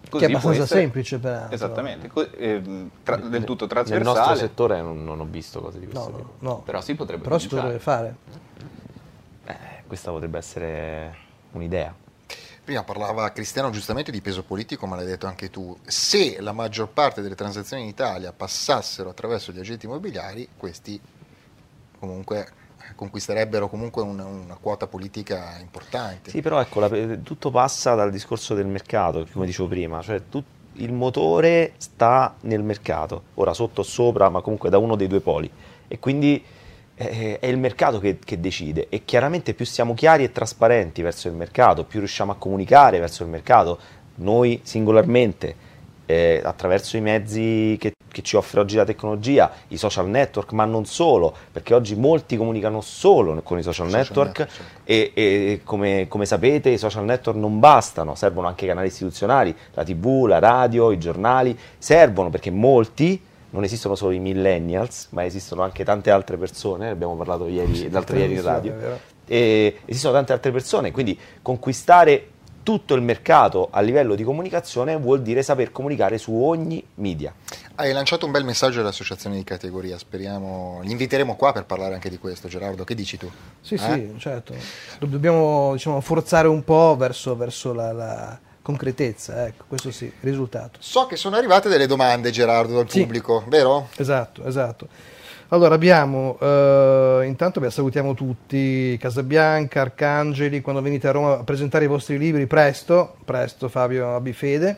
che 0.00 0.08
Così 0.10 0.24
è 0.24 0.28
può 0.28 0.38
abbastanza 0.38 0.62
essere- 0.62 0.80
semplice 0.80 1.18
peraltro. 1.18 1.54
Esattamente, 1.54 2.08
co- 2.08 2.32
ehm, 2.32 2.90
tra- 3.02 3.16
del 3.16 3.44
tutto 3.44 3.66
Nel 3.66 3.74
nostro 3.76 3.94
trasversale, 3.98 4.36
settore 4.38 4.80
non, 4.80 5.04
non 5.04 5.20
ho 5.20 5.26
visto 5.28 5.60
cose 5.60 5.78
di 5.78 5.84
questo 5.86 6.08
No, 6.10 6.16
tipo. 6.16 6.32
no, 6.38 6.48
no. 6.48 6.58
però 6.62 6.80
si 6.80 6.94
potrebbe 6.94 7.22
Però 7.24 7.36
si 7.38 7.48
potrebbe 7.48 7.78
fare. 7.78 8.14
Eh, 9.44 9.56
questa 9.86 10.10
potrebbe 10.10 10.38
essere 10.38 11.14
un'idea. 11.52 11.94
Prima 12.64 12.84
parlava 12.84 13.32
Cristiano 13.32 13.70
giustamente 13.70 14.10
di 14.10 14.20
peso 14.20 14.42
politico, 14.42 14.86
ma 14.86 14.94
l'hai 14.96 15.06
detto 15.06 15.26
anche 15.26 15.48
tu. 15.48 15.76
Se 15.86 16.38
la 16.40 16.52
maggior 16.52 16.88
parte 16.88 17.22
delle 17.22 17.34
transazioni 17.34 17.82
in 17.82 17.88
Italia 17.88 18.32
passassero 18.32 19.08
attraverso 19.08 19.52
gli 19.52 19.58
agenti 19.58 19.86
immobiliari, 19.86 20.48
questi 20.56 21.00
comunque 21.98 22.46
conquisterebbero 22.94 23.68
comunque 23.68 24.02
una, 24.02 24.24
una 24.24 24.56
quota 24.60 24.86
politica 24.86 25.56
importante. 25.60 26.30
Sì, 26.30 26.42
però 26.42 26.60
ecco, 26.60 26.80
la- 26.80 27.16
tutto 27.22 27.50
passa 27.50 27.94
dal 27.94 28.10
discorso 28.10 28.54
del 28.54 28.66
mercato, 28.66 29.26
come 29.32 29.46
dicevo 29.46 29.68
prima, 29.68 30.02
cioè 30.02 30.22
tu- 30.28 30.42
il 30.74 30.92
motore 30.92 31.72
sta 31.78 32.36
nel 32.42 32.62
mercato, 32.62 33.22
ora 33.34 33.52
sotto 33.52 33.80
o 33.80 33.84
sopra, 33.84 34.28
ma 34.28 34.40
comunque 34.40 34.70
da 34.70 34.78
uno 34.78 34.94
dei 34.94 35.06
due 35.08 35.20
poli. 35.20 35.50
E 35.88 35.98
quindi 35.98 36.36
eh, 36.36 36.57
è 36.98 37.46
il 37.46 37.58
mercato 37.58 38.00
che, 38.00 38.18
che 38.24 38.40
decide 38.40 38.86
e 38.88 39.04
chiaramente 39.04 39.54
più 39.54 39.64
siamo 39.64 39.94
chiari 39.94 40.24
e 40.24 40.32
trasparenti 40.32 41.00
verso 41.00 41.28
il 41.28 41.34
mercato, 41.34 41.84
più 41.84 42.00
riusciamo 42.00 42.32
a 42.32 42.34
comunicare 42.34 42.98
verso 42.98 43.22
il 43.22 43.28
mercato, 43.28 43.78
noi 44.16 44.60
singolarmente, 44.64 45.66
eh, 46.06 46.40
attraverso 46.42 46.96
i 46.96 47.00
mezzi 47.00 47.76
che, 47.78 47.92
che 48.10 48.22
ci 48.22 48.34
offre 48.34 48.60
oggi 48.60 48.76
la 48.76 48.84
tecnologia, 48.84 49.52
i 49.68 49.76
social 49.76 50.08
network, 50.08 50.52
ma 50.52 50.64
non 50.64 50.86
solo, 50.86 51.36
perché 51.52 51.74
oggi 51.74 51.94
molti 51.94 52.36
comunicano 52.36 52.80
solo 52.80 53.40
con 53.42 53.58
i 53.58 53.62
social, 53.62 53.86
Social 53.88 54.00
network 54.00 54.38
network, 54.38 54.50
certo. 54.50 54.80
e, 54.84 55.12
e 55.14 55.60
come, 55.62 56.06
come 56.08 56.26
sapete 56.26 56.70
i 56.70 56.78
social 56.78 57.04
network 57.04 57.38
non 57.38 57.60
bastano, 57.60 58.16
servono 58.16 58.48
anche 58.48 58.64
i 58.64 58.68
canali 58.68 58.88
istituzionali, 58.88 59.54
la 59.74 59.84
tv, 59.84 60.24
la 60.26 60.40
radio, 60.40 60.90
i 60.90 60.98
giornali, 60.98 61.56
servono 61.78 62.30
perché 62.30 62.50
molti, 62.50 63.22
non 63.50 63.64
esistono 63.64 63.94
solo 63.94 64.12
i 64.12 64.18
millennials, 64.18 65.08
ma 65.10 65.24
esistono 65.24 65.62
anche 65.62 65.84
tante 65.84 66.10
altre 66.10 66.36
persone, 66.36 66.86
ne 66.86 66.90
abbiamo 66.90 67.16
parlato 67.16 67.46
ieri, 67.46 67.90
l'altro 67.90 68.16
ieri 68.16 68.34
in 68.34 68.42
radio, 68.42 68.74
e 69.26 69.80
esistono 69.84 70.14
tante 70.14 70.32
altre 70.32 70.50
persone, 70.52 70.90
quindi 70.90 71.18
conquistare 71.42 72.30
tutto 72.62 72.94
il 72.94 73.00
mercato 73.00 73.68
a 73.70 73.80
livello 73.80 74.14
di 74.14 74.22
comunicazione 74.22 74.94
vuol 74.98 75.22
dire 75.22 75.42
saper 75.42 75.72
comunicare 75.72 76.18
su 76.18 76.34
ogni 76.34 76.84
media. 76.96 77.32
Hai 77.76 77.92
lanciato 77.92 78.26
un 78.26 78.32
bel 78.32 78.44
messaggio 78.44 78.80
alle 78.80 78.90
associazioni 78.90 79.36
di 79.36 79.44
categoria, 79.44 79.96
speriamo, 79.96 80.80
li 80.82 80.90
inviteremo 80.90 81.34
qua 81.36 81.52
per 81.52 81.64
parlare 81.64 81.94
anche 81.94 82.10
di 82.10 82.18
questo, 82.18 82.46
Gerardo, 82.48 82.84
che 82.84 82.94
dici 82.94 83.16
tu? 83.16 83.30
Sì, 83.62 83.74
Eh? 83.74 83.78
sì, 83.78 84.14
certo. 84.18 84.54
Dob- 84.98 85.10
Dobbiamo 85.10 85.72
diciamo, 85.72 85.98
forzare 86.02 86.46
un 86.48 86.62
po' 86.62 86.94
verso, 86.98 87.34
verso 87.36 87.72
la, 87.72 87.92
la 87.92 88.38
concretezza, 88.68 89.46
ecco, 89.46 89.64
questo 89.66 89.90
sì, 89.90 90.12
risultato. 90.20 90.78
So 90.82 91.06
che 91.06 91.16
sono 91.16 91.36
arrivate 91.36 91.70
delle 91.70 91.86
domande, 91.86 92.30
Gerardo, 92.30 92.74
dal 92.74 92.90
Sì. 92.90 93.00
pubblico, 93.00 93.42
vero? 93.48 93.88
Esatto, 93.96 94.44
esatto. 94.44 94.88
Allora 95.48 95.74
abbiamo, 95.74 96.36
eh, 96.38 97.22
intanto 97.24 97.60
beh, 97.60 97.70
salutiamo 97.70 98.12
tutti, 98.12 98.94
Casabianca, 99.00 99.80
Arcangeli, 99.80 100.60
quando 100.60 100.82
venite 100.82 101.08
a 101.08 101.12
Roma 101.12 101.38
a 101.38 101.44
presentare 101.44 101.86
i 101.86 101.88
vostri 101.88 102.18
libri, 102.18 102.46
presto, 102.46 103.16
presto 103.24 103.70
Fabio 103.70 104.14
abbi 104.14 104.34
fede. 104.34 104.76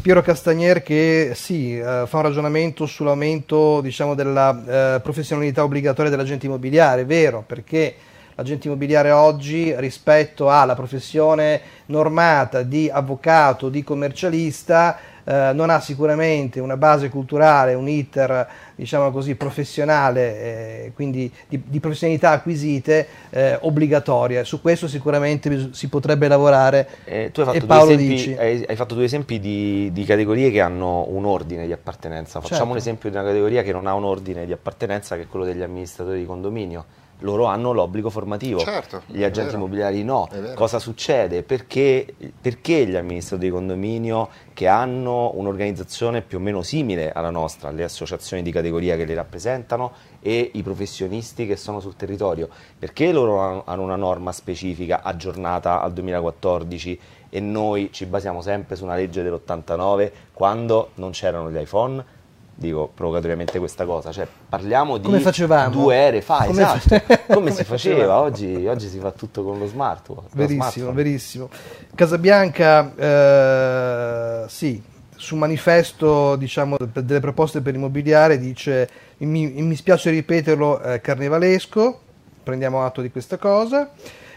Piero 0.00 0.22
Castagnier 0.22 0.84
che 0.84 1.32
sì, 1.34 1.76
eh, 1.76 2.04
fa 2.06 2.16
un 2.18 2.22
ragionamento 2.22 2.86
sull'aumento 2.86 3.80
diciamo, 3.80 4.14
della 4.14 4.94
eh, 4.94 5.00
professionalità 5.00 5.64
obbligatoria 5.64 6.08
dell'agente 6.08 6.46
immobiliare, 6.46 7.04
vero, 7.04 7.42
perché 7.44 7.96
l'agente 8.38 8.68
immobiliare 8.68 9.10
oggi 9.10 9.74
rispetto 9.78 10.48
alla 10.48 10.76
professione 10.76 11.60
normata 11.86 12.62
di 12.62 12.88
avvocato, 12.88 13.68
di 13.68 13.82
commercialista, 13.82 14.96
eh, 15.24 15.50
non 15.52 15.70
ha 15.70 15.80
sicuramente 15.80 16.60
una 16.60 16.76
base 16.76 17.08
culturale, 17.08 17.74
un 17.74 17.88
iter 17.88 18.48
diciamo 18.76 19.10
così 19.10 19.34
professionale, 19.34 20.40
eh, 20.40 20.92
quindi 20.94 21.30
di, 21.48 21.60
di 21.66 21.80
professionalità 21.80 22.30
acquisite 22.30 23.08
eh, 23.30 23.58
obbligatorie. 23.60 24.44
Su 24.44 24.60
questo 24.60 24.86
sicuramente 24.86 25.70
si 25.72 25.88
potrebbe 25.88 26.28
lavorare. 26.28 26.88
Eh, 27.06 27.30
tu 27.32 27.40
hai 27.40 27.46
fatto, 27.46 27.56
e 27.56 27.60
due 27.60 27.68
Paolo 27.68 27.90
esempi, 27.90 28.06
dici? 28.06 28.36
hai, 28.38 28.64
hai 28.68 28.76
fatto 28.76 28.94
due 28.94 29.04
esempi 29.04 29.40
di, 29.40 29.90
di 29.92 30.04
categorie 30.04 30.52
che 30.52 30.60
hanno 30.60 31.06
un 31.08 31.24
ordine 31.24 31.66
di 31.66 31.72
appartenenza. 31.72 32.40
Facciamo 32.40 32.58
Certo. 32.58 32.70
un 32.70 32.76
esempio 32.76 33.10
di 33.10 33.16
una 33.16 33.24
categoria 33.24 33.62
che 33.64 33.72
non 33.72 33.88
ha 33.88 33.94
un 33.94 34.04
ordine 34.04 34.46
di 34.46 34.52
appartenenza, 34.52 35.16
che 35.16 35.22
è 35.22 35.26
quello 35.26 35.44
degli 35.44 35.62
amministratori 35.62 36.20
di 36.20 36.24
condominio. 36.24 36.84
Loro 37.20 37.46
hanno 37.46 37.72
l'obbligo 37.72 38.10
formativo, 38.10 38.60
Certo, 38.60 39.02
gli 39.06 39.24
agenti 39.24 39.54
immobiliari 39.54 40.04
no. 40.04 40.28
Cosa 40.54 40.78
succede? 40.78 41.42
Perché, 41.42 42.06
perché 42.40 42.86
gli 42.86 42.94
amministratori 42.94 43.48
di 43.48 43.54
condominio 43.54 44.28
che 44.54 44.68
hanno 44.68 45.32
un'organizzazione 45.34 46.22
più 46.22 46.38
o 46.38 46.40
meno 46.40 46.62
simile 46.62 47.10
alla 47.12 47.30
nostra, 47.30 47.70
le 47.70 47.84
associazioni 47.84 48.42
di 48.42 48.52
categoria 48.52 48.96
che 48.96 49.04
li 49.04 49.14
rappresentano 49.14 49.92
e 50.20 50.50
i 50.54 50.62
professionisti 50.62 51.46
che 51.46 51.56
sono 51.56 51.80
sul 51.80 51.96
territorio, 51.96 52.48
perché 52.78 53.10
loro 53.12 53.64
hanno 53.64 53.82
una 53.82 53.96
norma 53.96 54.32
specifica 54.32 55.02
aggiornata 55.02 55.80
al 55.80 55.92
2014 55.92 57.00
e 57.30 57.40
noi 57.40 57.90
ci 57.92 58.06
basiamo 58.06 58.40
sempre 58.40 58.76
su 58.76 58.84
una 58.84 58.94
legge 58.94 59.22
dell'89 59.22 60.10
quando 60.32 60.90
non 60.94 61.10
c'erano 61.10 61.50
gli 61.50 61.58
iPhone? 61.58 62.16
Dico 62.60 62.90
provocatoriamente 62.92 63.60
questa 63.60 63.84
cosa, 63.84 64.10
cioè 64.10 64.26
parliamo 64.48 64.96
di 64.96 65.04
Come 65.04 65.20
facevamo? 65.20 65.70
due 65.70 65.94
ere 65.94 66.20
fa, 66.22 66.42
Come 66.44 66.62
esatto, 66.62 66.88
fa- 66.88 67.00
come, 67.02 67.20
come 67.34 67.50
si 67.52 67.62
faceva, 67.62 68.18
oggi, 68.18 68.66
oggi 68.66 68.88
si 68.88 68.98
fa 68.98 69.12
tutto 69.12 69.44
con 69.44 69.60
lo 69.60 69.66
smart. 69.68 70.06
con 70.08 70.16
lo 70.16 70.24
Verissimo, 70.32 70.62
smartphone. 70.64 70.92
verissimo. 70.92 71.48
Casabianca, 71.94 72.94
eh, 72.96 74.48
sì, 74.48 74.82
su 75.14 75.36
manifesto 75.36 76.34
diciamo, 76.34 76.76
de- 76.78 77.04
delle 77.04 77.20
proposte 77.20 77.60
per 77.60 77.74
l'immobiliare 77.74 78.38
dice, 78.40 78.88
mi, 79.18 79.46
mi 79.62 79.76
spiace 79.76 80.10
ripeterlo, 80.10 80.80
eh, 80.82 81.00
carnevalesco, 81.00 82.00
prendiamo 82.42 82.84
atto 82.84 83.00
di 83.02 83.12
questa 83.12 83.36
cosa. 83.36 83.88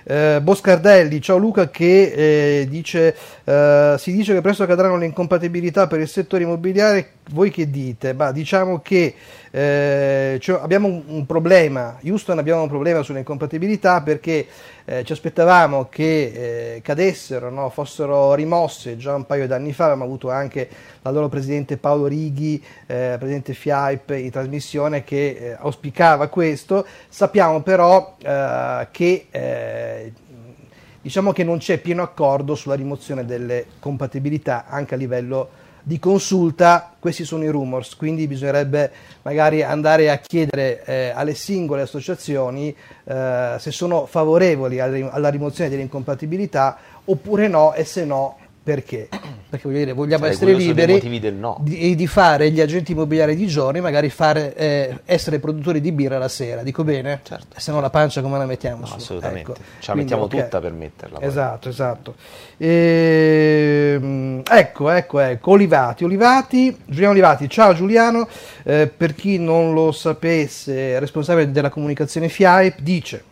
Eh, 0.04 0.40
Boscardelli, 0.42 1.22
ciao 1.22 1.38
Luca, 1.38 1.70
che 1.70 2.62
eh, 2.62 2.68
dice 2.68 3.16
eh, 3.44 3.96
si 4.00 4.12
dice 4.12 4.34
che 4.34 4.42
presto 4.42 4.66
cadranno 4.66 4.98
le 4.98 5.06
incompatibilità 5.06 5.88
per 5.88 6.00
il 6.00 6.08
settore 6.08 6.44
immobiliare. 6.44 7.10
Voi 7.32 7.52
che 7.52 7.70
dite? 7.70 8.14
Ma 8.14 8.32
diciamo 8.32 8.80
che 8.80 9.14
cioè, 9.52 10.60
abbiamo 10.62 10.88
un, 10.88 11.04
un 11.08 11.26
problema. 11.26 11.98
Houston 12.04 12.40
abbiamo 12.40 12.64
un 12.64 12.70
problema 12.70 13.04
sulle 13.04 13.20
incompatibilità 13.20 14.02
perché 14.02 14.48
eh, 14.86 15.04
ci 15.04 15.12
aspettavamo 15.12 15.88
che 15.90 16.76
eh, 16.76 16.82
cadessero, 16.82 17.50
no? 17.50 17.70
fossero 17.70 18.34
rimosse 18.34 18.98
già 18.98 19.14
un 19.14 19.26
paio 19.26 19.48
d'anni 19.48 19.74
fa. 19.74 19.86
Abbiamo 19.86 20.06
avuto 20.06 20.30
anche 20.30 20.68
l'allora 21.02 21.30
presidente 21.30 21.78
Paolo 21.78 22.08
Righi, 22.08 22.64
presidente 22.86 23.54
FIAIP 23.54 24.12
in 24.12 24.30
trasmissione 24.30 25.04
che 25.04 25.56
auspicava 25.60 26.28
questo. 26.28 26.86
Sappiamo 27.08 27.62
però 27.62 28.16
che 28.92 29.28
eh, 29.98 30.14
diciamo 31.02 31.32
che 31.32 31.44
non 31.44 31.58
c'è 31.58 31.80
pieno 31.80 32.04
accordo 32.04 32.56
sulla 32.56 32.76
rimozione 32.76 33.26
delle 33.26 33.66
compatibilità 33.80 34.66
anche 34.68 34.96
a 34.96 34.98
livello 34.98 35.50
di 35.84 35.98
consulta, 36.00 36.94
questi 37.00 37.26
sono 37.26 37.44
i 37.44 37.50
rumors, 37.50 37.96
quindi 37.96 38.28
bisognerebbe 38.28 38.92
magari 39.24 39.64
andare 39.64 40.12
a 40.12 40.18
chiedere 40.18 40.84
eh, 40.86 41.12
alle 41.14 41.34
singole 41.34 41.82
associazioni 41.82 42.76
eh, 43.04 43.56
se 43.58 43.72
sono 43.72 44.06
favorevoli 44.06 44.80
alla, 44.80 44.94
rim- 44.94 45.10
alla 45.12 45.30
rimozione 45.30 45.70
delle 45.70 45.82
incompatibilità 45.82 46.78
oppure 47.06 47.48
no 47.48 47.74
e 47.74 47.84
se 47.84 48.06
no 48.06 48.38
perché. 48.64 49.10
Perché 49.52 49.68
dire, 49.68 49.92
vogliamo 49.92 50.20
Sarei 50.24 50.34
essere 50.36 50.52
curioso 50.54 50.74
dei 50.74 50.86
liberi 51.02 51.32
no. 51.32 51.58
di, 51.62 51.96
di 51.96 52.08
fare 52.08 52.52
gli 52.52 52.62
agenti 52.62 52.94
immobiliari 52.94 53.36
di 53.36 53.48
giorno 53.48 53.80
e 53.80 53.82
magari 53.82 54.10
fare, 54.10 54.56
eh, 54.56 55.00
essere 55.04 55.40
produttori 55.40 55.82
di 55.82 55.92
birra 55.92 56.18
la 56.18 56.30
sera, 56.30 56.64
dico 56.64 56.84
bene? 56.86 57.20
Certo. 57.24 57.60
Se 57.60 57.72
no 57.72 57.82
la 57.82 57.90
pancia 57.90 58.22
come 58.22 58.38
la 58.38 58.46
mettiamo 58.46 58.82
No, 58.82 58.86
su? 58.86 58.94
assolutamente. 58.96 59.52
Ecco. 59.52 59.62
Ce 59.62 59.64
la 59.88 59.94
Quindi, 59.94 60.02
mettiamo 60.02 60.24
ok. 60.24 60.30
tutta 60.30 60.60
per 60.62 60.72
metterla. 60.72 61.20
poi. 61.20 61.28
Esatto, 61.28 61.68
esatto. 61.70 62.16
Ehm, 62.58 64.42
ecco, 64.50 64.90
ecco, 64.90 65.20
ecco, 65.20 65.52
Olivati, 65.52 66.04
Olivati, 66.06 66.78
Giuliano 66.86 67.12
Olivati, 67.12 67.50
ciao 67.50 67.74
Giuliano, 67.74 68.28
Eh, 68.64 68.88
per 68.96 69.16
chi 69.16 69.38
non 69.40 69.74
lo 69.74 69.92
sapesse, 69.92 70.98
responsabile 71.00 71.52
della 71.52 71.70
comunicazione 71.70 72.30
FIAIP, 72.30 72.80
dice 72.80 73.24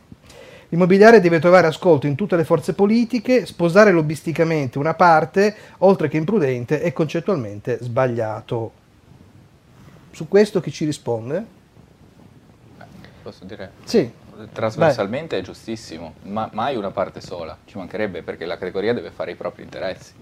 L'immobiliare 0.69 1.19
deve 1.19 1.39
trovare 1.39 1.67
ascolto 1.67 2.07
in 2.07 2.15
tutte 2.15 2.35
le 2.35 2.43
forze 2.43 2.73
politiche, 2.73 3.45
sposare 3.45 3.91
lobbisticamente 3.91 4.77
una 4.77 4.93
parte, 4.93 5.55
oltre 5.79 6.07
che 6.07 6.17
imprudente, 6.17 6.81
è 6.81 6.93
concettualmente 6.93 7.79
sbagliato. 7.81 8.71
Su 10.11 10.27
questo 10.27 10.59
chi 10.59 10.71
ci 10.71 10.85
risponde? 10.85 11.57
Posso 13.23 13.45
dire? 13.45 13.71
Sì, 13.83 14.11
Trasversalmente 14.53 15.37
è 15.37 15.41
giustissimo, 15.41 16.13
ma 16.23 16.49
mai 16.53 16.77
una 16.77 16.91
parte 16.91 17.19
sola, 17.19 17.57
ci 17.65 17.77
mancherebbe 17.77 18.23
perché 18.23 18.45
la 18.45 18.57
categoria 18.57 18.93
deve 18.93 19.11
fare 19.11 19.31
i 19.31 19.35
propri 19.35 19.63
interessi, 19.63 20.13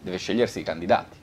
deve 0.00 0.16
scegliersi 0.16 0.60
i 0.60 0.62
candidati. 0.62 1.16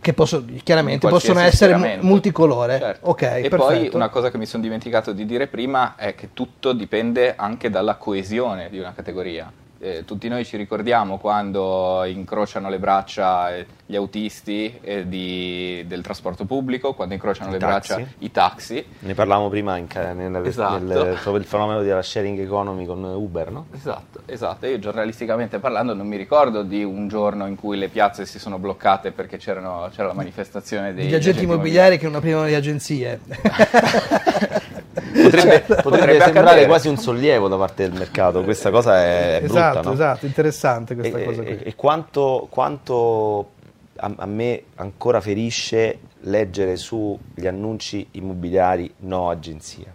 Che 0.00 0.12
posso- 0.12 0.44
chiaramente 0.62 1.08
possono 1.08 1.40
essere 1.40 1.98
multicolore. 2.00 2.78
Certo. 2.78 3.08
Ok, 3.10 3.22
e 3.22 3.26
perfetto. 3.48 3.56
poi 3.56 3.90
una 3.92 4.08
cosa 4.08 4.30
che 4.30 4.38
mi 4.38 4.46
sono 4.46 4.62
dimenticato 4.62 5.12
di 5.12 5.26
dire 5.26 5.46
prima 5.46 5.94
è 5.96 6.14
che 6.14 6.30
tutto 6.32 6.72
dipende 6.72 7.34
anche 7.36 7.70
dalla 7.70 7.96
coesione 7.96 8.68
di 8.70 8.78
una 8.78 8.92
categoria. 8.94 9.50
Eh, 9.86 10.04
tutti 10.04 10.26
noi 10.26 10.44
ci 10.44 10.56
ricordiamo 10.56 11.16
quando 11.18 12.02
incrociano 12.06 12.68
le 12.68 12.80
braccia 12.80 13.54
eh, 13.54 13.66
gli 13.86 13.94
autisti 13.94 14.76
eh, 14.80 15.06
di- 15.08 15.84
del 15.86 16.02
trasporto 16.02 16.44
pubblico, 16.44 16.92
quando 16.94 17.14
incrociano 17.14 17.50
I 17.50 17.52
le 17.52 17.58
taxi. 17.60 17.94
braccia 17.94 18.10
i 18.18 18.30
taxi. 18.32 18.84
Ne 19.00 19.14
parlavamo 19.14 19.48
prima 19.48 19.80
ca- 19.86 20.12
nel, 20.12 20.34
Esatto. 20.44 20.78
nel- 20.80 21.18
il 21.36 21.44
fenomeno 21.44 21.82
della 21.82 22.02
sharing 22.02 22.36
economy 22.40 22.84
con 22.84 23.04
Uber, 23.04 23.52
no? 23.52 23.66
Esatto, 23.72 24.22
esatto. 24.26 24.66
Io 24.66 24.80
giornalisticamente 24.80 25.60
parlando 25.60 25.94
non 25.94 26.08
mi 26.08 26.16
ricordo 26.16 26.62
di 26.64 26.82
un 26.82 27.06
giorno 27.06 27.46
in 27.46 27.54
cui 27.54 27.76
le 27.78 27.86
piazze 27.88 28.26
si 28.26 28.40
sono 28.40 28.58
bloccate 28.58 29.12
perché 29.12 29.36
c'erano- 29.36 29.88
c'era 29.94 30.08
la 30.08 30.14
manifestazione 30.14 30.94
dei 30.94 31.06
Gli 31.06 31.14
agenti 31.14 31.44
immobiliari 31.44 31.96
che 31.96 32.06
non 32.06 32.16
aprivano 32.16 32.46
le 32.46 32.56
agenzie. 32.56 33.20
Potrebbe, 34.96 35.60
potrebbe 35.60 35.82
Potrebbe 35.82 36.12
sembrare 36.20 36.30
accadere. 36.40 36.66
quasi 36.66 36.88
un 36.88 36.96
sollievo 36.96 37.48
da 37.48 37.56
parte 37.56 37.88
del 37.88 37.98
mercato, 37.98 38.42
questa 38.42 38.70
cosa 38.70 39.02
è 39.04 39.40
brutta, 39.42 39.70
esatto, 39.70 39.88
no? 39.88 39.92
esatto, 39.94 40.26
interessante 40.26 40.94
questa 40.94 41.18
e, 41.18 41.24
cosa 41.24 41.42
e- 41.42 41.56
qui. 41.56 41.64
e 41.64 41.74
quanto, 41.74 42.46
quanto 42.50 43.50
a, 43.96 44.12
a 44.16 44.26
me 44.26 44.62
ancora 44.76 45.20
ferisce 45.20 45.98
leggere 46.20 46.76
sugli 46.76 47.46
annunci 47.46 48.06
immobiliari 48.12 48.92
no 49.00 49.28
agenzia. 49.30 49.94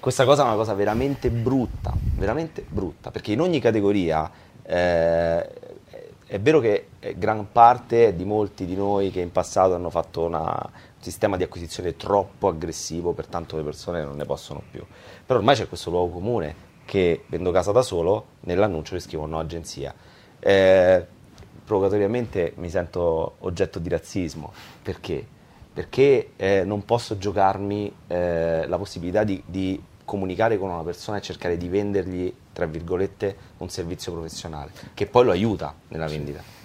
Questa 0.00 0.24
cosa 0.24 0.42
è 0.42 0.46
una 0.46 0.54
cosa 0.54 0.72
veramente 0.74 1.30
brutta, 1.30 1.92
veramente 2.14 2.64
brutta, 2.66 3.10
perché 3.10 3.32
in 3.32 3.40
ogni 3.40 3.60
categoria 3.60 4.30
eh, 4.62 5.48
è 6.28 6.40
vero 6.40 6.60
che 6.60 6.88
gran 7.16 7.46
parte 7.52 8.14
di 8.16 8.24
molti 8.24 8.66
di 8.66 8.74
noi 8.74 9.10
che 9.10 9.20
in 9.20 9.30
passato 9.30 9.74
hanno 9.74 9.90
fatto 9.90 10.24
una, 10.24 10.40
un 10.42 10.85
sistema 11.06 11.36
di 11.36 11.44
acquisizione 11.44 11.96
troppo 11.96 12.48
aggressivo, 12.48 13.12
pertanto 13.12 13.56
le 13.56 13.62
persone 13.62 14.02
non 14.02 14.16
ne 14.16 14.24
possono 14.24 14.60
più. 14.68 14.84
Però 15.24 15.38
ormai 15.38 15.54
c'è 15.54 15.68
questo 15.68 15.90
luogo 15.90 16.14
comune 16.14 16.74
che 16.84 17.24
vendo 17.28 17.52
casa 17.52 17.70
da 17.70 17.82
solo, 17.82 18.26
nell'annuncio 18.40 18.94
le 18.94 19.00
scrivo 19.00 19.24
no 19.26 19.38
agenzia. 19.38 19.94
Eh, 20.40 21.06
provocatoriamente 21.64 22.54
mi 22.56 22.68
sento 22.70 23.36
oggetto 23.38 23.78
di 23.78 23.88
razzismo. 23.88 24.52
Perché? 24.82 25.24
Perché 25.72 26.30
eh, 26.34 26.64
non 26.64 26.84
posso 26.84 27.18
giocarmi 27.18 27.94
eh, 28.08 28.66
la 28.66 28.76
possibilità 28.76 29.22
di, 29.22 29.40
di 29.46 29.80
comunicare 30.04 30.58
con 30.58 30.70
una 30.70 30.82
persona 30.82 31.18
e 31.18 31.20
cercare 31.20 31.56
di 31.56 31.68
vendergli, 31.68 32.32
tra 32.52 32.66
virgolette, 32.66 33.36
un 33.58 33.68
servizio 33.68 34.10
professionale, 34.12 34.72
che 34.92 35.06
poi 35.06 35.24
lo 35.24 35.30
aiuta 35.30 35.72
nella 35.88 36.08
vendita. 36.08 36.55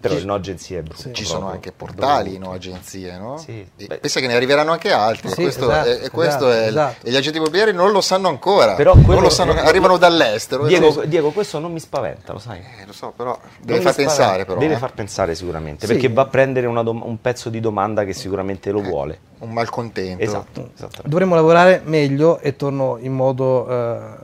Però 0.00 0.14
il 0.14 0.24
no 0.24 0.34
agenzie 0.34 0.78
è 0.78 0.82
brutto. 0.82 1.10
Ci 1.10 1.24
sono 1.24 1.38
proprio. 1.40 1.56
anche 1.56 1.72
portali 1.72 2.38
no 2.38 2.52
agenzie, 2.52 3.18
no? 3.18 3.38
Sì. 3.38 3.66
Pensa 3.88 4.20
che 4.20 4.28
ne 4.28 4.34
arriveranno 4.34 4.70
anche 4.70 4.92
altri. 4.92 5.28
Sì, 5.30 5.42
questo 5.42 5.68
esatto, 5.68 5.88
è, 5.88 6.04
e 6.04 6.10
questo 6.10 6.48
esatto, 6.48 6.50
è- 6.52 6.66
esatto. 6.68 7.06
e 7.06 7.10
gli 7.10 7.16
agenti 7.16 7.38
immobiliari 7.38 7.72
non 7.72 7.90
lo 7.90 8.00
sanno 8.00 8.28
ancora. 8.28 8.74
Però 8.76 8.94
non 8.94 9.02
quello- 9.02 9.20
lo 9.22 9.30
sanno- 9.30 9.52
arrivano 9.54 9.96
dall'estero. 9.96 10.66
Diego, 10.66 11.02
Diego, 11.06 11.30
questo 11.32 11.58
non 11.58 11.72
mi 11.72 11.80
spaventa, 11.80 12.32
lo 12.32 12.38
sai. 12.38 12.60
Eh, 12.60 12.86
lo 12.86 12.92
so, 12.92 13.12
però 13.16 13.36
deve 13.58 13.72
Non 13.74 13.82
far 13.82 13.94
pensare. 13.96 14.44
Però, 14.44 14.58
Deve 14.60 14.74
eh. 14.74 14.78
far 14.78 14.92
pensare 14.94 15.34
sicuramente, 15.34 15.86
Sì. 15.86 15.92
perché 15.92 16.08
va 16.08 16.22
a 16.22 16.26
prendere 16.26 16.68
una 16.68 16.84
dom- 16.84 17.02
un 17.04 17.20
pezzo 17.20 17.48
di 17.50 17.58
domanda 17.58 18.04
che 18.04 18.12
sicuramente 18.12 18.70
lo 18.70 18.82
vuole. 18.82 19.18
Un 19.40 19.50
malcontento. 19.52 20.22
Esatto. 20.22 20.70
Dovremmo 21.04 21.34
lavorare 21.34 21.80
meglio 21.84 22.38
e 22.38 22.54
torno 22.56 22.96
in 23.00 23.12
modo 23.12 23.66
eh, 23.68 23.74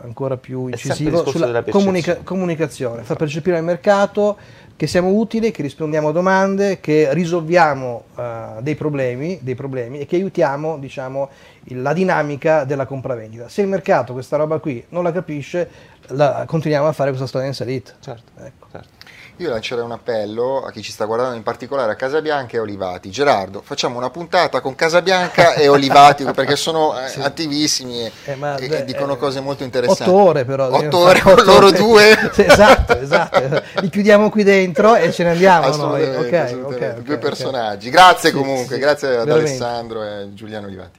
ancora 0.04 0.36
più 0.36 0.68
incisivo 0.68 1.26
sulla 1.28 1.64
comunica- 1.64 2.18
comunicazione, 2.22 3.02
far 3.02 3.16
percepire 3.16 3.56
al 3.56 3.64
mercato 3.64 4.36
che 4.76 4.86
siamo 4.86 5.08
utili, 5.10 5.50
che 5.50 5.62
rispondiamo 5.62 6.08
a 6.08 6.12
domande, 6.12 6.80
che 6.80 7.08
risolviamo 7.12 8.04
eh, 8.16 8.42
dei, 8.60 8.74
problemi, 8.74 9.38
dei 9.42 9.54
problemi 9.54 10.00
e 10.00 10.06
che 10.06 10.16
aiutiamo 10.16 10.76
diciamo, 10.78 11.30
la 11.68 11.92
dinamica 11.92 12.64
della 12.64 12.84
compravendita. 12.86 13.48
Se 13.48 13.62
il 13.62 13.68
mercato 13.68 14.12
questa 14.12 14.36
roba 14.36 14.58
qui 14.58 14.84
non 14.90 15.02
la 15.02 15.12
capisce, 15.12 15.68
la- 16.08 16.44
continuiamo 16.46 16.86
a 16.86 16.92
fare 16.92 17.08
questa 17.08 17.26
storia 17.26 17.48
in 17.48 17.54
salita. 17.54 17.92
Certo, 18.00 18.32
Ecco. 18.42 18.66
certo. 18.70 18.95
Io 19.38 19.50
lancerei 19.50 19.84
un 19.84 19.92
appello 19.92 20.64
a 20.64 20.70
chi 20.70 20.80
ci 20.80 20.90
sta 20.90 21.04
guardando, 21.04 21.36
in 21.36 21.42
particolare 21.42 21.92
a 21.92 21.94
Casabianca 21.94 22.56
e 22.56 22.60
Olivati. 22.60 23.10
Gerardo, 23.10 23.60
facciamo 23.62 23.98
una 23.98 24.08
puntata 24.08 24.62
con 24.62 24.74
Casabianca 24.74 25.52
e 25.52 25.68
Olivati 25.68 26.24
perché 26.24 26.56
sono 26.56 26.98
eh, 26.98 27.12
attivissimi 27.20 28.00
e, 28.06 28.12
Eh, 28.24 28.34
ma, 28.34 28.56
e- 28.56 28.64
e 28.64 28.84
dicono 28.84 29.12
eh, 29.12 29.18
cose 29.18 29.40
molto 29.40 29.62
interessanti. 29.62 30.04
Otto 30.10 30.18
ore 30.22 30.44
però. 30.46 30.68
Otto 30.68 30.78
dobbiamo 30.78 31.04
ore 31.04 31.20
con 31.20 31.44
loro 31.44 31.70
due. 31.70 32.14
Sì, 32.32 32.46
esatto, 32.46 32.98
esatto. 32.98 33.62
Li 33.80 33.90
chiudiamo 33.90 34.30
qui 34.30 34.42
dentro 34.42 34.94
e 34.96 35.12
ce 35.12 35.22
ne 35.24 35.30
andiamo. 35.32 35.66
noi. 35.68 36.02
Assolutamente, 36.02 36.16
Ok, 36.16 36.32
assolutamente. 36.32 36.86
ok, 36.86 36.96
ok, 36.98 37.02
due 37.04 37.18
personaggi. 37.18 37.90
Grazie 37.90 38.30
Sì, 38.30 38.34
comunque, 38.36 38.74
sì, 38.74 38.80
grazie 38.80 39.08
ad 39.08 39.26
veramente. 39.26 39.48
Alessandro 39.50 40.02
e 40.02 40.32
Giuliano 40.32 40.66
Olivati. 40.66 40.98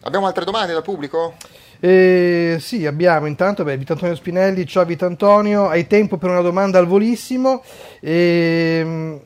Abbiamo 0.00 0.26
altre 0.26 0.44
domande 0.46 0.72
dal 0.72 0.82
pubblico? 0.82 1.34
Eh, 1.88 2.56
sì, 2.58 2.84
abbiamo 2.84 3.26
intanto 3.26 3.62
beh, 3.62 3.76
Vitantonio 3.76 4.16
Spinelli. 4.16 4.66
Ciao 4.66 4.84
Vitantonio, 4.84 5.68
hai 5.68 5.86
tempo 5.86 6.16
per 6.16 6.30
una 6.30 6.40
domanda 6.40 6.80
al 6.80 6.86
volissimo? 6.88 7.62
Ehm, 8.00 9.20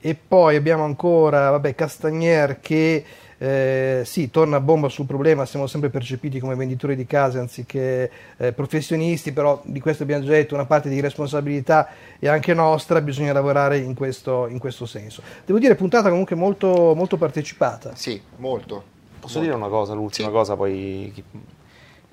E, 0.00 0.14
poi 0.14 0.54
abbiamo 0.56 0.84
ancora 0.84 1.48
vabbè, 1.48 1.74
Castagnier 1.74 2.60
che 2.60 3.02
eh, 3.38 4.02
sì, 4.04 4.30
torna 4.30 4.56
a 4.56 4.60
bomba 4.60 4.90
sul 4.90 5.06
problema, 5.06 5.46
siamo 5.46 5.66
sempre 5.66 5.88
percepiti 5.88 6.40
come 6.40 6.54
venditori 6.56 6.94
di 6.94 7.06
case 7.06 7.38
anziché 7.38 8.10
eh, 8.36 8.52
professionisti, 8.52 9.32
però 9.32 9.62
di 9.64 9.80
questo 9.80 10.02
abbiamo 10.02 10.24
già 10.24 10.32
detto, 10.32 10.52
una 10.54 10.66
parte 10.66 10.90
di 10.90 11.00
responsabilità 11.00 11.88
è 12.18 12.28
anche 12.28 12.52
nostra, 12.52 13.00
bisogna 13.00 13.32
lavorare 13.32 13.78
in 13.78 13.94
questo, 13.94 14.46
in 14.48 14.58
questo 14.58 14.84
senso. 14.84 15.22
Devo 15.46 15.58
dire, 15.58 15.74
puntata 15.74 16.10
comunque 16.10 16.36
molto, 16.36 16.92
molto 16.94 17.16
partecipata. 17.16 17.92
Sì, 17.94 18.20
molto. 18.36 18.92
Posso 19.20 19.40
dire 19.40 19.54
una 19.54 19.68
cosa, 19.68 19.94
l'ultima 19.94 20.28
Sì. 20.28 20.34
cosa, 20.34 20.54
poi... 20.54 21.24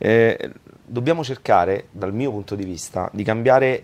Eh, 0.03 0.51
dobbiamo 0.83 1.23
cercare, 1.23 1.89
dal 1.91 2.11
mio 2.11 2.31
punto 2.31 2.55
di 2.55 2.63
vista, 2.63 3.07
di 3.13 3.21
cambiare 3.21 3.83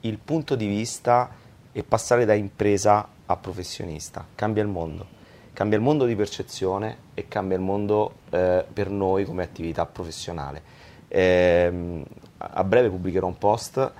il 0.00 0.18
punto 0.18 0.56
di 0.56 0.66
vista 0.66 1.30
e 1.72 1.82
passare 1.82 2.26
da 2.26 2.34
impresa 2.34 3.08
a 3.24 3.36
professionista. 3.36 4.26
Cambia 4.34 4.62
il 4.62 4.68
mondo. 4.68 5.06
Cambia 5.54 5.78
il 5.78 5.82
mondo 5.82 6.04
di 6.04 6.14
percezione 6.16 6.96
e 7.14 7.28
cambia 7.28 7.56
il 7.56 7.62
mondo 7.62 8.16
eh, 8.28 8.62
per 8.70 8.90
noi 8.90 9.24
come 9.24 9.42
attività 9.42 9.86
professionale. 9.86 10.60
Ehm, 11.08 12.04
a 12.36 12.62
breve 12.62 12.90
pubblicherò 12.90 13.26
un 13.26 13.38
post, 13.38 13.92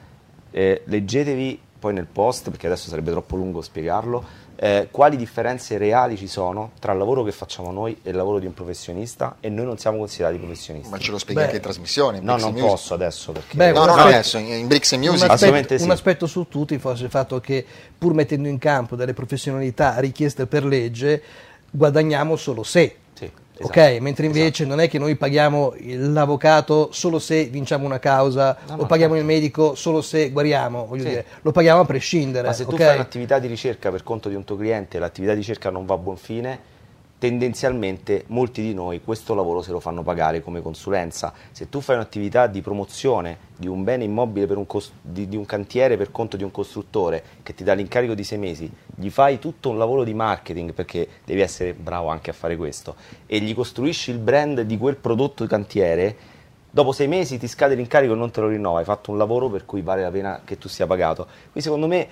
eh, 0.50 0.82
leggetevi 0.84 1.58
poi 1.78 1.94
nel 1.94 2.06
post, 2.06 2.50
perché 2.50 2.66
adesso 2.66 2.90
sarebbe 2.90 3.10
troppo 3.10 3.36
lungo 3.36 3.62
spiegarlo, 3.62 4.22
eh, 4.56 4.88
quali 4.90 5.16
differenze 5.16 5.76
reali 5.78 6.16
ci 6.16 6.26
sono 6.28 6.72
tra 6.78 6.92
il 6.92 6.98
lavoro 6.98 7.22
che 7.22 7.32
facciamo 7.32 7.72
noi 7.72 7.98
e 8.02 8.10
il 8.10 8.16
lavoro 8.16 8.38
di 8.38 8.46
un 8.46 8.54
professionista 8.54 9.36
e 9.40 9.48
noi 9.48 9.64
non 9.64 9.78
siamo 9.78 9.98
considerati 9.98 10.36
professionisti. 10.38 10.88
Ma 10.90 10.98
ce 10.98 11.10
lo 11.10 11.18
spieghi 11.18 11.38
Beh. 11.40 11.44
anche 11.46 11.56
in 11.56 11.62
trasmissione. 11.62 12.18
in 12.18 12.24
No, 12.24 12.36
non 12.36 12.52
Music. 12.52 12.68
posso 12.68 12.94
adesso 12.94 13.32
perché... 13.32 13.56
Beh, 13.56 13.72
No, 13.72 13.80
un 13.80 13.86
non 13.86 13.98
aspetto- 13.98 14.08
adesso, 14.14 14.38
in, 14.38 14.46
in 14.46 14.66
Bricks 14.66 14.92
and 14.92 15.02
Un 15.02 15.08
Music. 15.08 15.22
aspetto, 15.30 15.34
Assolutamente 15.44 15.78
sì. 15.78 15.84
un 15.84 15.90
aspetto 15.90 16.26
su 16.26 16.46
tutti 16.48 16.78
fosse 16.78 17.04
il 17.04 17.10
fatto 17.10 17.40
che 17.40 17.64
pur 17.98 18.14
mettendo 18.14 18.48
in 18.48 18.58
campo 18.58 18.96
delle 18.96 19.12
professionalità 19.14 19.98
richieste 19.98 20.46
per 20.46 20.64
legge 20.64 21.22
guadagniamo 21.70 22.36
solo 22.36 22.62
se. 22.62 22.96
Sì, 23.56 23.62
ok, 23.62 23.76
esatto, 23.76 24.02
mentre 24.02 24.26
invece 24.26 24.64
non 24.64 24.80
è 24.80 24.88
che 24.88 24.98
noi 24.98 25.14
paghiamo 25.14 25.74
l'avvocato 25.78 26.88
solo 26.90 27.20
se 27.20 27.44
vinciamo 27.44 27.84
una 27.86 28.00
causa 28.00 28.56
No, 28.66 28.72
o 28.74 28.76
no, 28.78 28.86
paghiamo 28.86 29.14
certo. 29.14 29.28
il 29.28 29.34
medico 29.34 29.74
solo 29.76 30.02
se 30.02 30.30
guariamo, 30.30 30.86
voglio 30.86 31.02
Sì. 31.02 31.08
dire, 31.08 31.24
lo 31.42 31.52
paghiamo 31.52 31.80
a 31.82 31.84
prescindere. 31.84 32.48
Ma 32.48 32.52
se 32.52 32.66
tu 32.66 32.74
ok? 32.74 32.82
fai 32.82 32.94
un'attività 32.96 33.38
di 33.38 33.46
ricerca 33.46 33.90
per 33.92 34.02
conto 34.02 34.28
di 34.28 34.34
un 34.34 34.42
tuo 34.42 34.56
cliente 34.56 34.96
e 34.96 35.00
l'attività 35.00 35.34
di 35.34 35.38
ricerca 35.38 35.70
non 35.70 35.86
va 35.86 35.94
a 35.94 35.98
buon 35.98 36.16
fine, 36.16 36.58
tendenzialmente 37.18 38.24
molti 38.28 38.60
di 38.60 38.74
noi 38.74 39.00
questo 39.02 39.34
lavoro 39.34 39.62
se 39.62 39.70
lo 39.72 39.80
fanno 39.80 40.02
pagare 40.02 40.42
come 40.42 40.60
consulenza. 40.60 41.32
Se 41.52 41.68
tu 41.68 41.80
fai 41.80 41.96
un'attività 41.96 42.46
di 42.46 42.60
promozione 42.60 43.52
di 43.56 43.66
un 43.66 43.84
bene 43.84 44.04
immobile 44.04 44.52
un 44.54 44.66
cos- 44.66 44.92
di, 45.00 45.28
di 45.28 45.36
un 45.36 45.46
cantiere 45.46 45.96
per 45.96 46.10
conto 46.10 46.36
di 46.36 46.42
un 46.42 46.50
costruttore 46.50 47.22
che 47.42 47.54
ti 47.54 47.64
dà 47.64 47.72
l'incarico 47.72 48.14
di 48.14 48.24
sei 48.24 48.38
mesi, 48.38 48.70
gli 48.94 49.10
fai 49.10 49.38
tutto 49.38 49.70
un 49.70 49.78
lavoro 49.78 50.04
di 50.04 50.14
marketing 50.14 50.72
perché 50.72 51.08
devi 51.24 51.40
essere 51.40 51.72
bravo 51.72 52.08
anche 52.08 52.30
a 52.30 52.34
fare 52.34 52.56
questo 52.56 52.94
e 53.26 53.40
gli 53.40 53.54
costruisci 53.54 54.10
il 54.10 54.18
brand 54.18 54.60
di 54.62 54.76
quel 54.76 54.96
prodotto 54.96 55.46
cantiere, 55.46 56.16
dopo 56.70 56.92
sei 56.92 57.08
mesi 57.08 57.38
ti 57.38 57.46
scade 57.46 57.74
l'incarico 57.74 58.14
e 58.14 58.16
non 58.16 58.30
te 58.30 58.40
lo 58.40 58.48
rinnova, 58.48 58.80
hai 58.80 58.84
fatto 58.84 59.10
un 59.10 59.18
lavoro 59.18 59.48
per 59.48 59.64
cui 59.64 59.80
vale 59.80 60.02
la 60.02 60.10
pena 60.10 60.42
che 60.44 60.58
tu 60.58 60.68
sia 60.68 60.86
pagato. 60.86 61.24
Quindi 61.24 61.62
secondo 61.62 61.86
me 61.86 62.08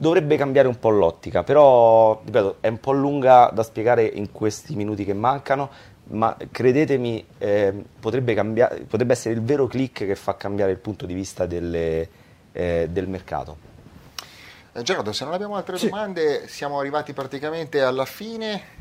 dovrebbe 0.00 0.36
cambiare 0.38 0.66
un 0.66 0.78
po' 0.78 0.88
l'ottica, 0.88 1.42
però 1.42 2.22
ripeto, 2.24 2.56
è 2.60 2.68
un 2.68 2.80
po' 2.80 2.92
lunga 2.92 3.50
da 3.52 3.62
spiegare 3.62 4.02
in 4.06 4.32
questi 4.32 4.74
minuti 4.74 5.04
che 5.04 5.12
mancano, 5.12 5.68
ma 6.04 6.34
credetemi, 6.50 7.22
eh, 7.36 7.74
potrebbe, 8.00 8.32
cambiare- 8.32 8.80
potrebbe 8.88 9.12
essere 9.12 9.34
il 9.34 9.42
vero 9.42 9.66
click 9.66 10.06
che 10.06 10.14
fa 10.14 10.36
cambiare 10.36 10.70
il 10.70 10.78
punto 10.78 11.04
di 11.04 11.12
vista 11.12 11.44
delle- 11.44 12.08
eh, 12.52 12.88
del 12.90 13.08
mercato. 13.08 13.58
Eh, 14.72 14.80
Gerardo, 14.82 15.12
se 15.12 15.24
non 15.24 15.34
abbiamo 15.34 15.56
altre 15.56 15.76
Sì. 15.76 15.90
domande, 15.90 16.48
siamo 16.48 16.78
arrivati 16.78 17.12
praticamente 17.12 17.82
alla 17.82 18.06
fine. 18.06 18.78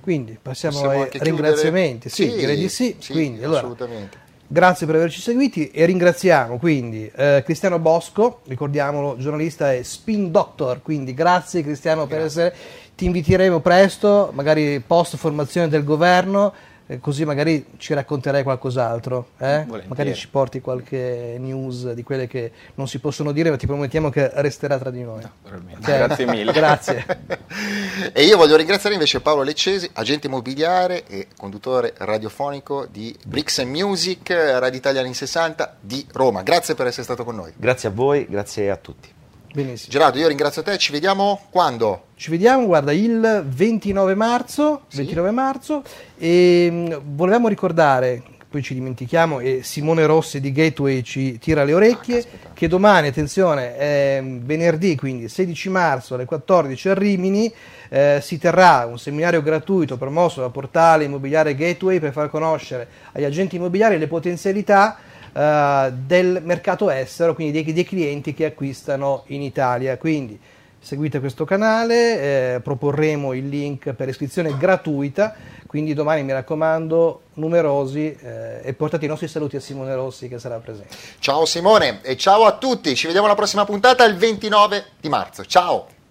Quindi 0.00 0.38
passiamo 0.40 0.82
Possiamo 0.82 1.02
ai 1.02 1.10
ringraziamenti. 1.14 2.08
Sì, 2.08 2.32
direi 2.32 2.56
di 2.56 2.68
sì. 2.68 2.96
sì, 3.00 3.10
Quindi, 3.10 3.42
allora, 3.42 3.58
assolutamente. 3.58 4.21
Grazie 4.52 4.84
per 4.84 4.96
averci 4.96 5.22
seguiti 5.22 5.70
e 5.70 5.86
ringraziamo 5.86 6.58
quindi 6.58 7.10
eh, 7.16 7.40
Cristiano 7.42 7.78
Bosco, 7.78 8.40
ricordiamolo, 8.48 9.16
giornalista 9.16 9.72
e 9.72 9.82
spin 9.82 10.30
doctor, 10.30 10.82
quindi 10.82 11.14
grazie 11.14 11.62
Cristiano 11.62 12.06
per 12.06 12.20
essere, 12.20 12.54
ti 12.94 13.06
inviteremo 13.06 13.60
presto, 13.60 14.28
magari 14.34 14.78
post 14.86 15.16
formazione 15.16 15.68
del 15.68 15.84
governo, 15.84 16.52
eh, 16.86 16.98
così 16.98 17.24
magari 17.24 17.66
ci 17.78 17.94
racconterai 17.94 18.42
qualcos'altro, 18.42 19.30
eh? 19.38 19.64
Magari 19.86 20.14
ci 20.14 20.28
porti 20.28 20.60
qualche 20.60 21.36
news 21.38 21.92
di 21.92 22.02
quelle 22.02 22.26
che 22.26 22.52
non 22.74 22.88
si 22.88 22.98
possono 22.98 23.32
dire, 23.32 23.50
ma 23.50 23.56
ti 23.56 23.66
promettiamo 23.66 24.10
che 24.10 24.30
resterà 24.34 24.78
tra 24.78 24.90
di 24.90 25.02
noi. 25.02 25.22
Naturalmente. 25.22 25.90
Ok? 25.90 26.06
Grazie 26.06 26.26
mille. 26.26 26.52
Grazie. 26.52 27.06
E 28.12 28.24
io 28.24 28.36
voglio 28.36 28.56
ringraziare 28.56 28.94
invece 28.94 29.20
Paolo 29.20 29.42
Leccesi, 29.42 29.88
agente 29.92 30.26
immobiliare 30.26 31.06
e 31.06 31.28
conduttore 31.36 31.94
radiofonico 31.98 32.86
di 32.90 33.14
Bricks 33.24 33.58
and 33.60 33.70
Music, 33.70 34.30
Radio 34.30 34.78
Italiana 34.78 35.06
in 35.06 35.14
60 35.14 35.76
di 35.80 36.04
Roma. 36.12 36.42
Grazie 36.42 36.74
per 36.74 36.86
essere 36.86 37.04
stato 37.04 37.24
con 37.24 37.36
noi. 37.36 37.52
Grazie 37.56 37.88
a 37.90 37.92
voi, 37.92 38.26
grazie 38.28 38.70
a 38.70 38.76
tutti. 38.76 39.11
Benissimo. 39.52 39.90
Gerardo, 39.92 40.18
io 40.18 40.28
ringrazio 40.28 40.62
te, 40.62 40.78
ci 40.78 40.92
vediamo 40.92 41.40
quando? 41.50 42.04
Ci 42.14 42.30
vediamo, 42.30 42.64
guarda, 42.66 42.92
il 42.92 43.44
29 43.46 44.14
marzo, 44.14 44.82
Sì. 44.88 44.98
29 44.98 45.30
marzo 45.30 45.82
e 46.16 46.70
mh, 46.70 47.00
volevamo 47.14 47.48
ricordare 47.48 48.22
poi 48.48 48.62
ci 48.62 48.74
dimentichiamo 48.74 49.40
e 49.40 49.60
Simone 49.62 50.04
Rossi 50.04 50.38
di 50.38 50.52
Gateway 50.52 51.02
ci 51.02 51.38
tira 51.38 51.64
le 51.64 51.72
orecchie, 51.72 52.18
Ah, 52.18 52.48
che 52.52 52.68
domani, 52.68 53.08
attenzione, 53.08 53.76
è 53.78 54.22
venerdì, 54.22 54.94
quindi 54.94 55.28
16 55.28 55.70
marzo 55.70 56.14
alle 56.14 56.26
14 56.26 56.90
a 56.90 56.94
Rimini, 56.94 57.50
eh, 57.88 58.18
si 58.22 58.36
terrà 58.38 58.84
un 58.86 58.98
seminario 58.98 59.40
gratuito 59.42 59.96
promosso 59.96 60.40
dal 60.42 60.50
portale 60.50 61.04
immobiliare 61.04 61.54
Gateway 61.54 61.98
per 61.98 62.12
far 62.12 62.28
conoscere 62.28 62.86
agli 63.12 63.24
agenti 63.24 63.56
immobiliari 63.56 63.96
le 63.98 64.06
potenzialità 64.06 64.98
eh, 65.32 65.92
del 66.06 66.40
mercato 66.42 66.90
estero, 66.90 67.34
quindi 67.34 67.62
dei, 67.62 67.72
dei 67.72 67.84
clienti 67.84 68.34
che 68.34 68.46
acquistano 68.46 69.24
in 69.26 69.42
Italia. 69.42 69.96
Quindi 69.96 70.38
seguite 70.82 71.20
questo 71.20 71.44
canale, 71.44 72.54
eh, 72.54 72.60
proporremo 72.60 73.32
il 73.32 73.48
link 73.48 73.92
per 73.92 74.08
iscrizione 74.08 74.56
gratuita, 74.56 75.34
quindi 75.66 75.94
domani 75.94 76.24
mi 76.24 76.32
raccomando 76.32 77.22
numerosi 77.34 78.14
eh, 78.20 78.60
e 78.62 78.72
portate 78.74 79.04
i 79.04 79.08
nostri 79.08 79.28
saluti 79.28 79.56
a 79.56 79.60
Simone 79.60 79.94
Rossi 79.94 80.28
che 80.28 80.38
sarà 80.38 80.58
presente. 80.58 80.94
Ciao 81.20 81.46
Simone 81.46 82.00
e 82.02 82.16
ciao 82.16 82.44
a 82.44 82.56
tutti, 82.58 82.96
ci 82.96 83.06
vediamo 83.06 83.26
alla 83.26 83.36
prossima 83.36 83.64
puntata 83.64 84.04
il 84.04 84.16
29 84.16 84.84
di 85.00 85.08
marzo. 85.08 85.44
Ciao! 85.44 86.01